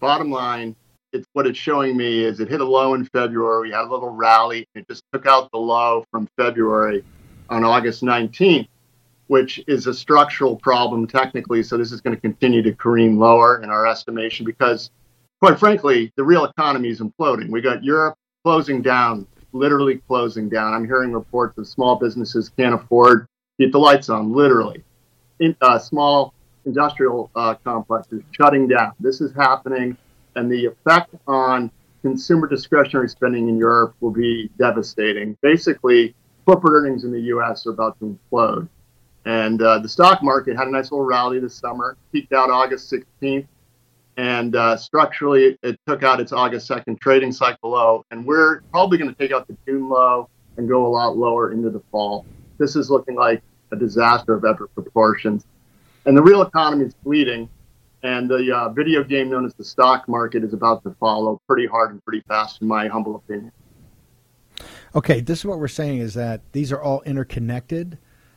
Bottom 0.00 0.30
line, 0.30 0.74
it's 1.12 1.26
what 1.32 1.46
it's 1.46 1.58
showing 1.58 1.96
me 1.96 2.24
is 2.24 2.40
it 2.40 2.48
hit 2.48 2.60
a 2.60 2.64
low 2.64 2.94
in 2.94 3.04
February. 3.04 3.68
We 3.68 3.74
had 3.74 3.84
a 3.84 3.90
little 3.90 4.10
rally. 4.10 4.66
It 4.74 4.88
just 4.88 5.04
took 5.12 5.26
out 5.26 5.50
the 5.52 5.58
low 5.58 6.04
from 6.10 6.28
February 6.36 7.04
on 7.50 7.64
August 7.64 8.02
19th, 8.02 8.68
which 9.26 9.62
is 9.66 9.86
a 9.86 9.94
structural 9.94 10.56
problem 10.56 11.06
technically. 11.06 11.62
So 11.62 11.76
this 11.76 11.92
is 11.92 12.00
going 12.00 12.16
to 12.16 12.20
continue 12.20 12.62
to 12.62 12.72
careen 12.72 13.18
lower 13.18 13.62
in 13.62 13.70
our 13.70 13.86
estimation 13.86 14.46
because, 14.46 14.90
quite 15.40 15.58
frankly, 15.58 16.12
the 16.16 16.24
real 16.24 16.44
economy 16.44 16.88
is 16.88 17.00
imploding. 17.00 17.50
We 17.50 17.60
got 17.60 17.84
Europe 17.84 18.16
closing 18.42 18.80
down, 18.80 19.26
literally 19.52 19.96
closing 20.08 20.48
down. 20.48 20.72
I'm 20.72 20.86
hearing 20.86 21.12
reports 21.12 21.58
of 21.58 21.68
small 21.68 21.96
businesses 21.96 22.50
can't 22.56 22.74
afford 22.74 23.26
to 23.26 23.64
keep 23.64 23.72
the 23.72 23.78
lights 23.78 24.08
on, 24.08 24.32
literally 24.32 24.82
in, 25.40 25.54
uh, 25.60 25.78
small 25.78 26.32
industrial 26.64 27.30
uh, 27.34 27.54
complexes 27.64 28.22
shutting 28.30 28.68
down. 28.68 28.92
This 29.00 29.20
is 29.20 29.32
happening, 29.34 29.96
and 30.36 30.50
the 30.50 30.66
effect 30.66 31.14
on 31.26 31.70
consumer 32.02 32.48
discretionary 32.48 33.08
spending 33.08 33.48
in 33.48 33.56
Europe 33.56 33.94
will 34.00 34.10
be 34.10 34.50
devastating. 34.58 35.36
Basically, 35.40 36.14
corporate 36.44 36.72
earnings 36.74 37.04
in 37.04 37.12
the 37.12 37.20
U.S. 37.20 37.66
are 37.66 37.70
about 37.70 37.98
to 38.00 38.18
implode. 38.32 38.68
And 39.24 39.62
uh, 39.62 39.78
the 39.78 39.88
stock 39.88 40.22
market 40.22 40.56
had 40.56 40.66
a 40.66 40.70
nice 40.70 40.90
little 40.90 41.06
rally 41.06 41.38
this 41.38 41.54
summer, 41.54 41.96
peaked 42.10 42.32
out 42.32 42.50
August 42.50 42.92
16th, 42.92 43.46
and 44.16 44.56
uh, 44.56 44.76
structurally 44.76 45.44
it, 45.44 45.58
it, 45.62 45.80
took 45.86 46.02
out 46.02 46.20
its 46.20 46.32
August 46.32 46.68
2nd 46.68 46.98
trading 47.00 47.32
cycle 47.32 47.70
low. 47.70 48.04
And 48.10 48.26
we're 48.26 48.62
probably 48.72 48.98
going 48.98 49.10
to 49.10 49.16
take 49.16 49.32
out 49.32 49.46
the 49.46 49.56
June 49.66 49.88
low 49.88 50.28
and 50.56 50.68
go 50.68 50.86
a 50.86 50.88
lot 50.88 51.16
lower 51.16 51.52
into 51.52 51.70
the 51.70 51.80
fall. 51.90 52.26
This 52.58 52.76
is 52.76 52.90
looking 52.90 53.14
like 53.14 53.42
a 53.70 53.76
disaster 53.76 54.34
of 54.34 54.44
epic 54.44 54.74
proportions. 54.74 55.46
And 56.04 56.16
the 56.16 56.22
real 56.22 56.42
economy 56.42 56.86
is 56.86 56.94
bleeding, 56.94 57.48
and 58.02 58.28
the 58.28 58.54
uh, 58.54 58.68
video 58.70 59.04
game 59.04 59.30
known 59.30 59.44
as 59.44 59.54
the 59.54 59.64
stock 59.64 60.08
market 60.08 60.42
is 60.44 60.52
about 60.52 60.82
to 60.84 60.94
follow 60.98 61.40
pretty 61.46 61.66
hard 61.66 61.90
and 61.92 62.04
pretty 62.04 62.22
fast, 62.26 62.60
in 62.60 62.68
my 62.68 62.88
humble 62.88 63.16
opinion. 63.16 63.52
Okay, 64.94 65.20
this 65.20 65.38
is 65.38 65.44
what 65.44 65.58
we're 65.58 65.68
saying 65.68 65.98
is 65.98 66.14
that 66.14 66.40
these 66.52 66.72
are 66.72 66.82
all 66.82 67.00
interconnected, 67.02 67.96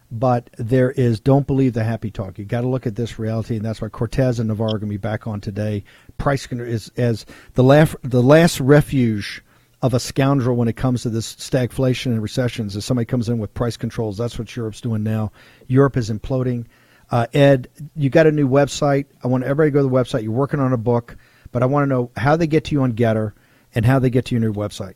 but 0.09 0.49
there 0.57 0.91
is 0.91 1.19
don't 1.19 1.47
believe 1.47 1.73
the 1.73 1.83
happy 1.83 2.11
talk. 2.11 2.37
You 2.37 2.45
got 2.45 2.61
to 2.61 2.67
look 2.67 2.87
at 2.87 2.95
this 2.95 3.19
reality, 3.19 3.57
and 3.57 3.65
that's 3.65 3.81
why 3.81 3.89
Cortes 3.89 4.39
and 4.39 4.47
Navarro 4.47 4.73
are 4.73 4.79
going 4.79 4.89
to 4.89 4.93
be 4.93 4.97
back 4.97 5.27
on 5.27 5.41
today. 5.41 5.83
Price 6.17 6.47
is 6.51 6.91
as 6.95 7.25
the 7.55 7.63
last 7.63 7.95
the 8.03 8.23
last 8.23 8.59
refuge 8.59 9.43
of 9.81 9.93
a 9.93 9.99
scoundrel 9.99 10.55
when 10.55 10.67
it 10.67 10.77
comes 10.77 11.01
to 11.01 11.09
this 11.09 11.35
stagflation 11.35 12.07
and 12.07 12.21
recessions. 12.21 12.75
If 12.75 12.83
somebody 12.83 13.05
comes 13.05 13.27
in 13.27 13.39
with 13.39 13.53
price 13.53 13.77
controls, 13.77 14.17
that's 14.17 14.39
what 14.39 14.55
Europe's 14.55 14.81
doing 14.81 15.03
now. 15.03 15.31
Europe 15.67 15.97
is 15.97 16.09
imploding. 16.09 16.65
Uh, 17.11 17.27
Ed, 17.33 17.67
you 17.95 18.09
got 18.09 18.27
a 18.27 18.31
new 18.31 18.47
website. 18.47 19.05
I 19.23 19.27
want 19.27 19.43
everybody 19.43 19.69
to 19.69 19.73
go 19.73 19.79
to 19.79 19.89
the 19.89 19.95
website. 19.95 20.23
You're 20.23 20.31
working 20.31 20.59
on 20.59 20.73
a 20.73 20.77
book, 20.77 21.15
but 21.51 21.63
I 21.63 21.67
want 21.67 21.83
to 21.83 21.87
know 21.87 22.11
how 22.17 22.35
they 22.35 22.47
get 22.47 22.65
to 22.65 22.73
you 22.73 22.81
on 22.81 22.93
Gettr 22.93 23.33
and 23.75 23.85
how 23.85 23.99
they 23.99 24.09
get 24.09 24.25
to 24.25 24.35
your 24.35 24.41
new 24.41 24.53
website. 24.53 24.95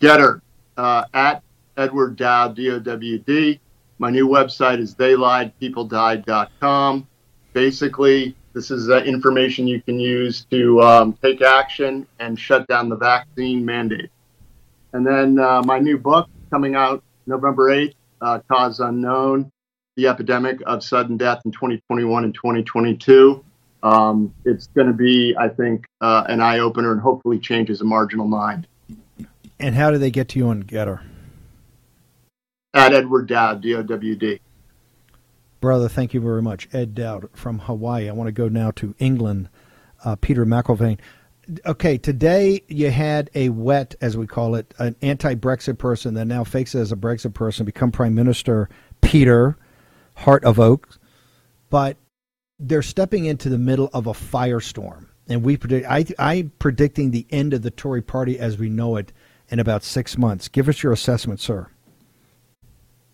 Gettr 0.00 0.40
uh, 0.76 1.04
at 1.14 1.42
Edward 1.76 2.16
Dowd, 2.16 2.56
D 2.56 2.70
O 2.70 2.78
W 2.78 3.18
D. 3.18 3.60
My 3.98 4.10
new 4.10 4.28
website 4.28 4.80
is 4.80 4.94
theyliedpeopledied.com. 4.96 7.08
Basically, 7.52 8.36
this 8.52 8.70
is 8.70 8.90
uh, 8.90 9.02
information 9.04 9.66
you 9.66 9.80
can 9.80 9.98
use 9.98 10.44
to 10.50 10.82
um, 10.82 11.14
take 11.22 11.40
action 11.42 12.06
and 12.18 12.38
shut 12.38 12.66
down 12.66 12.88
the 12.88 12.96
vaccine 12.96 13.64
mandate. 13.64 14.10
And 14.92 15.06
then 15.06 15.38
uh, 15.38 15.62
my 15.64 15.78
new 15.78 15.98
book 15.98 16.28
coming 16.50 16.74
out 16.74 17.02
November 17.26 17.70
8th, 17.70 17.94
uh, 18.20 18.40
Cause 18.48 18.80
Unknown 18.80 19.50
The 19.96 20.08
Epidemic 20.08 20.60
of 20.66 20.82
Sudden 20.82 21.16
Death 21.16 21.42
in 21.44 21.52
2021 21.52 22.24
and 22.24 22.34
2022. 22.34 23.44
Um, 23.82 24.34
it's 24.44 24.66
going 24.68 24.86
to 24.86 24.92
be, 24.92 25.36
I 25.38 25.48
think, 25.48 25.84
uh, 26.00 26.24
an 26.28 26.40
eye 26.40 26.58
opener 26.58 26.90
and 26.90 27.00
hopefully 27.00 27.38
changes 27.38 27.80
a 27.80 27.84
marginal 27.84 28.26
mind. 28.26 28.66
And 29.60 29.74
how 29.74 29.90
do 29.90 29.98
they 29.98 30.10
get 30.10 30.28
to 30.30 30.38
you 30.38 30.48
on 30.48 30.62
Gettr? 30.62 31.00
At 32.72 32.92
Edward 32.92 33.28
Dowd, 33.28 33.60
D 33.60 33.74
O 33.74 33.82
W 33.82 34.16
D. 34.16 34.40
Brother, 35.60 35.88
thank 35.88 36.12
you 36.12 36.20
very 36.20 36.42
much. 36.42 36.68
Ed 36.72 36.94
Dowd 36.94 37.28
from 37.32 37.60
Hawaii. 37.60 38.08
I 38.08 38.12
want 38.12 38.28
to 38.28 38.32
go 38.32 38.48
now 38.48 38.70
to 38.72 38.94
England. 38.98 39.48
Uh, 40.04 40.16
Peter 40.16 40.44
McIlvenna. 40.44 40.98
Okay, 41.66 41.98
today 41.98 42.62
you 42.68 42.90
had 42.90 43.30
a 43.34 43.50
wet, 43.50 43.94
as 44.00 44.16
we 44.16 44.26
call 44.26 44.54
it, 44.56 44.74
an 44.78 44.96
anti 45.02 45.34
Brexit 45.34 45.78
person 45.78 46.14
that 46.14 46.24
now 46.24 46.42
fakes 46.42 46.74
it 46.74 46.80
as 46.80 46.90
a 46.90 46.96
Brexit 46.96 47.34
person, 47.34 47.64
become 47.64 47.92
Prime 47.92 48.14
Minister, 48.14 48.68
Peter, 49.02 49.56
Heart 50.14 50.44
of 50.44 50.58
Oak. 50.60 50.98
But 51.70 51.96
they're 52.58 52.82
stepping 52.82 53.24
into 53.24 53.48
the 53.48 53.58
middle 53.58 53.90
of 53.92 54.06
a 54.06 54.12
firestorm. 54.12 55.06
And 55.28 55.42
we 55.42 55.56
predict, 55.56 55.86
I, 55.88 56.04
I'm 56.18 56.52
predicting 56.58 57.10
the 57.10 57.26
end 57.30 57.54
of 57.54 57.62
the 57.62 57.70
Tory 57.70 58.02
party 58.02 58.38
as 58.38 58.58
we 58.58 58.68
know 58.68 58.96
it 58.96 59.12
in 59.48 59.58
about 59.58 59.82
six 59.82 60.18
months. 60.18 60.48
Give 60.48 60.68
us 60.68 60.82
your 60.82 60.92
assessment, 60.92 61.40
sir. 61.40 61.68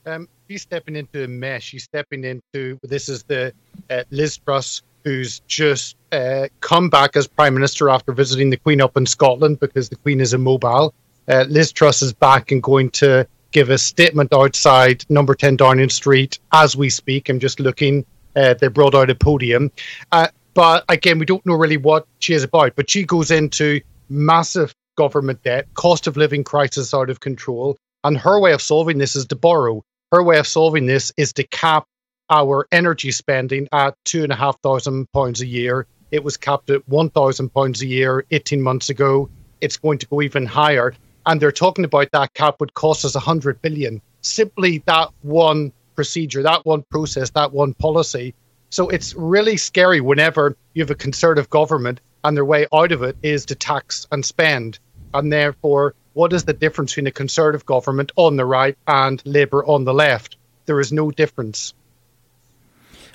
Um, 0.06 0.28
she's 0.48 0.62
stepping 0.62 0.96
into 0.96 1.24
a 1.24 1.28
mess. 1.28 1.64
He's 1.64 1.84
stepping 1.84 2.24
into 2.24 2.78
this 2.82 3.08
is 3.08 3.22
the 3.24 3.52
uh, 3.90 4.04
Liz 4.10 4.38
Truss 4.38 4.82
who's 5.04 5.40
just 5.40 5.96
uh, 6.12 6.48
come 6.60 6.90
back 6.90 7.16
as 7.16 7.26
prime 7.26 7.54
minister 7.54 7.88
after 7.88 8.12
visiting 8.12 8.50
the 8.50 8.56
Queen 8.56 8.80
up 8.80 8.96
in 8.96 9.06
Scotland 9.06 9.60
because 9.60 9.88
the 9.88 9.96
Queen 9.96 10.20
is 10.20 10.34
immobile. 10.34 10.94
Uh, 11.28 11.44
Liz 11.48 11.72
Truss 11.72 12.02
is 12.02 12.12
back 12.12 12.50
and 12.50 12.62
going 12.62 12.90
to 12.90 13.26
give 13.52 13.70
a 13.70 13.78
statement 13.78 14.32
outside 14.32 15.04
Number 15.08 15.34
Ten 15.34 15.56
Downing 15.56 15.88
Street 15.88 16.38
as 16.52 16.76
we 16.76 16.90
speak. 16.90 17.28
I'm 17.28 17.40
just 17.40 17.60
looking. 17.60 18.04
Uh, 18.36 18.54
they 18.54 18.68
brought 18.68 18.94
out 18.94 19.10
a 19.10 19.14
podium, 19.14 19.72
uh, 20.12 20.28
but 20.54 20.84
again, 20.88 21.18
we 21.18 21.26
don't 21.26 21.44
know 21.44 21.54
really 21.54 21.76
what 21.76 22.06
she 22.20 22.34
is 22.34 22.44
about. 22.44 22.76
But 22.76 22.88
she 22.88 23.04
goes 23.04 23.30
into 23.30 23.80
massive 24.08 24.72
government 24.96 25.42
debt, 25.42 25.66
cost 25.74 26.06
of 26.06 26.16
living 26.16 26.44
crisis 26.44 26.94
out 26.94 27.10
of 27.10 27.20
control, 27.20 27.76
and 28.04 28.16
her 28.16 28.40
way 28.40 28.52
of 28.52 28.62
solving 28.62 28.98
this 28.98 29.16
is 29.16 29.26
to 29.26 29.36
borrow 29.36 29.82
her 30.12 30.22
way 30.22 30.38
of 30.38 30.46
solving 30.46 30.86
this 30.86 31.12
is 31.16 31.32
to 31.34 31.44
cap 31.44 31.86
our 32.30 32.66
energy 32.72 33.10
spending 33.10 33.68
at 33.72 33.94
two 34.04 34.22
and 34.22 34.32
a 34.32 34.36
half 34.36 34.60
thousand 34.60 35.06
pounds 35.12 35.40
a 35.40 35.46
year. 35.46 35.86
It 36.10 36.24
was 36.24 36.36
capped 36.36 36.70
at 36.70 36.86
one 36.88 37.10
thousand 37.10 37.50
pounds 37.54 37.82
a 37.82 37.86
year 37.86 38.24
18 38.30 38.60
months 38.60 38.90
ago. 38.90 39.30
It's 39.60 39.76
going 39.76 39.98
to 39.98 40.06
go 40.06 40.22
even 40.22 40.46
higher. 40.46 40.94
And 41.26 41.40
they're 41.40 41.52
talking 41.52 41.84
about 41.84 42.10
that 42.12 42.34
cap 42.34 42.56
would 42.60 42.74
cost 42.74 43.04
us 43.04 43.14
a 43.14 43.20
hundred 43.20 43.60
billion. 43.62 44.00
Simply 44.22 44.82
that 44.86 45.10
one 45.22 45.72
procedure, 45.94 46.42
that 46.42 46.64
one 46.64 46.82
process, 46.90 47.30
that 47.30 47.52
one 47.52 47.74
policy. 47.74 48.34
So 48.70 48.88
it's 48.88 49.14
really 49.14 49.56
scary 49.56 50.00
whenever 50.00 50.56
you 50.74 50.82
have 50.82 50.90
a 50.90 50.94
conservative 50.94 51.50
government 51.50 52.00
and 52.24 52.36
their 52.36 52.44
way 52.44 52.66
out 52.72 52.92
of 52.92 53.02
it 53.02 53.16
is 53.22 53.44
to 53.46 53.54
tax 53.54 54.06
and 54.12 54.24
spend. 54.24 54.78
And 55.12 55.32
therefore, 55.32 55.94
what 56.12 56.32
is 56.32 56.44
the 56.44 56.52
difference 56.52 56.92
between 56.92 57.06
a 57.06 57.12
conservative 57.12 57.66
government 57.66 58.12
on 58.16 58.36
the 58.36 58.44
right 58.44 58.76
and 58.86 59.22
Labour 59.24 59.64
on 59.64 59.84
the 59.84 59.94
left? 59.94 60.36
There 60.66 60.80
is 60.80 60.92
no 60.92 61.10
difference. 61.10 61.74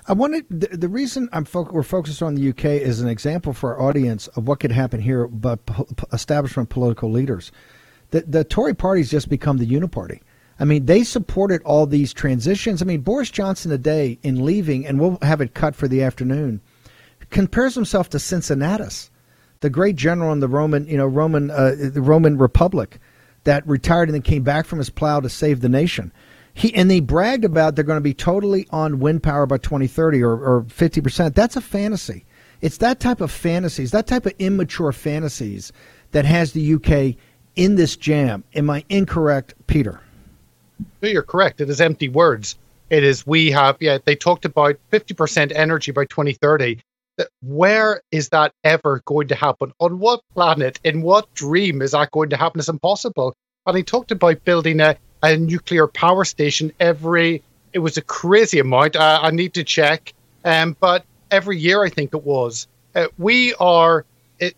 I 0.08 0.14
wanted 0.14 0.45
the, 0.49 0.78
the 0.78 0.88
reason 0.88 1.30
I'm 1.34 1.45
fo- 1.45 1.70
we're 1.72 1.84
focused 1.84 2.22
on 2.22 2.36
the 2.36 2.49
UK 2.49 2.66
is 2.66 3.01
an 3.01 3.08
example 3.08 3.53
for 3.53 3.76
our 3.76 3.89
audience 3.89 4.28
of 4.28 4.47
what 4.47 4.60
could 4.60 4.72
happen 4.72 5.01
here, 5.01 5.28
but 5.28 5.66
po- 5.66 5.88
establishment 6.14 6.70
political 6.70 7.10
leaders. 7.10 7.51
The, 8.12 8.22
the 8.22 8.43
Tory 8.43 8.74
party's 8.74 9.12
just 9.12 9.30
become 9.30 9.58
the 9.58 9.68
uniparty. 9.68 10.22
I 10.60 10.66
mean, 10.66 10.86
they 10.86 11.03
supported 11.03 11.62
all 11.64 11.86
these 11.86 12.14
transitions. 12.14 12.82
I 12.82 12.86
mean, 12.86 13.01
Boris 13.01 13.30
Johnson 13.30 13.72
today 13.72 14.20
in 14.24 14.45
leaving, 14.45 14.86
and 14.86 14.99
we'll 14.99 15.18
have 15.22 15.41
it 15.41 15.53
cut 15.53 15.76
for 15.76 15.88
the 15.88 16.01
afternoon, 16.01 16.62
compares 17.30 17.76
himself 17.76 18.10
to 18.10 18.20
Cincinnatus 18.20 19.10
the 19.62 19.70
great 19.70 19.95
general 19.95 20.32
in 20.32 20.39
the 20.39 20.47
Roman, 20.47 20.88
you 20.88 20.97
know, 20.97 21.08
Roman, 21.08 21.49
uh, 21.49 21.76
the 21.76 22.01
Roman 22.01 22.38
Republic 22.38 22.99
that 23.45 23.68
retired 23.68 24.10
and 24.10 24.14
then 24.14 24.22
came 24.22 24.43
back 24.43 24.66
from 24.66 24.80
his 24.80 24.89
plow 24.89 25.20
to 25.20 25.30
save 25.30 25.62
the 25.62 25.70
nation. 25.70 26.12
He 26.53 26.74
and 26.74 26.89
they 26.89 26.99
bragged 26.99 27.43
about 27.43 27.76
they're 27.76 27.84
going 27.84 27.97
to 27.97 28.01
be 28.01 28.14
totally 28.14 28.68
on 28.70 28.99
wind 28.99 29.24
power 29.24 29.45
by 29.45 29.58
2030 29.58 30.22
or, 30.22 30.34
or 30.34 30.64
50%. 30.64 31.34
That's 31.34 31.56
a 31.56 31.62
fantasy. 31.62 32.26
It's 32.62 32.78
that 32.78 32.99
type 32.99 33.22
of 33.22 33.32
fantasies, 33.32 33.91
that 33.91 34.08
type 34.08 34.26
of 34.26 34.34
immature 34.39 34.91
fantasies 34.91 35.72
that 36.12 36.26
has 36.26 36.53
the 36.53 36.76
UK 36.76 37.18
in 37.56 37.76
this 37.76 37.95
jam. 37.95 38.43
Am 38.53 38.70
I 38.70 38.84
incorrect, 38.89 39.53
Peter? 39.68 40.01
No, 41.01 41.10
you're 41.10 41.24
correct. 41.24 41.62
It 41.62 41.70
is 41.70 41.82
empty 41.82 42.10
words. 42.10 42.58
It 42.89 43.03
is 43.03 43.26
we 43.26 43.51
have 43.51 43.78
yeah, 43.80 43.97
they 44.03 44.16
talked 44.16 44.45
about 44.45 44.76
50% 44.91 45.51
energy 45.56 45.91
by 45.91 46.06
2030 46.06 46.80
where 47.41 48.01
is 48.12 48.30
that 48.30 48.53
ever 48.64 49.01
going 49.06 49.28
to 49.30 49.36
happen? 49.36 49.72
On 49.80 49.99
what 49.99 50.22
planet, 50.34 50.80
in 50.84 51.01
what 51.01 51.34
dream 51.34 51.82
is 51.82 51.91
that 51.91 52.12
going 52.12 52.30
to 52.30 52.38
happen? 52.38 52.60
It's 52.60 52.70
impossible. 52.70 53.36
And 53.66 53.78
he 53.78 53.84
talked 53.84 54.12
about 54.12 54.43
building 54.43 54.80
a, 54.80 54.97
a 55.24 55.38
nuclear 55.38 55.88
power 55.88 56.26
station 56.26 56.72
every, 56.80 57.43
it 57.74 57.80
was 57.80 57.97
a 57.97 58.01
crazy 58.01 58.60
amount. 58.60 58.95
Uh, 58.95 59.20
I 59.22 59.32
need 59.32 59.53
to 59.56 59.64
check. 59.64 60.14
Um, 60.43 60.76
but 60.80 61.06
every 61.32 61.58
year, 61.58 61.84
I 61.84 61.89
think 61.89 62.14
it 62.14 62.24
was. 62.24 62.68
Uh, 62.93 63.08
we 63.18 63.53
are 63.56 64.06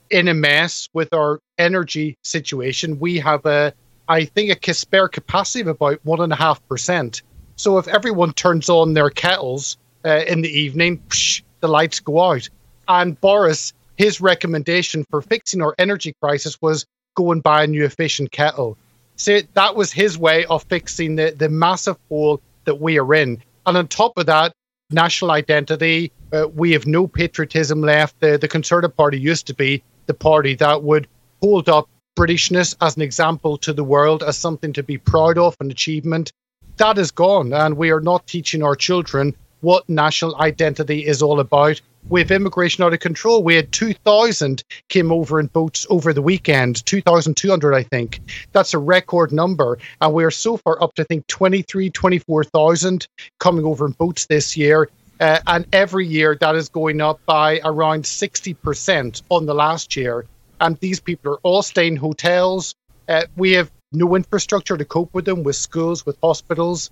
in 0.09 0.27
a 0.27 0.33
mess 0.33 0.89
with 0.93 1.13
our 1.13 1.39
energy 1.57 2.17
situation. 2.23 2.99
We 2.99 3.19
have 3.19 3.45
a, 3.45 3.73
I 4.07 4.25
think, 4.25 4.67
a 4.67 4.73
spare 4.73 5.07
capacity 5.07 5.61
of 5.61 5.67
about 5.67 5.99
one 6.03 6.21
and 6.21 6.33
a 6.33 6.35
half 6.35 6.65
percent. 6.67 7.21
So 7.55 7.77
if 7.77 7.87
everyone 7.87 8.33
turns 8.33 8.69
on 8.69 8.93
their 8.93 9.09
kettles 9.09 9.77
uh, 10.05 10.23
in 10.27 10.41
the 10.41 10.49
evening, 10.49 10.99
psh, 11.09 11.41
the 11.59 11.67
lights 11.67 11.99
go 11.99 12.21
out. 12.21 12.49
And 12.87 13.19
Boris, 13.19 13.73
his 13.95 14.21
recommendation 14.21 15.05
for 15.09 15.21
fixing 15.21 15.61
our 15.61 15.75
energy 15.77 16.13
crisis 16.21 16.61
was 16.61 16.85
go 17.15 17.31
and 17.31 17.41
buy 17.41 17.63
a 17.63 17.67
new 17.67 17.83
efficient 17.83 18.31
kettle. 18.31 18.77
So 19.15 19.39
that 19.55 19.75
was 19.75 19.91
his 19.91 20.17
way 20.17 20.45
of 20.45 20.63
fixing 20.65 21.15
the, 21.15 21.33
the 21.35 21.49
massive 21.49 21.97
hole 22.07 22.39
that 22.65 22.79
we 22.79 22.99
are 22.99 23.13
in. 23.15 23.41
And 23.65 23.75
on 23.75 23.87
top 23.87 24.13
of 24.17 24.27
that, 24.27 24.53
national 24.91 25.31
identity, 25.31 26.11
uh, 26.33 26.47
we 26.53 26.71
have 26.71 26.85
no 26.85 27.07
patriotism 27.07 27.81
left. 27.81 28.19
The, 28.19 28.37
the 28.37 28.47
Conservative 28.47 28.95
Party 28.95 29.19
used 29.19 29.47
to 29.47 29.53
be 29.53 29.83
the 30.07 30.13
party 30.13 30.55
that 30.55 30.83
would 30.83 31.07
hold 31.41 31.69
up 31.69 31.89
Britishness 32.17 32.75
as 32.81 32.95
an 32.95 33.03
example 33.03 33.57
to 33.59 33.73
the 33.73 33.83
world, 33.83 34.23
as 34.23 34.37
something 34.37 34.73
to 34.73 34.83
be 34.83 34.97
proud 34.97 35.37
of, 35.37 35.55
an 35.59 35.69
achievement. 35.69 36.31
That 36.77 36.97
is 36.97 37.11
gone, 37.11 37.53
and 37.53 37.77
we 37.77 37.91
are 37.91 37.99
not 37.99 38.25
teaching 38.25 38.63
our 38.63 38.75
children 38.75 39.35
what 39.61 39.87
national 39.87 40.35
identity 40.37 41.05
is 41.05 41.21
all 41.21 41.39
about. 41.39 41.81
With 42.09 42.31
immigration 42.31 42.83
out 42.83 42.93
of 42.93 43.01
control, 43.01 43.43
we 43.43 43.55
had 43.55 43.71
2,000 43.71 44.63
came 44.87 45.11
over 45.11 45.39
in 45.39 45.47
boats 45.47 45.85
over 45.89 46.13
the 46.13 46.21
weekend, 46.21 46.85
2,200, 46.85 47.73
I 47.73 47.83
think. 47.83 48.21
That's 48.53 48.73
a 48.73 48.79
record 48.79 49.31
number. 49.31 49.77
And 49.99 50.13
we're 50.13 50.31
so 50.31 50.57
far 50.57 50.81
up 50.81 50.93
to, 50.95 51.01
I 51.01 51.05
think, 51.05 51.27
23, 51.27 51.89
24,000 51.89 53.07
coming 53.39 53.65
over 53.65 53.85
in 53.85 53.91
boats 53.91 54.25
this 54.27 54.55
year. 54.55 54.89
Uh, 55.19 55.39
and 55.47 55.65
every 55.73 56.05
year 56.05 56.37
that 56.39 56.55
is 56.55 56.69
going 56.69 57.01
up 57.01 57.19
by 57.25 57.59
around 57.63 58.03
60% 58.03 59.21
on 59.29 59.45
the 59.45 59.53
last 59.53 59.95
year. 59.95 60.25
And 60.59 60.77
these 60.79 60.99
people 60.99 61.33
are 61.33 61.39
all 61.43 61.61
staying 61.61 61.93
in 61.93 61.99
hotels. 61.99 62.75
Uh, 63.07 63.23
we 63.35 63.51
have 63.53 63.71
no 63.91 64.15
infrastructure 64.15 64.77
to 64.77 64.85
cope 64.85 65.13
with 65.13 65.25
them, 65.25 65.43
with 65.43 65.55
schools, 65.55 66.05
with 66.05 66.17
hospitals. 66.21 66.91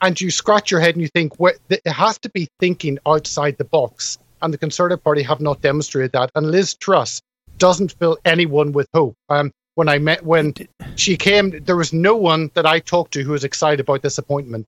And 0.00 0.20
you 0.20 0.30
scratch 0.30 0.70
your 0.70 0.80
head 0.80 0.94
and 0.94 1.02
you 1.02 1.08
think 1.08 1.38
well, 1.38 1.54
it 1.70 1.86
has 1.86 2.18
to 2.20 2.30
be 2.30 2.48
thinking 2.60 2.98
outside 3.06 3.56
the 3.56 3.64
box. 3.64 4.18
And 4.42 4.52
the 4.52 4.58
conservative 4.58 5.02
party 5.02 5.22
have 5.22 5.40
not 5.40 5.62
demonstrated 5.62 6.12
that. 6.12 6.30
And 6.34 6.50
liz 6.50 6.74
truss 6.74 7.22
doesn't 7.56 7.92
fill 7.92 8.18
anyone 8.24 8.72
with 8.72 8.88
hope. 8.92 9.14
Um, 9.28 9.52
when 9.74 9.88
i 9.88 9.98
met 9.98 10.24
when 10.24 10.54
she 10.96 11.16
came 11.16 11.50
there 11.64 11.76
was 11.76 11.92
no 11.92 12.16
one 12.16 12.50
that 12.54 12.66
i 12.66 12.78
talked 12.78 13.12
to 13.12 13.22
who 13.22 13.32
was 13.32 13.44
excited 13.44 13.80
about 13.80 14.02
this 14.02 14.18
appointment 14.18 14.66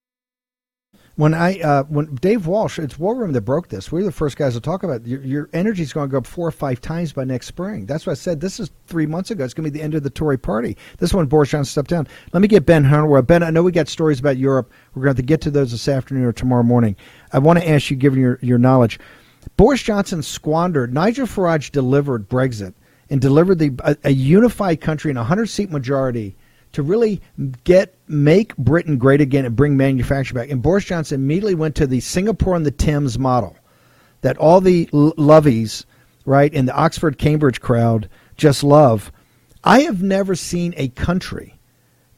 when 1.17 1.33
I 1.33 1.59
uh, 1.61 1.85
when 1.85 2.14
Dave 2.17 2.47
Walsh, 2.47 2.79
it's 2.79 2.99
War 2.99 3.17
Room 3.17 3.33
that 3.33 3.41
broke 3.41 3.69
this. 3.69 3.91
We 3.91 4.03
are 4.03 4.05
the 4.05 4.12
first 4.12 4.37
guys 4.37 4.55
to 4.55 4.61
talk 4.61 4.83
about 4.83 5.01
it. 5.01 5.07
your, 5.07 5.23
your 5.23 5.51
energy 5.55 5.83
is 5.83 5.93
going 5.93 6.09
to 6.09 6.12
go 6.12 6.19
up 6.19 6.27
four 6.27 6.47
or 6.47 6.53
five 6.53 6.81
times 6.81 7.12
by 7.12 7.25
next 7.25 7.47
spring. 7.47 7.87
That's 7.87 8.07
what 8.07 8.12
I 8.12 8.14
said. 8.14 8.41
This 8.41 8.61
is 8.61 8.71
three 8.87 9.07
months 9.07 9.31
ago. 9.31 9.43
It's 9.43 9.55
going 9.55 9.64
to 9.64 9.71
be 9.71 9.79
the 9.79 9.83
end 9.83 9.95
of 9.95 10.03
the 10.03 10.11
Tory 10.11 10.39
party. 10.39 10.77
This 10.99 11.14
one, 11.14 11.27
Boris 11.27 11.51
Johnson 11.51 11.71
stepped 11.71 11.89
down. 11.89 12.07
Let 12.33 12.43
me 12.43 12.49
get 12.49 12.67
Ben 12.67 12.85
Harnwell. 12.85 13.23
Ben, 13.23 13.43
I 13.43 13.51
know 13.51 13.62
we 13.62 13.73
got 13.73 13.89
stories 13.89 14.21
about 14.21 14.37
Europe. 14.37 14.71
We're 14.95 15.05
going 15.05 15.17
to, 15.17 15.23
to 15.23 15.27
get 15.27 15.41
to 15.43 15.51
those 15.51 15.73
this 15.73 15.89
afternoon 15.89 16.25
or 16.25 16.33
tomorrow 16.33 16.62
morning. 16.62 16.97
I 17.33 17.39
want 17.39 17.59
to 17.59 17.69
ask 17.69 17.91
you, 17.91 17.97
given 17.97 18.21
your, 18.21 18.39
your 18.43 18.59
knowledge, 18.59 19.01
Boris 19.57 19.83
Johnson 19.83 20.23
squandered. 20.23 20.93
Nigel 20.93 21.27
Farage 21.27 21.73
delivered 21.73 22.29
Brexit 22.29 22.75
and 23.09 23.23
delivered 23.23 23.59
the 23.59 23.73
a, 23.85 23.97
a 24.05 24.11
unified 24.11 24.83
country 24.83 25.11
in 25.11 25.17
a 25.17 25.25
hundred 25.25 25.47
seat 25.47 25.71
majority 25.71 26.37
to 26.77 26.83
really 26.83 27.22
get 27.64 27.95
make 28.07 28.55
Britain 28.59 28.99
great 28.99 29.22
again 29.22 29.47
and 29.47 29.57
bring 29.57 29.79
manufacturing 29.79 30.43
back. 30.43 30.51
And 30.51 30.61
Boris 30.61 30.85
Johnson 30.85 31.22
immediately 31.22 31.55
went 31.55 31.74
to 31.77 31.87
the 31.87 32.01
Singapore 32.01 32.55
and 32.55 32.66
the 32.66 32.70
Thames 32.70 33.18
model 33.18 33.57
that 34.20 34.37
all 34.37 34.61
the 34.61 34.85
lovies, 34.93 35.87
right, 36.27 36.53
in 36.53 36.66
the 36.66 36.74
Oxford 36.74 37.16
Cambridge 37.16 37.62
crowd 37.62 38.11
just 38.37 38.62
love. 38.62 39.11
I 39.64 39.81
have 39.81 40.03
never 40.03 40.35
seen 40.35 40.74
a 40.77 40.89
country. 40.89 41.55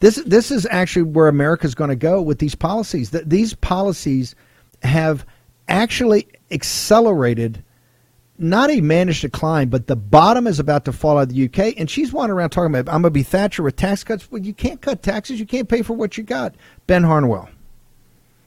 This 0.00 0.16
this 0.26 0.50
is 0.50 0.66
actually 0.72 1.04
where 1.04 1.28
America's 1.28 1.76
going 1.76 1.90
to 1.90 1.96
go 1.96 2.20
with 2.20 2.40
these 2.40 2.56
policies. 2.56 3.10
That 3.10 3.30
these 3.30 3.54
policies 3.54 4.34
have 4.82 5.24
actually 5.68 6.26
accelerated 6.50 7.62
not 8.38 8.70
a 8.70 8.80
managed 8.80 9.22
decline, 9.22 9.68
but 9.68 9.86
the 9.86 9.96
bottom 9.96 10.46
is 10.46 10.58
about 10.58 10.84
to 10.84 10.92
fall 10.92 11.18
out 11.18 11.22
of 11.22 11.34
the 11.34 11.44
UK. 11.44 11.74
And 11.78 11.90
she's 11.90 12.12
wandering 12.12 12.38
around 12.38 12.50
talking 12.50 12.74
about, 12.74 12.92
I'm 12.92 13.02
going 13.02 13.10
to 13.12 13.18
be 13.18 13.22
Thatcher 13.22 13.62
with 13.62 13.76
tax 13.76 14.04
cuts. 14.04 14.30
Well, 14.30 14.42
you 14.42 14.54
can't 14.54 14.80
cut 14.80 15.02
taxes. 15.02 15.40
You 15.40 15.46
can't 15.46 15.68
pay 15.68 15.82
for 15.82 15.94
what 15.94 16.16
you 16.16 16.24
got. 16.24 16.54
Ben 16.86 17.02
Harnwell. 17.02 17.48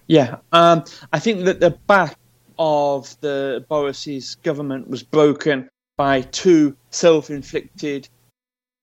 Yeah, 0.07 0.37
um, 0.51 0.83
I 1.13 1.19
think 1.19 1.45
that 1.45 1.59
the 1.59 1.71
back 1.87 2.17
of 2.59 3.15
the 3.21 3.65
Boris's 3.69 4.35
government 4.35 4.89
was 4.89 5.03
broken 5.03 5.69
by 5.97 6.21
two 6.21 6.75
self-inflicted 6.89 8.09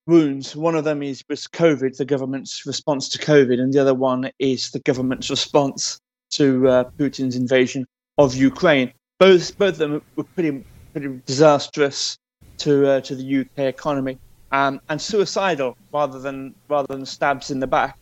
wounds. 0.06 0.56
One 0.56 0.74
of 0.74 0.84
them 0.84 1.02
is 1.02 1.22
was 1.28 1.46
COVID, 1.46 1.96
the 1.96 2.04
government's 2.04 2.64
response 2.66 3.09
to 3.11 3.18
COVID, 3.18 3.61
and 3.61 3.72
the 3.72 3.78
other 3.78 3.94
one 3.94 4.30
is 4.38 4.70
the 4.70 4.80
government's 4.80 5.28
response 5.28 6.00
to 6.30 6.68
uh, 6.68 6.84
Putin's 6.98 7.36
invasion 7.36 7.86
of 8.16 8.34
Ukraine. 8.34 8.92
Both 9.18 9.59
both 9.59 9.74
of 9.74 9.78
them 9.78 10.02
were 10.16 10.24
pretty 10.24 10.64
pretty 11.01 11.20
disastrous 11.26 12.18
to 12.59 12.88
uh, 12.88 13.01
to 13.01 13.14
the 13.14 13.40
UK 13.40 13.59
economy 13.59 14.18
um, 14.53 14.80
and 14.88 15.01
suicidal 15.01 15.76
rather 15.92 16.18
than 16.18 16.55
rather 16.68 16.86
than 16.88 17.07
stabs 17.07 17.51
in 17.51 17.61
the 17.61 17.66
back 17.66 17.96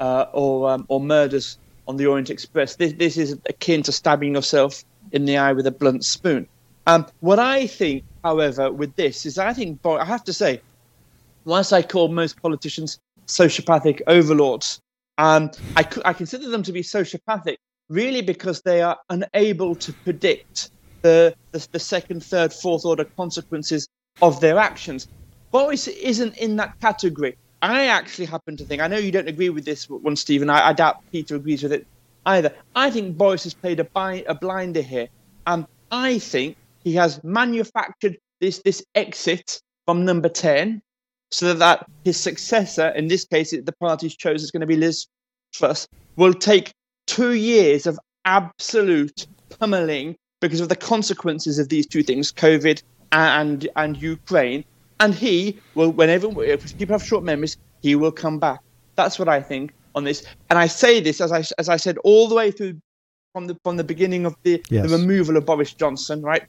uh, 0.00 0.26
or 0.32 0.70
um, 0.70 0.84
or 0.88 1.00
murders 1.00 1.58
on 1.88 1.96
the 1.96 2.06
Orient 2.06 2.30
Express. 2.30 2.76
This 2.76 2.92
this 2.94 3.16
is 3.16 3.38
akin 3.48 3.82
to 3.84 3.92
stabbing 3.92 4.34
yourself 4.34 4.84
in 5.12 5.24
the 5.24 5.36
eye 5.36 5.52
with 5.52 5.66
a 5.66 5.70
blunt 5.70 6.04
spoon. 6.04 6.46
Um, 6.86 7.06
what 7.20 7.38
I 7.38 7.66
think, 7.66 8.02
however, 8.24 8.72
with 8.72 8.94
this 8.96 9.24
is 9.24 9.38
I 9.38 9.52
think 9.52 9.80
I 9.86 10.04
have 10.04 10.24
to 10.24 10.32
say, 10.32 10.60
once 11.44 11.72
I 11.72 11.82
call 11.82 12.08
most 12.08 12.40
politicians 12.42 12.98
sociopathic 13.26 14.02
overlords, 14.08 14.80
um, 15.16 15.50
I, 15.76 15.86
I 16.04 16.12
consider 16.12 16.50
them 16.50 16.62
to 16.64 16.72
be 16.72 16.82
sociopathic 16.82 17.56
really 17.88 18.20
because 18.20 18.62
they 18.62 18.82
are 18.82 18.98
unable 19.10 19.74
to 19.76 19.92
predict 20.04 20.70
the, 21.02 21.34
the, 21.52 21.66
the 21.72 21.78
second, 21.78 22.24
third, 22.24 22.52
fourth 22.52 22.84
order 22.84 23.04
consequences 23.04 23.88
of 24.20 24.40
their 24.40 24.58
actions. 24.58 25.08
Boris 25.50 25.88
isn't 25.88 26.36
in 26.38 26.56
that 26.56 26.80
category. 26.80 27.36
I 27.60 27.86
actually 27.86 28.24
happen 28.26 28.56
to 28.56 28.64
think, 28.64 28.82
I 28.82 28.88
know 28.88 28.98
you 28.98 29.12
don't 29.12 29.28
agree 29.28 29.50
with 29.50 29.64
this 29.64 29.88
one, 29.88 30.16
Stephen. 30.16 30.50
I, 30.50 30.68
I 30.68 30.72
doubt 30.72 31.00
Peter 31.12 31.36
agrees 31.36 31.62
with 31.62 31.72
it 31.72 31.86
either. 32.26 32.52
I 32.74 32.90
think 32.90 33.16
Boris 33.16 33.44
has 33.44 33.54
played 33.54 33.78
a, 33.78 33.84
bi- 33.84 34.24
a 34.26 34.34
blinder 34.34 34.82
here. 34.82 35.08
And 35.46 35.66
I 35.90 36.18
think 36.18 36.56
he 36.82 36.94
has 36.94 37.22
manufactured 37.22 38.18
this, 38.40 38.58
this 38.64 38.84
exit 38.94 39.60
from 39.86 40.04
number 40.04 40.28
10 40.28 40.82
so 41.30 41.54
that 41.54 41.86
his 42.04 42.18
successor, 42.18 42.88
in 42.88 43.08
this 43.08 43.24
case, 43.24 43.52
the 43.52 43.74
party's 43.80 44.16
chose 44.16 44.42
is 44.42 44.50
going 44.50 44.60
to 44.60 44.66
be 44.66 44.76
Liz 44.76 45.06
Truss, 45.52 45.86
will 46.16 46.34
take 46.34 46.72
two 47.06 47.32
years 47.32 47.86
of 47.86 47.98
absolute 48.24 49.26
pummeling 49.58 50.16
because 50.42 50.60
of 50.60 50.68
the 50.68 50.76
consequences 50.76 51.58
of 51.58 51.70
these 51.70 51.86
two 51.86 52.02
things, 52.02 52.30
COVID 52.30 52.82
and 53.12 53.66
and 53.76 53.96
Ukraine. 54.02 54.64
And 55.00 55.14
he 55.14 55.58
will, 55.74 55.90
whenever 55.90 56.44
if 56.44 56.76
people 56.78 56.94
have 56.94 57.02
short 57.02 57.24
memories, 57.24 57.56
he 57.80 57.94
will 57.94 58.12
come 58.12 58.38
back. 58.38 58.60
That's 58.94 59.18
what 59.18 59.28
I 59.28 59.40
think 59.40 59.72
on 59.94 60.04
this. 60.04 60.24
And 60.50 60.58
I 60.58 60.66
say 60.66 61.00
this 61.00 61.20
as 61.20 61.32
I 61.32 61.42
as 61.58 61.68
I 61.68 61.76
said 61.76 61.96
all 61.98 62.28
the 62.28 62.34
way 62.34 62.50
through 62.50 62.80
from 63.32 63.46
the 63.46 63.56
from 63.64 63.76
the 63.78 63.84
beginning 63.84 64.26
of 64.26 64.36
the, 64.42 64.62
yes. 64.68 64.88
the 64.88 64.96
removal 64.98 65.36
of 65.38 65.46
Boris 65.46 65.72
Johnson, 65.72 66.20
right? 66.22 66.44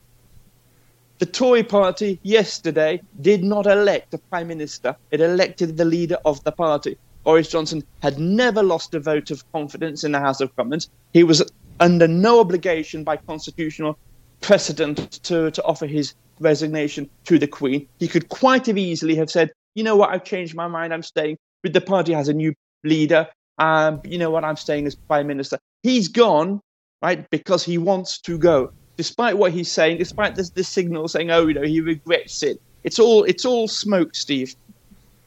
The 1.20 1.26
Tory 1.28 1.64
party 1.64 2.20
yesterday 2.24 3.02
did 3.22 3.44
not 3.44 3.66
elect 3.66 4.14
a 4.14 4.18
prime 4.18 4.48
minister. 4.48 4.96
It 5.12 5.22
elected 5.22 5.78
the 5.78 5.86
leader 5.86 6.18
of 6.26 6.44
the 6.44 6.52
party. 6.52 6.98
Boris 7.24 7.48
Johnson 7.48 7.84
had 8.02 8.20
never 8.20 8.62
lost 8.62 8.94
a 8.94 9.00
vote 9.00 9.32
of 9.32 9.50
confidence 9.54 10.04
in 10.04 10.12
the 10.12 10.20
House 10.20 10.41
of 10.41 10.54
Commons. 10.58 10.89
He 11.14 11.24
was 11.24 11.41
under 11.80 12.08
no 12.08 12.40
obligation 12.40 13.04
by 13.04 13.18
constitutional 13.18 13.98
precedent 14.42 15.12
to, 15.24 15.52
to 15.52 15.64
offer 15.64 15.86
his 15.86 16.14
resignation 16.40 17.10
to 17.26 17.40
the 17.40 17.48
Queen. 17.48 17.88
He 18.00 18.08
could 18.08 18.30
quite 18.30 18.66
have 18.68 18.78
easily 18.78 19.16
have 19.16 19.30
said, 19.30 19.52
you 19.76 19.84
know 19.84 19.96
what, 19.96 20.12
I've 20.12 20.24
changed 20.24 20.56
my 20.56 20.68
mind, 20.68 20.94
I'm 20.94 21.04
staying. 21.04 21.38
But 21.64 21.74
the 21.74 21.82
party 21.82 22.14
has 22.14 22.28
a 22.28 22.34
new 22.34 22.54
leader. 22.84 23.28
Um, 23.58 24.02
you 24.04 24.18
know 24.18 24.30
what, 24.30 24.44
I'm 24.44 24.58
staying 24.58 24.86
as 24.88 24.96
Prime 24.96 25.28
Minister. 25.28 25.58
He's 25.84 26.08
gone, 26.08 26.60
right, 27.02 27.28
because 27.30 27.64
he 27.64 27.78
wants 27.78 28.20
to 28.22 28.38
go. 28.38 28.72
Despite 28.98 29.38
what 29.38 29.52
he's 29.52 29.72
saying, 29.72 29.98
despite 29.98 30.36
this, 30.36 30.52
this 30.52 30.68
signal 30.68 31.08
saying, 31.08 31.32
oh, 31.32 31.48
you 31.48 31.54
know, 31.54 31.64
he 31.64 31.82
regrets 31.82 32.44
it. 32.44 32.60
It's 32.84 33.00
all 33.00 33.24
it's 33.24 33.46
all 33.46 33.68
smoke, 33.68 34.14
Steve. 34.14 34.56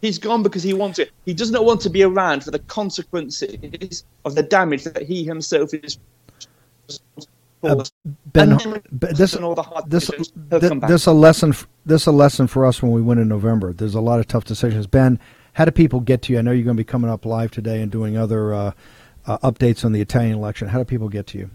He's 0.03 0.19
gone 0.19 0.43
because 0.43 0.63
he 0.63 0.75
wants 0.75 0.99
it. 0.99 1.11
He 1.25 1.33
does 1.33 1.51
not 1.51 1.65
want 1.65 1.81
to 1.81 1.91
be 1.91 2.03
around 2.03 2.45
for 2.45 2.51
the 2.51 2.59
consequences 2.61 4.05
of 4.25 4.35
the 4.35 4.43
damage 4.43 4.85
that 4.85 5.03
he 5.03 5.25
himself 5.25 5.73
is 5.73 5.99
uh, 7.62 7.84
ben, 8.26 8.59
this 8.91 9.37
this 9.87 10.11
this 10.89 11.07
a 11.07 11.12
lesson 11.12 11.55
this 11.84 12.07
a 12.07 12.12
lesson 12.12 12.47
for 12.47 12.66
us 12.66 12.82
when 12.82 12.93
we 12.93 13.03
win 13.03 13.18
in 13.18 13.28
November. 13.28 13.72
There's 13.72 13.95
a 13.95 14.01
lot 14.01 14.20
of 14.20 14.26
tough 14.26 14.45
decisions. 14.45 14.87
Ben, 14.87 15.18
how 15.55 15.64
do 15.64 15.70
people 15.70 16.01
get 16.01 16.22
to 16.22 16.32
you? 16.32 16.39
I 16.39 16.43
know 16.43 16.53
you're 16.53 16.64
going 16.64 16.76
to 16.76 16.80
be 16.80 16.84
coming 16.84 17.11
up 17.11 17.24
live 17.24 17.51
today 17.51 17.80
and 17.80 17.91
doing 17.91 18.16
other 18.16 18.55
uh, 18.55 18.72
uh, 19.26 19.39
updates 19.39 19.84
on 19.84 19.93
the 19.93 20.01
Italian 20.01 20.37
election. 20.37 20.68
How 20.68 20.78
do 20.78 20.84
people 20.84 21.09
get 21.09 21.26
to 21.28 21.39
you? 21.39 21.51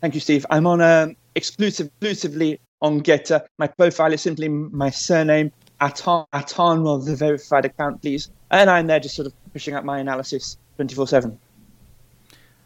Thank 0.00 0.14
you, 0.14 0.20
Steve. 0.20 0.44
I'm 0.50 0.66
on 0.66 0.82
um, 0.82 1.16
exclusive, 1.34 1.86
exclusively 1.86 2.60
on 2.82 3.00
GETTR. 3.00 3.46
My 3.58 3.68
profile 3.68 4.12
is 4.12 4.20
simply 4.20 4.48
my 4.48 4.90
surname, 4.90 5.50
Atan, 5.80 6.26
Atan, 6.34 6.86
or 6.86 6.98
the 6.98 7.16
verified 7.16 7.64
account, 7.64 8.02
please. 8.02 8.30
And 8.50 8.68
I'm 8.68 8.86
there 8.86 9.00
just 9.00 9.14
sort 9.14 9.26
of 9.26 9.32
pushing 9.52 9.74
out 9.74 9.84
my 9.84 10.00
analysis 10.00 10.58
24 10.76 11.08
7. 11.08 11.38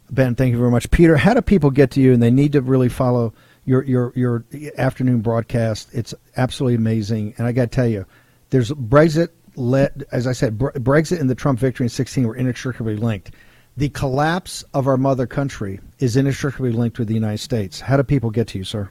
Ben, 0.09 0.35
thank 0.35 0.51
you 0.51 0.57
very 0.57 0.71
much. 0.71 0.89
Peter, 0.91 1.17
how 1.17 1.33
do 1.33 1.41
people 1.41 1.69
get 1.69 1.91
to 1.91 2.01
you 2.01 2.13
and 2.13 2.21
they 2.21 2.31
need 2.31 2.53
to 2.53 2.61
really 2.61 2.89
follow 2.89 3.33
your 3.65 3.83
your 3.83 4.11
your 4.15 4.45
afternoon 4.77 5.21
broadcast? 5.21 5.89
It's 5.93 6.13
absolutely 6.37 6.75
amazing. 6.75 7.35
And 7.37 7.45
I 7.45 7.51
got 7.51 7.63
to 7.63 7.75
tell 7.75 7.87
you, 7.87 8.05
there's 8.49 8.71
Brexit 8.71 9.29
led 9.55 10.05
as 10.11 10.25
I 10.25 10.31
said, 10.31 10.57
Brexit 10.57 11.19
and 11.19 11.29
the 11.29 11.35
Trump 11.35 11.59
victory 11.59 11.85
in 11.85 11.89
16 11.89 12.25
were 12.27 12.35
inextricably 12.35 12.95
linked. 12.95 13.31
The 13.77 13.89
collapse 13.89 14.63
of 14.73 14.87
our 14.87 14.97
mother 14.97 15.27
country 15.27 15.79
is 15.99 16.17
inextricably 16.17 16.71
linked 16.71 16.99
with 16.99 17.07
the 17.07 17.13
United 17.13 17.39
States. 17.39 17.79
How 17.79 17.97
do 17.97 18.03
people 18.03 18.29
get 18.29 18.47
to 18.49 18.57
you, 18.57 18.63
sir? 18.63 18.89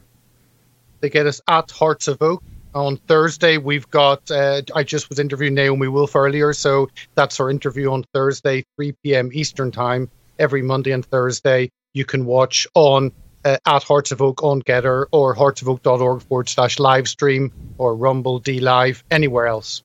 They 1.00 1.10
get 1.10 1.26
us 1.26 1.40
at 1.48 1.70
Hearts 1.70 2.08
of 2.08 2.22
Oak 2.22 2.42
on 2.74 2.96
Thursday. 2.96 3.58
We've 3.58 3.88
got, 3.90 4.30
uh, 4.30 4.62
I 4.74 4.82
just 4.82 5.08
was 5.08 5.18
interviewing 5.18 5.54
Naomi 5.54 5.88
Wolf 5.88 6.16
earlier, 6.16 6.52
so 6.52 6.88
that's 7.14 7.38
our 7.38 7.50
interview 7.50 7.90
on 7.90 8.04
Thursday, 8.14 8.64
3 8.76 8.92
p.m. 9.02 9.30
Eastern 9.32 9.70
Time 9.70 10.10
every 10.38 10.62
Monday 10.62 10.92
and 10.92 11.04
Thursday. 11.04 11.70
You 11.94 12.04
can 12.04 12.24
watch 12.24 12.66
on 12.74 13.12
uh, 13.44 13.56
at 13.66 13.82
Hearts 13.82 14.12
of 14.12 14.20
Oak 14.20 14.42
on 14.42 14.62
GETTR 14.62 15.06
or 15.12 15.34
heartsofoak.org 15.34 16.22
forward 16.22 16.48
slash 16.48 16.78
live 16.78 17.08
stream 17.08 17.52
or 17.78 17.94
Rumble 17.96 18.38
D 18.38 18.60
Live, 18.60 19.04
anywhere 19.10 19.46
else. 19.46 19.82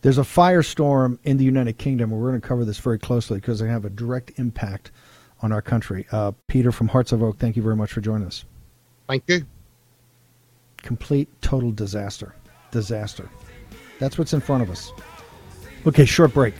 There's 0.00 0.18
a 0.18 0.22
firestorm 0.22 1.18
in 1.24 1.38
the 1.38 1.44
United 1.44 1.76
Kingdom, 1.78 2.12
and 2.12 2.20
we're 2.20 2.30
going 2.30 2.40
to 2.40 2.46
cover 2.46 2.64
this 2.64 2.78
very 2.78 2.98
closely 2.98 3.38
because 3.38 3.58
they 3.58 3.68
have 3.68 3.84
a 3.84 3.90
direct 3.90 4.38
impact 4.38 4.92
on 5.42 5.50
our 5.52 5.62
country. 5.62 6.06
Uh, 6.12 6.32
Peter 6.46 6.70
from 6.70 6.88
Hearts 6.88 7.12
of 7.12 7.22
Oak, 7.22 7.38
thank 7.38 7.56
you 7.56 7.62
very 7.62 7.76
much 7.76 7.92
for 7.92 8.00
joining 8.00 8.26
us. 8.26 8.44
Thank 9.08 9.24
you. 9.26 9.44
Complete, 10.78 11.28
total 11.42 11.72
disaster. 11.72 12.34
Disaster. 12.70 13.28
That's 13.98 14.18
what's 14.18 14.32
in 14.32 14.40
front 14.40 14.62
of 14.62 14.70
us. 14.70 14.92
Okay, 15.86 16.04
short 16.04 16.32
break. 16.32 16.54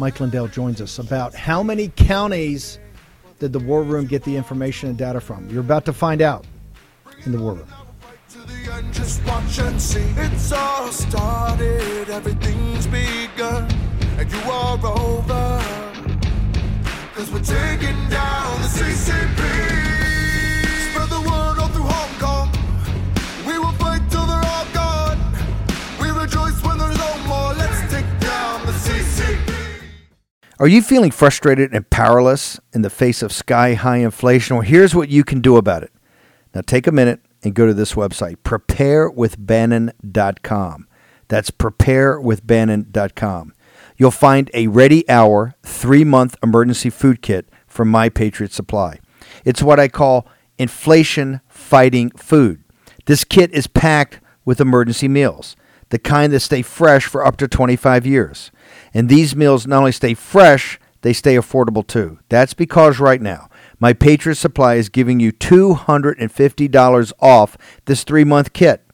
Mike 0.00 0.18
Lindell 0.18 0.48
joins 0.48 0.80
us 0.80 0.98
about 0.98 1.34
how 1.34 1.62
many 1.62 1.88
counties 1.88 2.78
did 3.38 3.52
the 3.52 3.58
War 3.58 3.82
Room 3.82 4.06
get 4.06 4.24
the 4.24 4.34
information 4.34 4.88
and 4.88 4.96
data 4.96 5.20
from? 5.20 5.46
You're 5.50 5.60
about 5.60 5.84
to 5.84 5.92
find 5.92 6.22
out 6.22 6.46
in 7.26 7.32
the 7.32 7.38
War 7.38 7.52
Room. 7.52 7.68
Just 8.92 9.22
watch 9.26 9.58
and 9.58 9.78
see. 9.78 10.00
It's 10.16 10.52
all 10.52 10.88
started, 10.90 12.08
everything's 12.08 12.86
begun, 12.86 13.70
and 14.16 14.32
you 14.32 14.40
are 14.50 14.78
over. 14.86 15.62
Cause 17.14 17.30
we're 17.30 17.40
taking 17.40 18.08
down 18.08 18.62
the 18.62 18.68
CCP. 18.68 19.79
Are 30.60 30.68
you 30.68 30.80
feeling 30.82 31.10
frustrated 31.10 31.72
and 31.72 31.88
powerless 31.88 32.60
in 32.74 32.82
the 32.82 32.90
face 32.90 33.22
of 33.22 33.32
sky 33.32 33.72
high 33.72 33.96
inflation? 33.96 34.56
Well, 34.56 34.62
here's 34.62 34.94
what 34.94 35.08
you 35.08 35.24
can 35.24 35.40
do 35.40 35.56
about 35.56 35.82
it. 35.82 35.90
Now, 36.54 36.60
take 36.60 36.86
a 36.86 36.92
minute 36.92 37.20
and 37.42 37.54
go 37.54 37.66
to 37.66 37.72
this 37.72 37.94
website, 37.94 38.36
preparewithbannon.com. 38.44 40.88
That's 41.28 41.50
preparewithbannon.com. 41.50 43.54
You'll 43.96 44.10
find 44.10 44.50
a 44.52 44.66
ready 44.66 45.08
hour, 45.08 45.54
three 45.62 46.04
month 46.04 46.36
emergency 46.42 46.90
food 46.90 47.22
kit 47.22 47.48
from 47.66 47.88
My 47.88 48.10
Patriot 48.10 48.52
Supply. 48.52 49.00
It's 49.46 49.62
what 49.62 49.80
I 49.80 49.88
call 49.88 50.28
inflation 50.58 51.40
fighting 51.48 52.10
food. 52.10 52.62
This 53.06 53.24
kit 53.24 53.50
is 53.52 53.66
packed 53.66 54.20
with 54.44 54.60
emergency 54.60 55.08
meals, 55.08 55.56
the 55.88 55.98
kind 55.98 56.34
that 56.34 56.40
stay 56.40 56.60
fresh 56.60 57.06
for 57.06 57.24
up 57.24 57.38
to 57.38 57.48
25 57.48 58.04
years. 58.04 58.50
And 58.92 59.08
these 59.08 59.36
meals 59.36 59.66
not 59.66 59.78
only 59.78 59.92
stay 59.92 60.14
fresh, 60.14 60.78
they 61.02 61.12
stay 61.12 61.36
affordable 61.36 61.86
too. 61.86 62.18
That's 62.28 62.54
because 62.54 62.98
right 62.98 63.20
now, 63.20 63.48
my 63.78 63.92
Patriot 63.92 64.34
Supply 64.36 64.74
is 64.74 64.88
giving 64.88 65.20
you 65.20 65.32
$250 65.32 67.12
off 67.20 67.56
this 67.86 68.04
three 68.04 68.24
month 68.24 68.52
kit. 68.52 68.84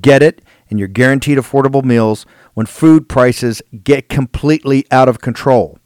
Get 0.00 0.22
it, 0.22 0.42
and 0.70 0.78
you're 0.78 0.88
guaranteed 0.88 1.38
affordable 1.38 1.84
meals 1.84 2.24
when 2.54 2.66
food 2.66 3.08
prices 3.08 3.62
get 3.84 4.08
completely 4.08 4.86
out 4.90 5.08
of 5.08 5.20
control. 5.20 5.78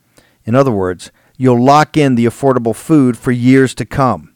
In 0.45 0.55
other 0.55 0.71
words, 0.71 1.11
you'll 1.37 1.63
lock 1.63 1.97
in 1.97 2.15
the 2.15 2.27
affordable 2.27 2.75
food 2.75 3.19
for 3.19 3.33
years 3.33 3.75
to 3.75 3.85
come. 3.85 4.35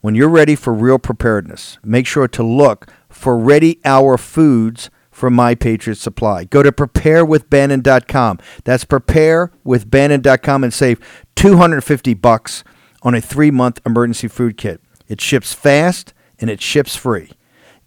When 0.00 0.14
you're 0.14 0.28
ready 0.28 0.54
for 0.54 0.72
real 0.72 0.98
preparedness, 0.98 1.78
make 1.84 2.06
sure 2.06 2.28
to 2.28 2.42
look 2.42 2.88
for 3.08 3.38
Ready 3.38 3.80
Hour 3.84 4.16
Foods 4.16 4.90
from 5.18 5.34
My 5.34 5.54
Patriot 5.54 5.96
Supply. 5.96 6.44
Go 6.44 6.62
to 6.62 6.72
preparewithbannon.com. 6.72 8.38
That's 8.64 8.84
preparewithbannon.com 8.84 10.64
and 10.64 10.72
save 10.72 11.26
250 11.36 12.14
bucks 12.14 12.64
on 13.02 13.14
a 13.14 13.20
3-month 13.20 13.80
emergency 13.84 14.28
food 14.28 14.56
kit. 14.56 14.80
It 15.08 15.20
ships 15.20 15.52
fast 15.52 16.14
and 16.38 16.48
it 16.48 16.62
ships 16.62 16.96
free. 16.96 17.32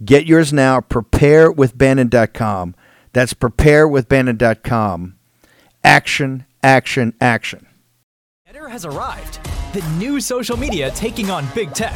Get 0.04 0.26
yours 0.26 0.52
now 0.52 0.82
preparewithbannon.com. 0.82 2.76
That's 3.14 3.34
preparewithbannon.com. 3.34 5.16
Action, 5.84 6.46
action, 6.64 7.14
action. 7.20 7.68
Gettr 8.48 8.70
has 8.70 8.86
arrived. 8.86 9.40
The 9.74 9.82
new 9.98 10.20
social 10.20 10.58
media 10.58 10.92
taking 10.92 11.30
on 11.30 11.48
big 11.56 11.74
tech, 11.74 11.96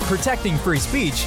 protecting 0.00 0.56
free 0.56 0.78
speech, 0.78 1.26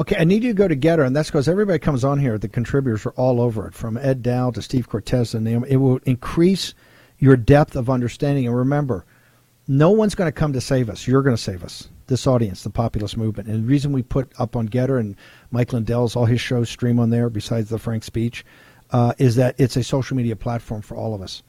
Okay, 0.00 0.14
I 0.16 0.22
need 0.22 0.44
you 0.44 0.50
to 0.50 0.56
go 0.56 0.68
to 0.68 0.76
Gettr, 0.76 1.04
and 1.04 1.14
that's 1.14 1.28
because 1.28 1.48
everybody 1.48 1.80
comes 1.80 2.04
on 2.04 2.20
here. 2.20 2.38
The 2.38 2.48
contributors 2.48 3.04
are 3.04 3.12
all 3.12 3.40
over 3.40 3.66
it, 3.66 3.74
from 3.74 3.96
Ed 3.96 4.22
Dowd 4.22 4.54
to 4.54 4.62
Steve 4.62 4.88
Cortes 4.88 5.34
and 5.34 5.44
Naomi. 5.44 5.68
It 5.70 5.76
will 5.78 5.98
increase 6.04 6.72
your 7.18 7.36
depth 7.36 7.74
of 7.74 7.90
understanding. 7.90 8.46
And 8.46 8.56
remember, 8.56 9.04
no 9.66 9.90
one's 9.90 10.14
going 10.14 10.28
to 10.28 10.32
come 10.32 10.52
to 10.52 10.60
save 10.60 10.88
us. 10.88 11.08
You're 11.08 11.22
going 11.22 11.34
to 11.34 11.42
save 11.42 11.64
us. 11.64 11.88
This 12.06 12.28
audience, 12.28 12.62
the 12.62 12.70
populist 12.70 13.16
movement. 13.16 13.48
And 13.48 13.64
the 13.64 13.68
reason 13.68 13.92
we 13.92 14.02
put 14.02 14.32
up 14.38 14.54
on 14.54 14.68
Gettr 14.68 15.00
and 15.00 15.16
Mike 15.50 15.72
Lindell's, 15.72 16.14
all 16.14 16.26
his 16.26 16.40
shows 16.40 16.70
stream 16.70 17.00
on 17.00 17.10
there, 17.10 17.28
besides 17.28 17.68
the 17.68 17.78
Frank 17.78 18.04
speech, 18.04 18.44
uh, 18.92 19.14
is 19.18 19.34
that 19.34 19.56
it's 19.58 19.76
a 19.76 19.82
social 19.82 20.16
media 20.16 20.36
platform 20.36 20.80
for 20.80 20.96
all 20.96 21.12
of 21.12 21.20
us. 21.20 21.42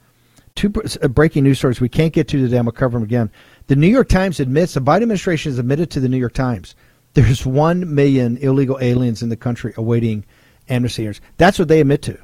Two 0.56 0.74
uh, 1.02 1.08
breaking 1.08 1.44
news 1.44 1.60
stories 1.60 1.80
we 1.80 1.88
can't 1.88 2.14
get 2.14 2.28
to 2.30 2.38
today. 2.40 2.58
I'm 2.58 2.66
going 2.66 2.74
to 2.74 2.80
cover 2.80 2.98
them 2.98 3.04
again. 3.04 3.32
The 3.68 3.76
New 3.76 3.88
York 3.88 4.10
Times 4.10 4.40
admits, 4.40 4.74
the 4.74 4.82
Biden 4.82 5.04
administration 5.04 5.52
has 5.52 5.60
admitted 5.60 5.92
to 5.92 6.00
the 6.00 6.10
New 6.10 6.18
York 6.18 6.34
Times, 6.34 6.76
there's 7.14 7.46
1 7.46 7.94
million 7.94 8.38
illegal 8.38 8.78
aliens 8.82 9.22
in 9.22 9.30
the 9.30 9.36
country 9.36 9.74
awaiting 9.78 10.26
amnesty 10.68 11.04
hearings. 11.04 11.22
That's 11.38 11.60
what 11.60 11.68
they 11.68 11.82
admit 11.82 12.02
to. 12.04 12.18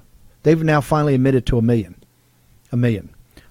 They've 0.44 0.62
now 0.64 0.82
finally 0.82 1.16
admitted 1.16 1.46
to 1.48 1.58
a 1.58 1.62
million. 1.62 1.96
A 2.72 2.78
million. 2.78 3.10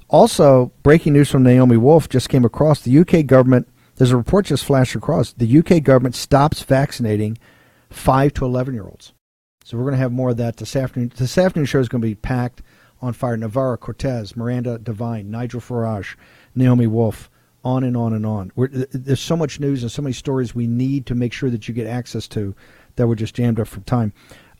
Also, 0.09 0.71
breaking 0.83 1.13
news 1.13 1.31
from 1.31 1.43
Naomi 1.43 1.77
Wolf 1.77 2.09
just 2.09 2.29
came 2.29 2.45
across 2.45 2.81
the 2.81 2.99
UK 2.99 3.27
government. 3.27 3.69
There's 3.97 4.13
a 4.13 4.17
report 4.17 4.47
just 4.47 4.65
flashed 4.65 4.95
across. 4.95 5.33
The 5.33 5.59
UK 5.59 5.83
government 5.83 6.15
stops 6.15 6.63
vaccinating 6.63 7.39
5 7.91 8.35
to 8.35 8.45
11 8.45 8.75
year 8.75 8.85
olds. 8.85 9.13
So 9.65 9.77
we're 9.77 9.85
going 9.85 9.95
to 9.95 10.01
have 10.01 10.13
more 10.13 10.31
of 10.31 10.37
that 10.37 10.59
this 10.59 10.77
afternoon. 10.77 11.13
This 11.17 11.39
afternoon 11.39 11.67
show 11.67 11.81
is 11.81 11.89
going 11.89 12.03
to 12.03 12.09
be 12.09 12.15
packed 12.15 12.63
on 13.01 13.13
fire. 13.13 13.37
Navarro 13.37 13.77
Cortes, 13.77 14.37
Miranda 14.37 14.79
Devine, 14.79 15.31
Nigel 15.31 15.61
Farage, 15.61 16.17
Naomi 16.55 16.87
Wolf, 16.87 17.31
on 17.65 17.85
and 17.85 17.97
on 17.97 18.13
and 18.13 18.27
on. 18.27 18.53
We're, 18.57 18.69
there's 18.69 19.21
so 19.21 19.37
much 19.37 19.61
news 19.61 19.83
and 19.83 19.91
so 19.91 20.03
many 20.03 20.13
stories 20.13 20.55
we 20.55 20.67
need 20.67 21.07
to 21.07 21.15
make 21.15 21.33
sure 21.33 21.51
that 21.51 21.67
you 21.67 21.75
get 21.75 21.87
access 21.87 22.29
to 22.29 22.55
that 22.97 23.07
we're 23.07 23.15
just 23.15 23.35
jammed 23.35 23.59
up 23.59 23.69
for 23.69 23.81
time. 23.81 24.13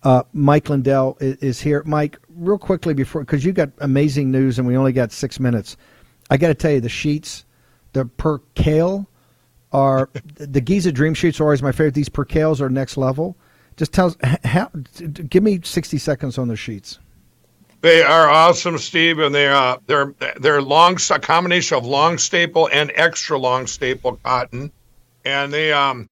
Uh, 0.03 0.23
Mike 0.33 0.69
Lindell 0.69 1.17
is, 1.21 1.37
is, 1.37 1.61
here. 1.61 1.83
Mike, 1.87 2.19
real 2.29 2.59
quickly 2.59 2.95
before, 2.95 3.23
because 3.23 3.45
you 3.45 3.53
got 3.53 3.71
amazing 3.79 4.31
news 4.31 4.59
and 4.59 4.69
we 4.69 4.77
only 4.77 4.93
got 4.93 5.13
six 5.13 5.41
minutes. 5.41 5.77
I 6.31 6.37
got 6.37 6.49
to 6.49 6.55
tell 6.55 6.73
you, 6.73 6.81
the 6.81 6.89
sheets, 6.89 7.45
the 7.93 8.05
percale 8.05 9.07
are 9.73 10.11
the 10.35 10.61
Giza 10.61 10.93
Dream 10.93 11.15
sheets 11.15 11.41
are 11.41 11.45
always 11.45 11.63
my 11.63 11.73
favorite. 11.73 11.95
These 11.95 12.11
percales 12.11 12.61
are 12.61 12.69
next 12.69 12.97
level. 12.97 13.37
Just 13.77 13.93
tell 13.93 14.15
how, 14.45 14.71
give 15.29 15.43
me 15.43 15.61
60 15.63 15.99
seconds 15.99 16.39
on 16.39 16.49
the 16.49 16.57
sheets. 16.57 17.01
They 17.85 18.03
are 18.03 18.31
awesome, 18.31 18.79
Steve, 18.79 19.19
and 19.19 19.35
they 19.35 19.47
are 19.47 19.75
uh, 19.75 19.79
they're 19.87 20.15
they're 20.41 20.63
long 20.63 20.97
a 21.11 21.19
combination 21.19 21.77
of 21.77 21.85
long 21.85 22.17
staple 22.17 22.67
and 22.73 22.91
extra 22.95 23.39
long 23.39 23.67
staple 23.67 24.19
cotton, 24.25 24.73
and 25.27 25.53
they 25.53 25.71
um 25.71 26.09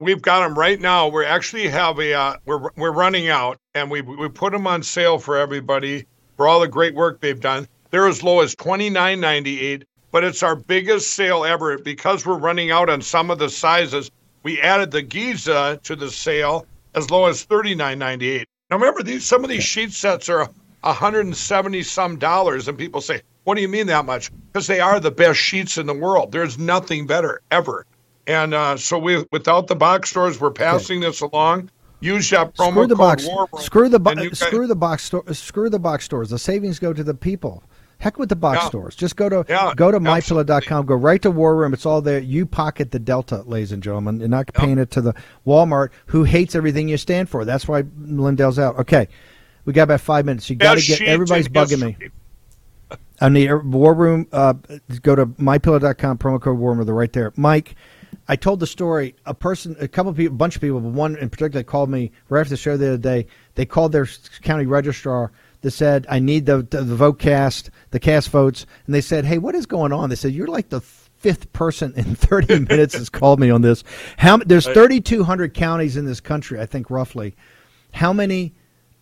we've 0.00 0.20
got 0.20 0.40
them 0.40 0.58
right 0.58 0.80
now. 0.80 1.06
We 1.06 1.24
actually 1.24 1.68
have 1.68 2.00
a 2.00 2.12
uh, 2.12 2.36
we're 2.44 2.70
we're 2.74 2.90
running 2.90 3.28
out, 3.28 3.56
and 3.76 3.88
we 3.88 4.00
we 4.00 4.28
put 4.28 4.50
them 4.50 4.66
on 4.66 4.82
sale 4.82 5.16
for 5.20 5.36
everybody 5.36 6.06
for 6.36 6.48
all 6.48 6.58
the 6.58 6.66
great 6.66 6.96
work 6.96 7.20
they've 7.20 7.38
done. 7.38 7.68
They're 7.90 8.08
as 8.08 8.24
low 8.24 8.40
as 8.40 8.56
twenty 8.56 8.90
nine 8.90 9.20
ninety 9.20 9.60
eight, 9.60 9.84
but 10.10 10.24
it's 10.24 10.42
our 10.42 10.56
biggest 10.56 11.12
sale 11.12 11.44
ever 11.44 11.78
because 11.78 12.26
we're 12.26 12.36
running 12.36 12.72
out 12.72 12.90
on 12.90 13.00
some 13.00 13.30
of 13.30 13.38
the 13.38 13.48
sizes. 13.48 14.10
We 14.42 14.60
added 14.60 14.90
the 14.90 15.02
Giza 15.02 15.78
to 15.84 15.94
the 15.94 16.10
sale 16.10 16.66
as 16.96 17.12
low 17.12 17.26
as 17.26 17.44
thirty 17.44 17.76
nine 17.76 18.00
ninety 18.00 18.28
eight. 18.28 18.48
Now 18.70 18.78
remember 18.78 19.04
these 19.04 19.24
some 19.24 19.44
of 19.44 19.50
these 19.50 19.62
sheet 19.62 19.92
sets 19.92 20.28
are 20.28 20.50
170 20.86 21.82
some 21.82 22.18
dollars 22.18 22.68
and 22.68 22.78
people 22.78 23.00
say 23.00 23.20
what 23.44 23.54
do 23.54 23.60
you 23.60 23.68
mean 23.68 23.86
that 23.86 24.04
much 24.04 24.30
because 24.52 24.66
they 24.66 24.80
are 24.80 25.00
the 25.00 25.10
best 25.10 25.38
sheets 25.38 25.78
in 25.78 25.86
the 25.86 25.94
world 25.94 26.32
there's 26.32 26.58
nothing 26.58 27.06
better 27.06 27.40
ever 27.50 27.86
and 28.26 28.54
uh, 28.54 28.76
so 28.76 28.98
we 28.98 29.24
without 29.32 29.66
the 29.66 29.76
box 29.76 30.10
stores 30.10 30.40
we're 30.40 30.50
passing 30.50 30.98
okay. 30.98 31.06
this 31.06 31.20
along 31.20 31.70
use 32.00 32.30
that 32.30 32.54
promo 32.54 32.72
screw 32.72 32.86
the 32.86 32.96
code 32.96 32.98
box 32.98 33.64
screw 33.64 33.88
the 33.88 33.98
bo- 33.98 34.30
screw 34.30 34.66
the 34.66 34.76
box 34.76 35.04
store 35.04 35.24
screw 35.32 35.70
the 35.70 35.78
box 35.78 36.04
stores 36.04 36.30
the 36.30 36.38
savings 36.38 36.78
go 36.78 36.92
to 36.92 37.04
the 37.04 37.14
people 37.14 37.62
Heck 37.98 38.18
with 38.18 38.28
the 38.28 38.36
box 38.36 38.60
yeah. 38.62 38.68
stores. 38.68 38.94
Just 38.94 39.16
go 39.16 39.28
to 39.28 39.44
yeah, 39.48 39.72
go 39.74 39.90
to 39.90 39.98
mypillow.com. 39.98 40.86
Go 40.86 40.94
right 40.94 41.20
to 41.22 41.30
War 41.30 41.56
Room. 41.56 41.72
It's 41.72 41.86
all 41.86 42.02
there. 42.02 42.18
You 42.18 42.44
pocket 42.44 42.90
the 42.90 42.98
delta, 42.98 43.42
ladies 43.46 43.72
and 43.72 43.82
gentlemen. 43.82 44.20
You're 44.20 44.28
not 44.28 44.52
paying 44.52 44.78
it 44.78 44.90
to 44.92 45.00
the 45.00 45.14
Walmart 45.46 45.90
who 46.06 46.24
hates 46.24 46.54
everything 46.54 46.88
you 46.88 46.98
stand 46.98 47.30
for. 47.30 47.44
That's 47.44 47.66
why 47.66 47.84
Lindell's 47.98 48.58
out. 48.58 48.78
Okay. 48.78 49.08
We 49.66 49.72
got 49.72 49.82
about 49.82 50.00
five 50.00 50.24
minutes. 50.24 50.48
You 50.48 50.56
got 50.56 50.78
to 50.78 50.86
get 50.86 51.02
everybody's 51.02 51.48
bugging 51.48 51.82
me. 51.82 52.08
I 53.20 53.28
need 53.28 53.52
War 53.52 53.92
Room. 53.94 54.26
Uh, 54.32 54.54
go 55.02 55.14
to 55.14 55.26
mypillow.com, 55.26 56.18
promo 56.18 56.40
code 56.40 56.58
War 56.58 56.72
Room. 56.72 56.86
They're 56.86 56.94
right 56.94 57.12
there. 57.12 57.32
Mike, 57.36 57.74
I 58.28 58.36
told 58.36 58.60
the 58.60 58.66
story. 58.66 59.14
A 59.26 59.34
person, 59.34 59.76
a 59.80 59.88
couple 59.88 60.10
of 60.10 60.16
people, 60.16 60.34
a 60.34 60.38
bunch 60.38 60.54
of 60.54 60.62
people, 60.62 60.80
but 60.80 60.92
one 60.92 61.16
in 61.16 61.28
particular 61.28 61.62
called 61.62 61.90
me 61.90 62.12
right 62.28 62.40
after 62.40 62.50
the 62.50 62.56
show 62.56 62.76
the 62.76 62.88
other 62.88 62.98
day. 62.98 63.26
They 63.56 63.66
called 63.66 63.92
their 63.92 64.06
county 64.42 64.66
registrar 64.66 65.32
that 65.62 65.72
said, 65.72 66.06
I 66.08 66.20
need 66.20 66.46
the, 66.46 66.62
the, 66.62 66.82
the 66.82 66.94
vote 66.94 67.18
cast, 67.18 67.70
the 67.90 67.98
cast 67.98 68.30
votes. 68.30 68.66
And 68.86 68.94
they 68.94 69.00
said, 69.00 69.24
Hey, 69.24 69.38
what 69.38 69.54
is 69.54 69.66
going 69.66 69.92
on? 69.92 70.10
They 70.10 70.16
said, 70.16 70.32
You're 70.32 70.46
like 70.46 70.68
the 70.68 70.80
fifth 70.80 71.52
person 71.52 71.92
in 71.96 72.04
30 72.14 72.60
minutes 72.68 72.94
has 72.94 73.08
called 73.08 73.40
me 73.40 73.50
on 73.50 73.62
this. 73.62 73.82
How 74.16 74.36
There's 74.36 74.66
3,200 74.66 75.54
counties 75.54 75.96
in 75.96 76.04
this 76.04 76.20
country, 76.20 76.60
I 76.60 76.66
think, 76.66 76.90
roughly. 76.90 77.34
How 77.92 78.12
many 78.12 78.54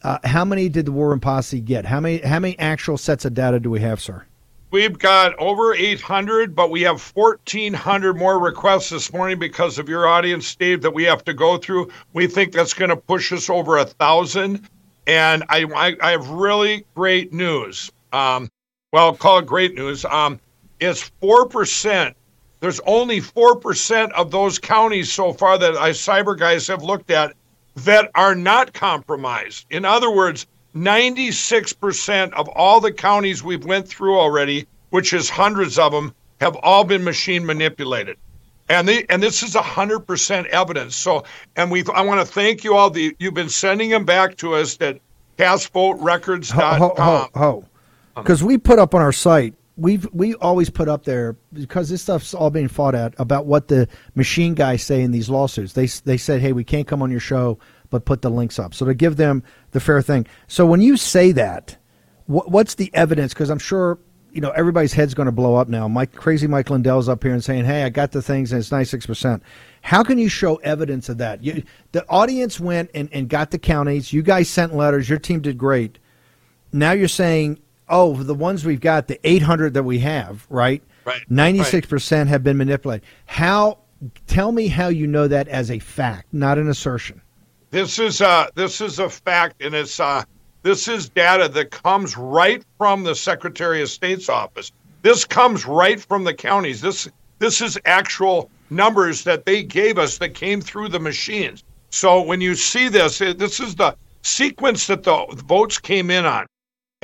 uh, 0.04 0.18
how 0.24 0.44
many 0.44 0.68
did 0.68 0.86
the 0.86 0.92
War 0.92 1.08
Room 1.08 1.20
Posse 1.20 1.60
get? 1.60 1.86
How 1.86 1.98
many 1.98 2.18
how 2.18 2.38
many 2.38 2.58
actual 2.58 2.98
sets 2.98 3.24
of 3.24 3.34
data 3.34 3.58
do 3.58 3.70
we 3.70 3.80
have, 3.80 4.00
sir? 4.00 4.24
We've 4.70 4.98
got 4.98 5.36
over 5.38 5.72
800, 5.72 6.54
but 6.54 6.68
we 6.68 6.82
have 6.82 7.00
1,400 7.00 8.16
more 8.16 8.40
requests 8.40 8.90
this 8.90 9.12
morning 9.12 9.38
because 9.38 9.78
of 9.78 9.88
your 9.88 10.08
audience, 10.08 10.48
Steve, 10.48 10.82
that 10.82 10.92
we 10.92 11.04
have 11.04 11.24
to 11.26 11.32
go 11.32 11.58
through. 11.58 11.90
We 12.12 12.26
think 12.26 12.52
that's 12.52 12.74
going 12.74 12.88
to 12.88 12.96
push 12.96 13.32
us 13.32 13.48
over 13.48 13.78
a 13.78 13.84
thousand. 13.84 14.68
And 15.06 15.44
I, 15.48 15.64
I, 15.76 15.96
I 16.02 16.10
have 16.10 16.28
really 16.28 16.84
great 16.96 17.32
news. 17.32 17.92
Um, 18.12 18.50
well, 18.92 19.14
call 19.14 19.38
it 19.38 19.46
great 19.46 19.76
news. 19.76 20.04
Um, 20.04 20.40
it's 20.80 21.02
four 21.20 21.46
percent. 21.46 22.16
There's 22.60 22.80
only 22.80 23.20
four 23.20 23.56
percent 23.56 24.12
of 24.14 24.32
those 24.32 24.58
counties 24.58 25.12
so 25.12 25.32
far 25.32 25.56
that 25.56 25.76
I 25.76 25.90
cyber 25.90 26.36
guys 26.36 26.66
have 26.66 26.82
looked 26.82 27.12
at 27.12 27.34
that 27.76 28.10
are 28.14 28.34
not 28.34 28.72
compromised. 28.72 29.66
In 29.70 29.84
other 29.84 30.10
words, 30.10 30.46
96% 30.74 32.32
of 32.32 32.48
all 32.48 32.80
the 32.80 32.92
counties 32.92 33.42
we've 33.42 33.64
went 33.64 33.88
through 33.88 34.18
already, 34.18 34.66
which 34.90 35.12
is 35.12 35.30
hundreds 35.30 35.78
of 35.78 35.92
them, 35.92 36.14
have 36.40 36.56
all 36.56 36.84
been 36.84 37.04
machine 37.04 37.46
manipulated. 37.46 38.16
And 38.68 38.88
they, 38.88 39.04
and 39.08 39.22
this 39.22 39.42
is 39.42 39.54
100% 39.54 40.46
evidence. 40.46 40.96
So, 40.96 41.24
and 41.54 41.70
we 41.70 41.84
I 41.94 42.00
want 42.00 42.26
to 42.26 42.32
thank 42.32 42.64
you 42.64 42.74
all. 42.74 42.90
The, 42.90 43.14
you've 43.18 43.34
been 43.34 43.50
sending 43.50 43.90
them 43.90 44.04
back 44.04 44.36
to 44.38 44.54
us 44.54 44.80
at 44.80 44.98
castvoterecords.com. 45.38 46.78
Ho, 46.78 46.94
ho, 46.96 47.28
ho, 47.34 47.64
Because 48.16 48.42
we 48.42 48.56
put 48.56 48.78
up 48.78 48.94
on 48.94 49.02
our 49.02 49.12
site 49.12 49.54
we've 49.76 50.08
we 50.12 50.34
always 50.36 50.70
put 50.70 50.88
up 50.88 51.04
there 51.04 51.36
because 51.52 51.88
this 51.88 52.02
stuff's 52.02 52.34
all 52.34 52.50
being 52.50 52.68
fought 52.68 52.94
at 52.94 53.14
about 53.18 53.46
what 53.46 53.68
the 53.68 53.88
machine 54.14 54.54
guys 54.54 54.82
say 54.82 55.02
in 55.02 55.10
these 55.10 55.28
lawsuits. 55.28 55.72
They 55.72 55.86
they 55.86 56.16
said, 56.16 56.40
"Hey, 56.40 56.52
we 56.52 56.64
can't 56.64 56.86
come 56.86 57.02
on 57.02 57.10
your 57.10 57.20
show, 57.20 57.58
but 57.90 58.04
put 58.04 58.22
the 58.22 58.30
links 58.30 58.58
up." 58.58 58.74
So 58.74 58.86
to 58.86 58.94
give 58.94 59.16
them 59.16 59.42
the 59.72 59.80
fair 59.80 60.02
thing. 60.02 60.26
So 60.46 60.66
when 60.66 60.80
you 60.80 60.96
say 60.96 61.32
that, 61.32 61.76
what, 62.26 62.50
what's 62.50 62.74
the 62.76 62.90
evidence? 62.94 63.34
Because 63.34 63.50
I'm 63.50 63.58
sure 63.58 63.98
you 64.34 64.40
know, 64.40 64.50
everybody's 64.50 64.92
head's 64.92 65.14
going 65.14 65.26
to 65.26 65.32
blow 65.32 65.54
up 65.54 65.68
now. 65.68 65.86
Mike, 65.86 66.12
crazy 66.12 66.48
Mike 66.48 66.68
Lindell's 66.68 67.08
up 67.08 67.22
here 67.22 67.32
and 67.32 67.42
saying, 67.42 67.64
"Hey, 67.64 67.84
I 67.84 67.88
got 67.88 68.10
the 68.10 68.20
things 68.20 68.50
and 68.50 68.60
it's 68.60 68.72
ninety 68.72 68.86
six 68.86 69.06
percent." 69.06 69.42
How 69.80 70.02
can 70.02 70.18
you 70.18 70.28
show 70.28 70.56
evidence 70.56 71.08
of 71.08 71.18
that? 71.18 71.44
You, 71.44 71.62
the 71.92 72.04
audience 72.08 72.58
went 72.58 72.90
and, 72.94 73.08
and 73.12 73.28
got 73.28 73.52
the 73.52 73.58
counties. 73.58 74.12
You 74.12 74.22
guys 74.22 74.48
sent 74.48 74.74
letters. 74.74 75.08
Your 75.08 75.20
team 75.20 75.40
did 75.40 75.56
great. 75.56 75.98
Now 76.72 76.92
you're 76.92 77.06
saying, 77.06 77.60
"Oh, 77.88 78.14
the 78.14 78.34
ones 78.34 78.64
we've 78.64 78.80
got, 78.80 79.08
the 79.08 79.18
eight 79.24 79.42
hundred 79.42 79.74
that 79.74 79.84
we 79.84 79.98
have, 80.00 80.46
right? 80.50 80.82
Right. 81.04 81.22
Ninety 81.28 81.62
six 81.64 81.86
percent 81.86 82.28
have 82.28 82.42
been 82.42 82.56
manipulated." 82.56 83.06
How? 83.26 83.78
Tell 84.26 84.52
me 84.52 84.68
how 84.68 84.88
you 84.88 85.06
know 85.06 85.28
that 85.28 85.48
as 85.48 85.70
a 85.70 85.78
fact, 85.78 86.26
not 86.32 86.58
an 86.58 86.68
assertion. 86.68 87.20
This 87.70 87.98
is 87.98 88.20
uh 88.20 88.48
this 88.54 88.80
is 88.80 88.98
a 88.98 89.08
fact, 89.08 89.62
and 89.62 89.74
it's 89.74 89.98
uh 89.98 90.24
this 90.62 90.88
is 90.88 91.08
data 91.08 91.48
that 91.48 91.70
comes 91.70 92.16
right 92.16 92.64
from 92.78 93.04
the 93.04 93.14
Secretary 93.14 93.82
of 93.82 93.90
State's 93.90 94.28
office. 94.28 94.72
This 95.02 95.24
comes 95.24 95.66
right 95.66 96.00
from 96.00 96.24
the 96.24 96.34
counties. 96.34 96.80
This 96.80 97.08
this 97.38 97.60
is 97.60 97.78
actual 97.84 98.50
numbers 98.70 99.24
that 99.24 99.44
they 99.44 99.62
gave 99.62 99.98
us 99.98 100.18
that 100.18 100.34
came 100.34 100.60
through 100.60 100.88
the 100.88 101.00
machines. 101.00 101.62
So 101.90 102.22
when 102.22 102.40
you 102.40 102.54
see 102.54 102.88
this, 102.88 103.18
this 103.18 103.60
is 103.60 103.74
the 103.74 103.96
sequence 104.22 104.86
that 104.86 105.02
the 105.02 105.26
votes 105.46 105.78
came 105.78 106.10
in 106.10 106.24
on, 106.24 106.46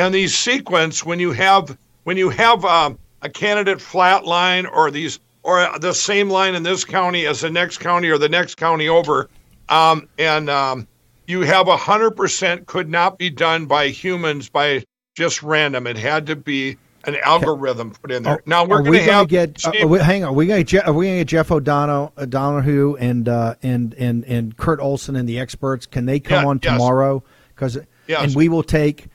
and 0.00 0.14
these 0.14 0.36
sequence 0.36 1.04
when 1.04 1.20
you 1.20 1.30
have 1.32 1.76
when 2.04 2.16
you 2.16 2.30
have 2.30 2.64
um, 2.64 2.98
a 3.22 3.28
candidate 3.28 3.80
flat 3.80 4.24
line 4.24 4.66
or 4.66 4.90
these 4.90 5.20
or 5.42 5.78
the 5.78 5.92
same 5.92 6.30
line 6.30 6.54
in 6.54 6.62
this 6.62 6.84
county 6.84 7.26
as 7.26 7.40
the 7.40 7.50
next 7.50 7.78
county 7.78 8.08
or 8.08 8.18
the 8.18 8.28
next 8.28 8.56
county 8.56 8.88
over, 8.88 9.28
um, 9.68 10.08
and 10.18 10.48
um, 10.48 10.86
you 11.26 11.42
have 11.42 11.68
a 11.68 11.76
hundred 11.76 12.12
percent 12.12 12.66
could 12.66 12.88
not 12.88 13.18
be 13.18 13.28
done 13.30 13.66
by 13.66 13.88
humans 13.88 14.48
by 14.48 14.82
just 15.14 15.42
random. 15.42 15.86
It 15.86 15.96
had 15.98 16.26
to 16.28 16.36
be 16.36 16.78
an 17.04 17.16
algorithm 17.22 17.90
put 17.92 18.10
in 18.10 18.22
there. 18.22 18.34
Are- 18.34 18.42
now 18.46 18.64
we're 18.64 18.82
going 18.82 19.04
to 19.04 19.12
have 19.12 19.28
get. 19.28 19.64
uh, 19.66 19.86
we- 19.86 19.98
hang 19.98 20.24
on, 20.24 20.34
we 20.34 20.46
going 20.46 20.64
to 20.64 20.86
are 20.86 20.92
we 20.94 21.06
going 21.06 21.16
to 21.18 21.20
get 21.24 21.28
Jeff 21.28 21.50
O'Donnell, 21.50 22.12
O'Donoghue, 22.16 22.96
and 22.96 23.28
uh, 23.28 23.54
and 23.62 23.92
and 23.94 24.24
and 24.24 24.56
Kurt 24.56 24.80
Olsen 24.80 25.14
and 25.16 25.28
the 25.28 25.38
experts? 25.38 25.84
Can 25.84 26.06
they 26.06 26.20
come 26.20 26.44
Yeah, 26.44 26.48
on 26.48 26.60
yes. 26.62 26.72
tomorrow? 26.72 27.22
Because 27.54 27.78
Yes. 28.06 28.22
and 28.24 28.34
we 28.34 28.48
will 28.48 28.62
take 28.64 29.06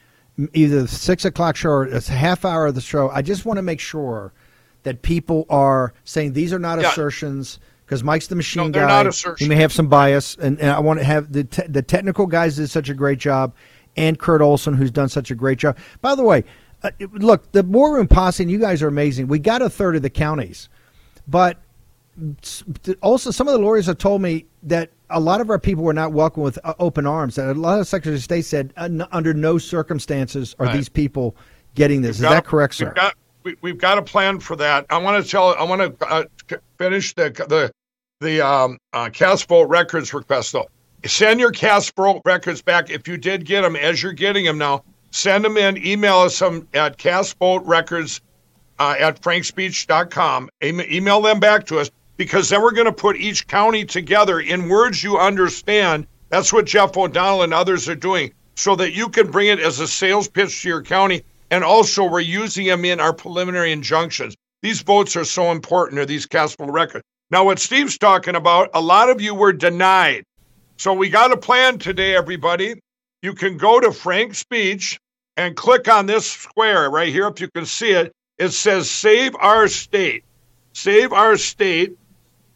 either 0.53 0.81
the 0.83 0.87
six 0.87 1.25
o'clock 1.25 1.55
show 1.55 1.69
or 1.69 1.85
a 1.85 2.01
half 2.01 2.45
hour 2.45 2.67
of 2.67 2.75
the 2.75 2.81
show. 2.81 3.09
I 3.09 3.21
just 3.21 3.45
want 3.45 3.57
to 3.57 3.61
make 3.63 3.79
sure 3.79 4.33
that 4.83 5.01
people 5.01 5.45
are 5.49 5.93
saying 6.03 6.33
these 6.33 6.53
are 6.53 6.59
not 6.59 6.79
Yeah. 6.79 6.89
assertions. 6.89 7.59
Because 7.85 8.03
Mike's 8.03 8.25
the 8.25 8.35
machine 8.35 8.63
No, 8.63 8.69
they're 8.71 8.87
guy. 8.87 9.03
not 9.03 9.05
assertions. 9.07 9.39
He 9.41 9.47
may 9.47 9.61
have 9.61 9.71
some 9.71 9.87
bias, 9.87 10.35
and, 10.41 10.59
and 10.59 10.71
I 10.71 10.79
want 10.79 10.97
to 10.99 11.05
have 11.05 11.31
the 11.31 11.43
te- 11.43 11.67
the 11.67 11.83
technical 11.83 12.25
guys 12.25 12.55
did 12.55 12.67
such 12.71 12.89
a 12.89 12.95
great 12.95 13.19
job, 13.19 13.53
and 13.95 14.17
Kurt 14.17 14.41
Olsen 14.41 14.73
who's 14.73 14.89
done 14.89 15.07
such 15.07 15.29
a 15.29 15.35
great 15.35 15.59
job. 15.59 15.77
By 16.01 16.15
the 16.15 16.23
way, 16.23 16.45
uh, 16.81 16.89
look, 17.13 17.51
the 17.51 17.61
War 17.61 17.93
Room 17.93 18.07
Posse, 18.07 18.41
and 18.41 18.51
you 18.51 18.57
guys 18.57 18.81
are 18.81 18.87
amazing. 18.87 19.27
We 19.27 19.37
got 19.37 19.61
a 19.61 19.69
third 19.69 19.95
of 19.95 20.01
the 20.01 20.09
counties, 20.09 20.67
but 21.27 21.59
also 23.01 23.31
some 23.31 23.47
of 23.47 23.53
the 23.53 23.59
lawyers 23.59 23.85
have 23.87 23.97
told 23.97 24.21
me 24.21 24.45
that 24.63 24.89
a 25.09 25.19
lot 25.19 25.41
of 25.41 25.49
our 25.49 25.59
people 25.59 25.83
were 25.83 25.93
not 25.93 26.11
welcome 26.13 26.43
with 26.43 26.57
uh, 26.63 26.73
open 26.79 27.05
arms. 27.05 27.35
That 27.35 27.49
a 27.49 27.53
lot 27.59 27.79
of 27.79 27.87
secretaries 27.87 28.21
of 28.21 28.23
state 28.23 28.45
said, 28.45 28.73
uh, 28.77 28.89
under 29.11 29.33
no 29.33 29.57
circumstances 29.57 30.55
are 30.59 30.65
Right. 30.67 30.75
these 30.75 30.89
people 30.89 31.35
getting 31.75 32.01
this. 32.01 32.17
Is 32.17 32.21
We've 32.21 32.29
that 32.29 32.43
got- 32.43 32.49
correct, 32.49 32.75
sir? 32.75 32.85
We've 32.85 32.95
got, 32.95 33.13
we, 33.43 33.55
we've 33.61 33.77
got 33.77 33.97
a 33.97 34.01
plan 34.01 34.39
for 34.39 34.55
that. 34.55 34.85
I 34.89 34.97
want 34.97 35.23
to 35.23 35.29
tell. 35.29 35.55
I 35.55 35.63
want 35.63 35.99
to 35.99 36.07
uh, 36.07 36.23
finish 36.77 37.13
the 37.13 37.29
the 37.47 37.71
the 38.21 38.41
um, 38.41 38.77
uh, 38.93 39.09
cast 39.11 39.47
vote 39.47 39.67
records 39.69 40.13
request 40.13 40.53
though. 40.53 40.67
Send 41.05 41.39
your 41.39 41.51
cast 41.51 41.93
records 42.25 42.61
back 42.63 42.89
if 42.89 43.07
you 43.07 43.17
did 43.17 43.45
get 43.45 43.61
them. 43.61 43.75
As 43.75 44.01
you're 44.01 44.13
getting 44.13 44.45
them 44.45 44.57
now, 44.57 44.83
send 45.11 45.45
them 45.45 45.57
in. 45.57 45.77
Email 45.85 46.19
us 46.19 46.39
them 46.39 46.67
at 46.73 46.97
cast 46.97 47.37
vote 47.37 47.63
records 47.65 48.21
uh, 48.79 48.95
at 48.97 49.21
frankspeech.com. 49.21 50.49
Em- 50.61 50.81
email 50.81 51.21
them 51.21 51.39
back 51.39 51.65
to 51.67 51.77
us 51.77 51.91
because 52.17 52.49
then 52.49 52.61
we're 52.61 52.71
going 52.71 52.85
to 52.85 52.93
put 52.93 53.17
each 53.17 53.47
county 53.47 53.85
together 53.85 54.39
in 54.39 54.69
words 54.69 55.03
you 55.03 55.17
understand. 55.17 56.07
That's 56.29 56.53
what 56.53 56.65
Jeff 56.65 56.97
O'Donnell 56.97 57.43
and 57.43 57.53
others 57.53 57.87
are 57.89 57.95
doing 57.95 58.33
so 58.55 58.75
that 58.75 58.93
you 58.93 59.09
can 59.09 59.31
bring 59.31 59.47
it 59.47 59.59
as 59.59 59.79
a 59.79 59.87
sales 59.87 60.27
pitch 60.27 60.61
to 60.61 60.69
your 60.69 60.81
county. 60.81 61.23
And 61.51 61.63
also, 61.63 62.03
we're 62.03 62.21
using 62.21 62.65
them 62.65 62.85
in 62.85 62.99
our 62.99 63.13
preliminary 63.13 63.71
injunctions. 63.71 64.35
These 64.61 64.81
votes 64.81 65.15
are 65.15 65.25
so 65.25 65.51
important, 65.51 65.99
or 65.99 66.05
these 66.05 66.25
cast 66.25 66.57
vote 66.57 66.71
records. 66.71 67.03
Now, 67.29 67.43
what 67.43 67.59
Steve's 67.59 67.97
talking 67.97 68.35
about, 68.35 68.69
a 68.73 68.81
lot 68.81 69.09
of 69.09 69.21
you 69.21 69.35
were 69.35 69.53
denied. 69.53 70.23
So 70.77 70.93
we 70.93 71.09
got 71.09 71.31
a 71.31 71.37
plan 71.37 71.77
today, 71.77 72.15
everybody. 72.15 72.75
You 73.21 73.33
can 73.33 73.57
go 73.57 73.79
to 73.79 73.91
Frank's 73.91 74.39
Speech 74.39 74.99
and 75.37 75.55
click 75.55 75.87
on 75.87 76.05
this 76.05 76.29
square 76.29 76.89
right 76.89 77.09
here. 77.09 77.27
If 77.27 77.41
you 77.41 77.49
can 77.53 77.65
see 77.65 77.91
it, 77.91 78.11
it 78.37 78.49
says 78.49 78.89
Save 78.89 79.35
Our 79.39 79.67
State. 79.67 80.23
Save 80.73 81.13
Our 81.13 81.37
State. 81.37 81.97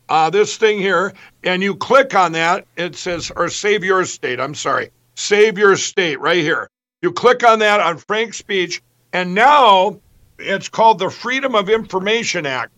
Uh, 0.10 0.28
this 0.30 0.58
thing 0.58 0.80
here, 0.80 1.14
and 1.44 1.62
you 1.62 1.76
click 1.76 2.16
on 2.16 2.32
that, 2.32 2.66
it 2.76 2.96
says, 2.96 3.32
or 3.36 3.48
Save 3.48 3.84
Your 3.84 4.04
State. 4.06 4.40
I'm 4.40 4.56
sorry. 4.56 4.90
Save 5.14 5.60
Your 5.60 5.76
State 5.76 6.20
right 6.20 6.42
here. 6.42 6.68
You 7.04 7.12
click 7.12 7.44
on 7.44 7.60
that 7.60 7.80
on 7.80 7.98
Frank's 7.98 8.40
Speech, 8.40 8.82
and 9.14 9.36
now 9.36 10.00
it's 10.40 10.68
called 10.68 10.98
the 10.98 11.12
Freedom 11.12 11.54
of 11.54 11.70
Information 11.70 12.48
Act. 12.48 12.72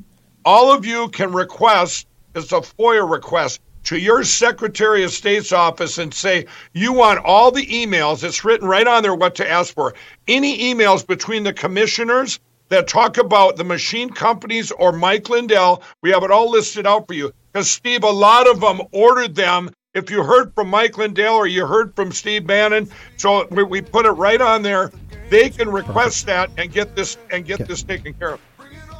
All 0.43 0.73
of 0.73 0.85
you 0.85 1.07
can 1.07 1.31
request, 1.31 2.05
it's 2.35 2.51
a 2.51 2.59
FOIA 2.59 3.09
request, 3.09 3.61
to 3.83 3.97
your 3.97 4.23
Secretary 4.23 5.03
of 5.03 5.11
State's 5.11 5.53
office 5.53 5.97
and 5.97 6.13
say 6.13 6.45
you 6.73 6.93
want 6.93 7.23
all 7.23 7.49
the 7.49 7.65
emails, 7.65 8.23
it's 8.23 8.43
written 8.43 8.67
right 8.67 8.85
on 8.85 9.03
there 9.03 9.15
what 9.15 9.35
to 9.35 9.49
ask 9.49 9.73
for. 9.73 9.93
Any 10.27 10.73
emails 10.73 11.05
between 11.07 11.43
the 11.43 11.53
commissioners 11.53 12.39
that 12.71 12.87
talk 12.87 13.17
about 13.17 13.57
the 13.57 13.65
machine 13.65 14.09
companies 14.09 14.71
or 14.71 14.93
Mike 14.93 15.29
Lindell, 15.29 15.83
we 16.01 16.09
have 16.11 16.23
it 16.23 16.31
all 16.31 16.49
listed 16.49 16.87
out 16.87 17.05
for 17.05 17.13
you. 17.13 17.31
Because, 17.51 17.69
Steve, 17.69 18.03
a 18.03 18.09
lot 18.09 18.49
of 18.49 18.61
them 18.61 18.81
ordered 18.93 19.35
them. 19.35 19.69
If 19.93 20.09
you 20.09 20.23
heard 20.23 20.55
from 20.55 20.69
Mike 20.69 20.97
Lindell 20.97 21.35
or 21.35 21.47
you 21.47 21.65
heard 21.65 21.93
from 21.97 22.13
Steve 22.13 22.47
Bannon, 22.47 22.89
so 23.17 23.45
we, 23.51 23.63
we 23.63 23.81
put 23.81 24.05
it 24.05 24.11
right 24.11 24.39
on 24.39 24.61
there. 24.61 24.89
They 25.29 25.49
can 25.49 25.69
request 25.69 26.25
that 26.27 26.49
and 26.57 26.71
get 26.71 26.95
this 26.95 27.17
and 27.29 27.45
get 27.45 27.67
this 27.67 27.83
taken 27.83 28.13
care 28.13 28.31
of. 28.31 28.39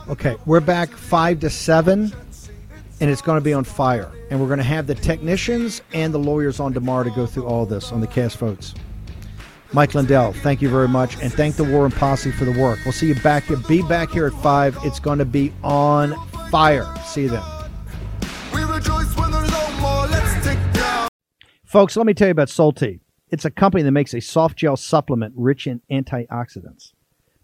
Okay, 0.09 0.35
we're 0.45 0.59
back 0.59 0.89
five 0.89 1.39
to 1.39 1.49
seven, 1.49 2.11
and 2.99 3.09
it's 3.09 3.21
going 3.21 3.37
to 3.37 3.43
be 3.43 3.53
on 3.53 3.63
fire. 3.63 4.11
And 4.29 4.41
we're 4.41 4.47
going 4.47 4.57
to 4.57 4.63
have 4.63 4.85
the 4.85 4.95
technicians 4.95 5.81
and 5.93 6.13
the 6.13 6.19
lawyers 6.19 6.59
on 6.59 6.73
tomorrow 6.73 7.05
to 7.05 7.11
go 7.11 7.25
through 7.25 7.45
all 7.45 7.65
this 7.65 7.93
on 7.93 8.01
the 8.01 8.07
cast 8.07 8.37
votes. 8.37 8.75
Mike 9.73 9.95
Lindell, 9.95 10.33
thank 10.33 10.61
you 10.61 10.67
very 10.67 10.89
much, 10.89 11.17
and 11.21 11.31
thank 11.31 11.55
the 11.55 11.63
War 11.63 11.83
Room 11.83 11.91
Posse 11.91 12.31
for 12.31 12.43
the 12.43 12.51
work. 12.51 12.79
We'll 12.83 12.91
see 12.91 13.07
you 13.07 13.15
back 13.15 13.45
here. 13.45 13.55
Be 13.55 13.81
back 13.83 14.11
here 14.11 14.27
at 14.27 14.33
five. 14.33 14.77
It's 14.83 14.99
going 14.99 15.19
to 15.19 15.25
be 15.25 15.53
on 15.63 16.13
fire. 16.49 16.93
See 17.05 17.23
you 17.23 17.29
then. 17.29 17.43
We 18.53 18.63
rejoice 18.63 19.15
when 19.15 19.31
there's 19.31 19.49
no 19.49 19.71
more. 19.79 20.07
Let's 20.07 20.45
take 20.45 20.59
down. 20.73 21.07
Folks, 21.63 21.95
let 21.95 22.05
me 22.05 22.13
tell 22.13 22.27
you 22.27 22.33
about 22.33 22.49
Solti. 22.49 22.99
It's 23.29 23.45
a 23.45 23.51
company 23.51 23.81
that 23.83 23.91
makes 23.91 24.13
a 24.13 24.19
soft 24.19 24.57
gel 24.57 24.75
supplement 24.75 25.33
rich 25.37 25.67
in 25.67 25.81
antioxidants 25.89 26.91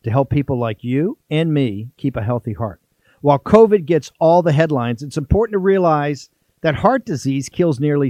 to 0.04 0.12
help 0.12 0.30
people 0.30 0.60
like 0.60 0.84
you 0.84 1.18
and 1.30 1.54
me 1.54 1.92
keep 1.96 2.18
a 2.18 2.24
healthy 2.24 2.54
heart. 2.54 2.82
While 3.22 3.40
COVID 3.40 3.86
gets 3.86 4.12
all 4.20 4.42
the 4.42 4.52
headlines, 4.52 5.02
it's 5.02 5.18
important 5.18 5.54
to 5.54 5.60
realize 5.60 6.30
that 6.62 6.76
heart 6.76 7.06
disease 7.06 7.48
kills 7.48 7.80
nearly 7.80 8.10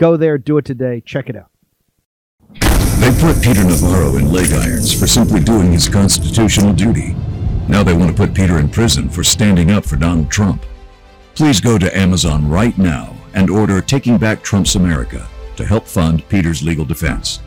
Go 0.00 0.16
there, 0.16 0.38
do 0.38 0.56
it 0.56 0.64
today. 0.64 1.02
Check 1.04 1.28
it 1.28 1.36
out. 1.36 1.50
They 3.00 3.12
put 3.20 3.42
Peter 3.42 3.62
Navarro 3.62 4.16
in 4.16 4.32
leg 4.32 4.50
irons 4.50 4.98
for 4.98 5.06
simply 5.06 5.40
doing 5.40 5.70
his 5.72 5.90
constitutional 5.90 6.72
duty. 6.72 7.14
Now 7.68 7.82
they 7.82 7.92
want 7.92 8.10
to 8.10 8.16
put 8.16 8.34
Peter 8.34 8.58
in 8.58 8.70
prison 8.70 9.10
for 9.10 9.22
standing 9.22 9.70
up 9.70 9.84
for 9.84 9.96
Donald 9.96 10.30
Trump. 10.30 10.64
Please 11.34 11.60
go 11.60 11.76
to 11.76 11.94
Amazon 11.94 12.48
right 12.48 12.76
now 12.78 13.14
and 13.34 13.50
order 13.50 13.82
Taking 13.82 14.16
Back 14.16 14.42
Trump's 14.42 14.74
America 14.74 15.28
to 15.56 15.66
help 15.66 15.86
fund 15.86 16.26
Peter's 16.30 16.62
legal 16.62 16.86
defense. 16.86 17.40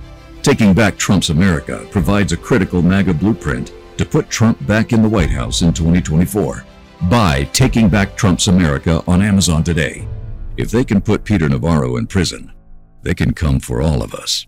Taking 0.44 0.76
Back 0.76 0.96
Trump's 0.96 1.32
America 1.32 1.88
provides 1.90 2.34
a 2.34 2.38
critical 2.38 2.84
MAGA 2.84 3.16
blueprint 3.16 3.74
to 3.98 4.06
put 4.06 4.30
Trump 4.30 4.64
back 4.68 4.94
in 4.94 5.02
the 5.02 5.10
White 5.10 5.32
House 5.32 5.64
in 5.64 5.74
2024. 5.74 6.64
Buy 7.10 7.46
Taking 7.46 7.90
Back 7.90 8.16
Trump's 8.16 8.48
America 8.48 9.04
on 9.08 9.24
Amazon 9.24 9.64
today. 9.64 10.08
If 10.56 10.70
they 10.70 10.84
can 10.84 11.02
put 11.02 11.24
Peter 11.24 11.50
Navarro 11.50 11.98
in 11.98 12.06
prison, 12.06 12.54
they 13.02 13.16
can 13.16 13.34
come 13.34 13.60
for 13.60 13.82
all 13.82 14.04
of 14.04 14.14
us. 14.14 14.46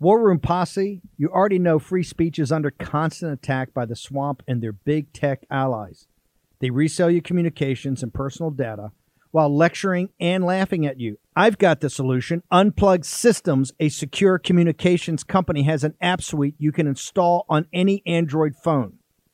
War 0.00 0.20
Room 0.20 0.40
Posse, 0.40 1.00
you 1.16 1.28
already 1.28 1.60
know 1.60 1.78
free 1.78 2.02
speech 2.02 2.40
is 2.40 2.50
under 2.50 2.72
constant 2.72 3.32
attack 3.32 3.72
by 3.72 3.86
the 3.86 3.94
swamp 3.94 4.42
and 4.48 4.60
their 4.60 4.72
big 4.72 5.12
tech 5.12 5.46
allies. 5.50 6.08
They 6.58 6.70
resell 6.70 7.10
your 7.10 7.22
communications 7.22 8.02
and 8.02 8.12
personal 8.12 8.50
data 8.50 8.90
while 9.30 9.56
lecturing 9.56 10.10
and 10.18 10.44
laughing 10.44 10.84
at 10.84 10.98
you. 10.98 11.18
I've 11.36 11.58
got 11.58 11.80
the 11.80 11.88
solution. 11.88 12.42
Unplugged 12.50 13.04
Systems, 13.04 13.72
a 13.78 13.88
secure 13.88 14.38
communications 14.38 15.22
company, 15.22 15.62
has 15.62 15.84
an 15.84 15.94
app 16.00 16.22
suite 16.22 16.56
you 16.58 16.72
can 16.72 16.88
install 16.88 17.46
on 17.48 17.66
any 17.72 18.02
Android 18.04 18.54
phone, 18.56 18.98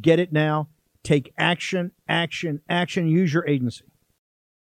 Get 0.00 0.18
it 0.18 0.32
now. 0.32 0.68
Take 1.02 1.32
action, 1.38 1.92
action, 2.08 2.60
action. 2.68 3.06
Use 3.06 3.32
your 3.32 3.46
agency. 3.46 3.84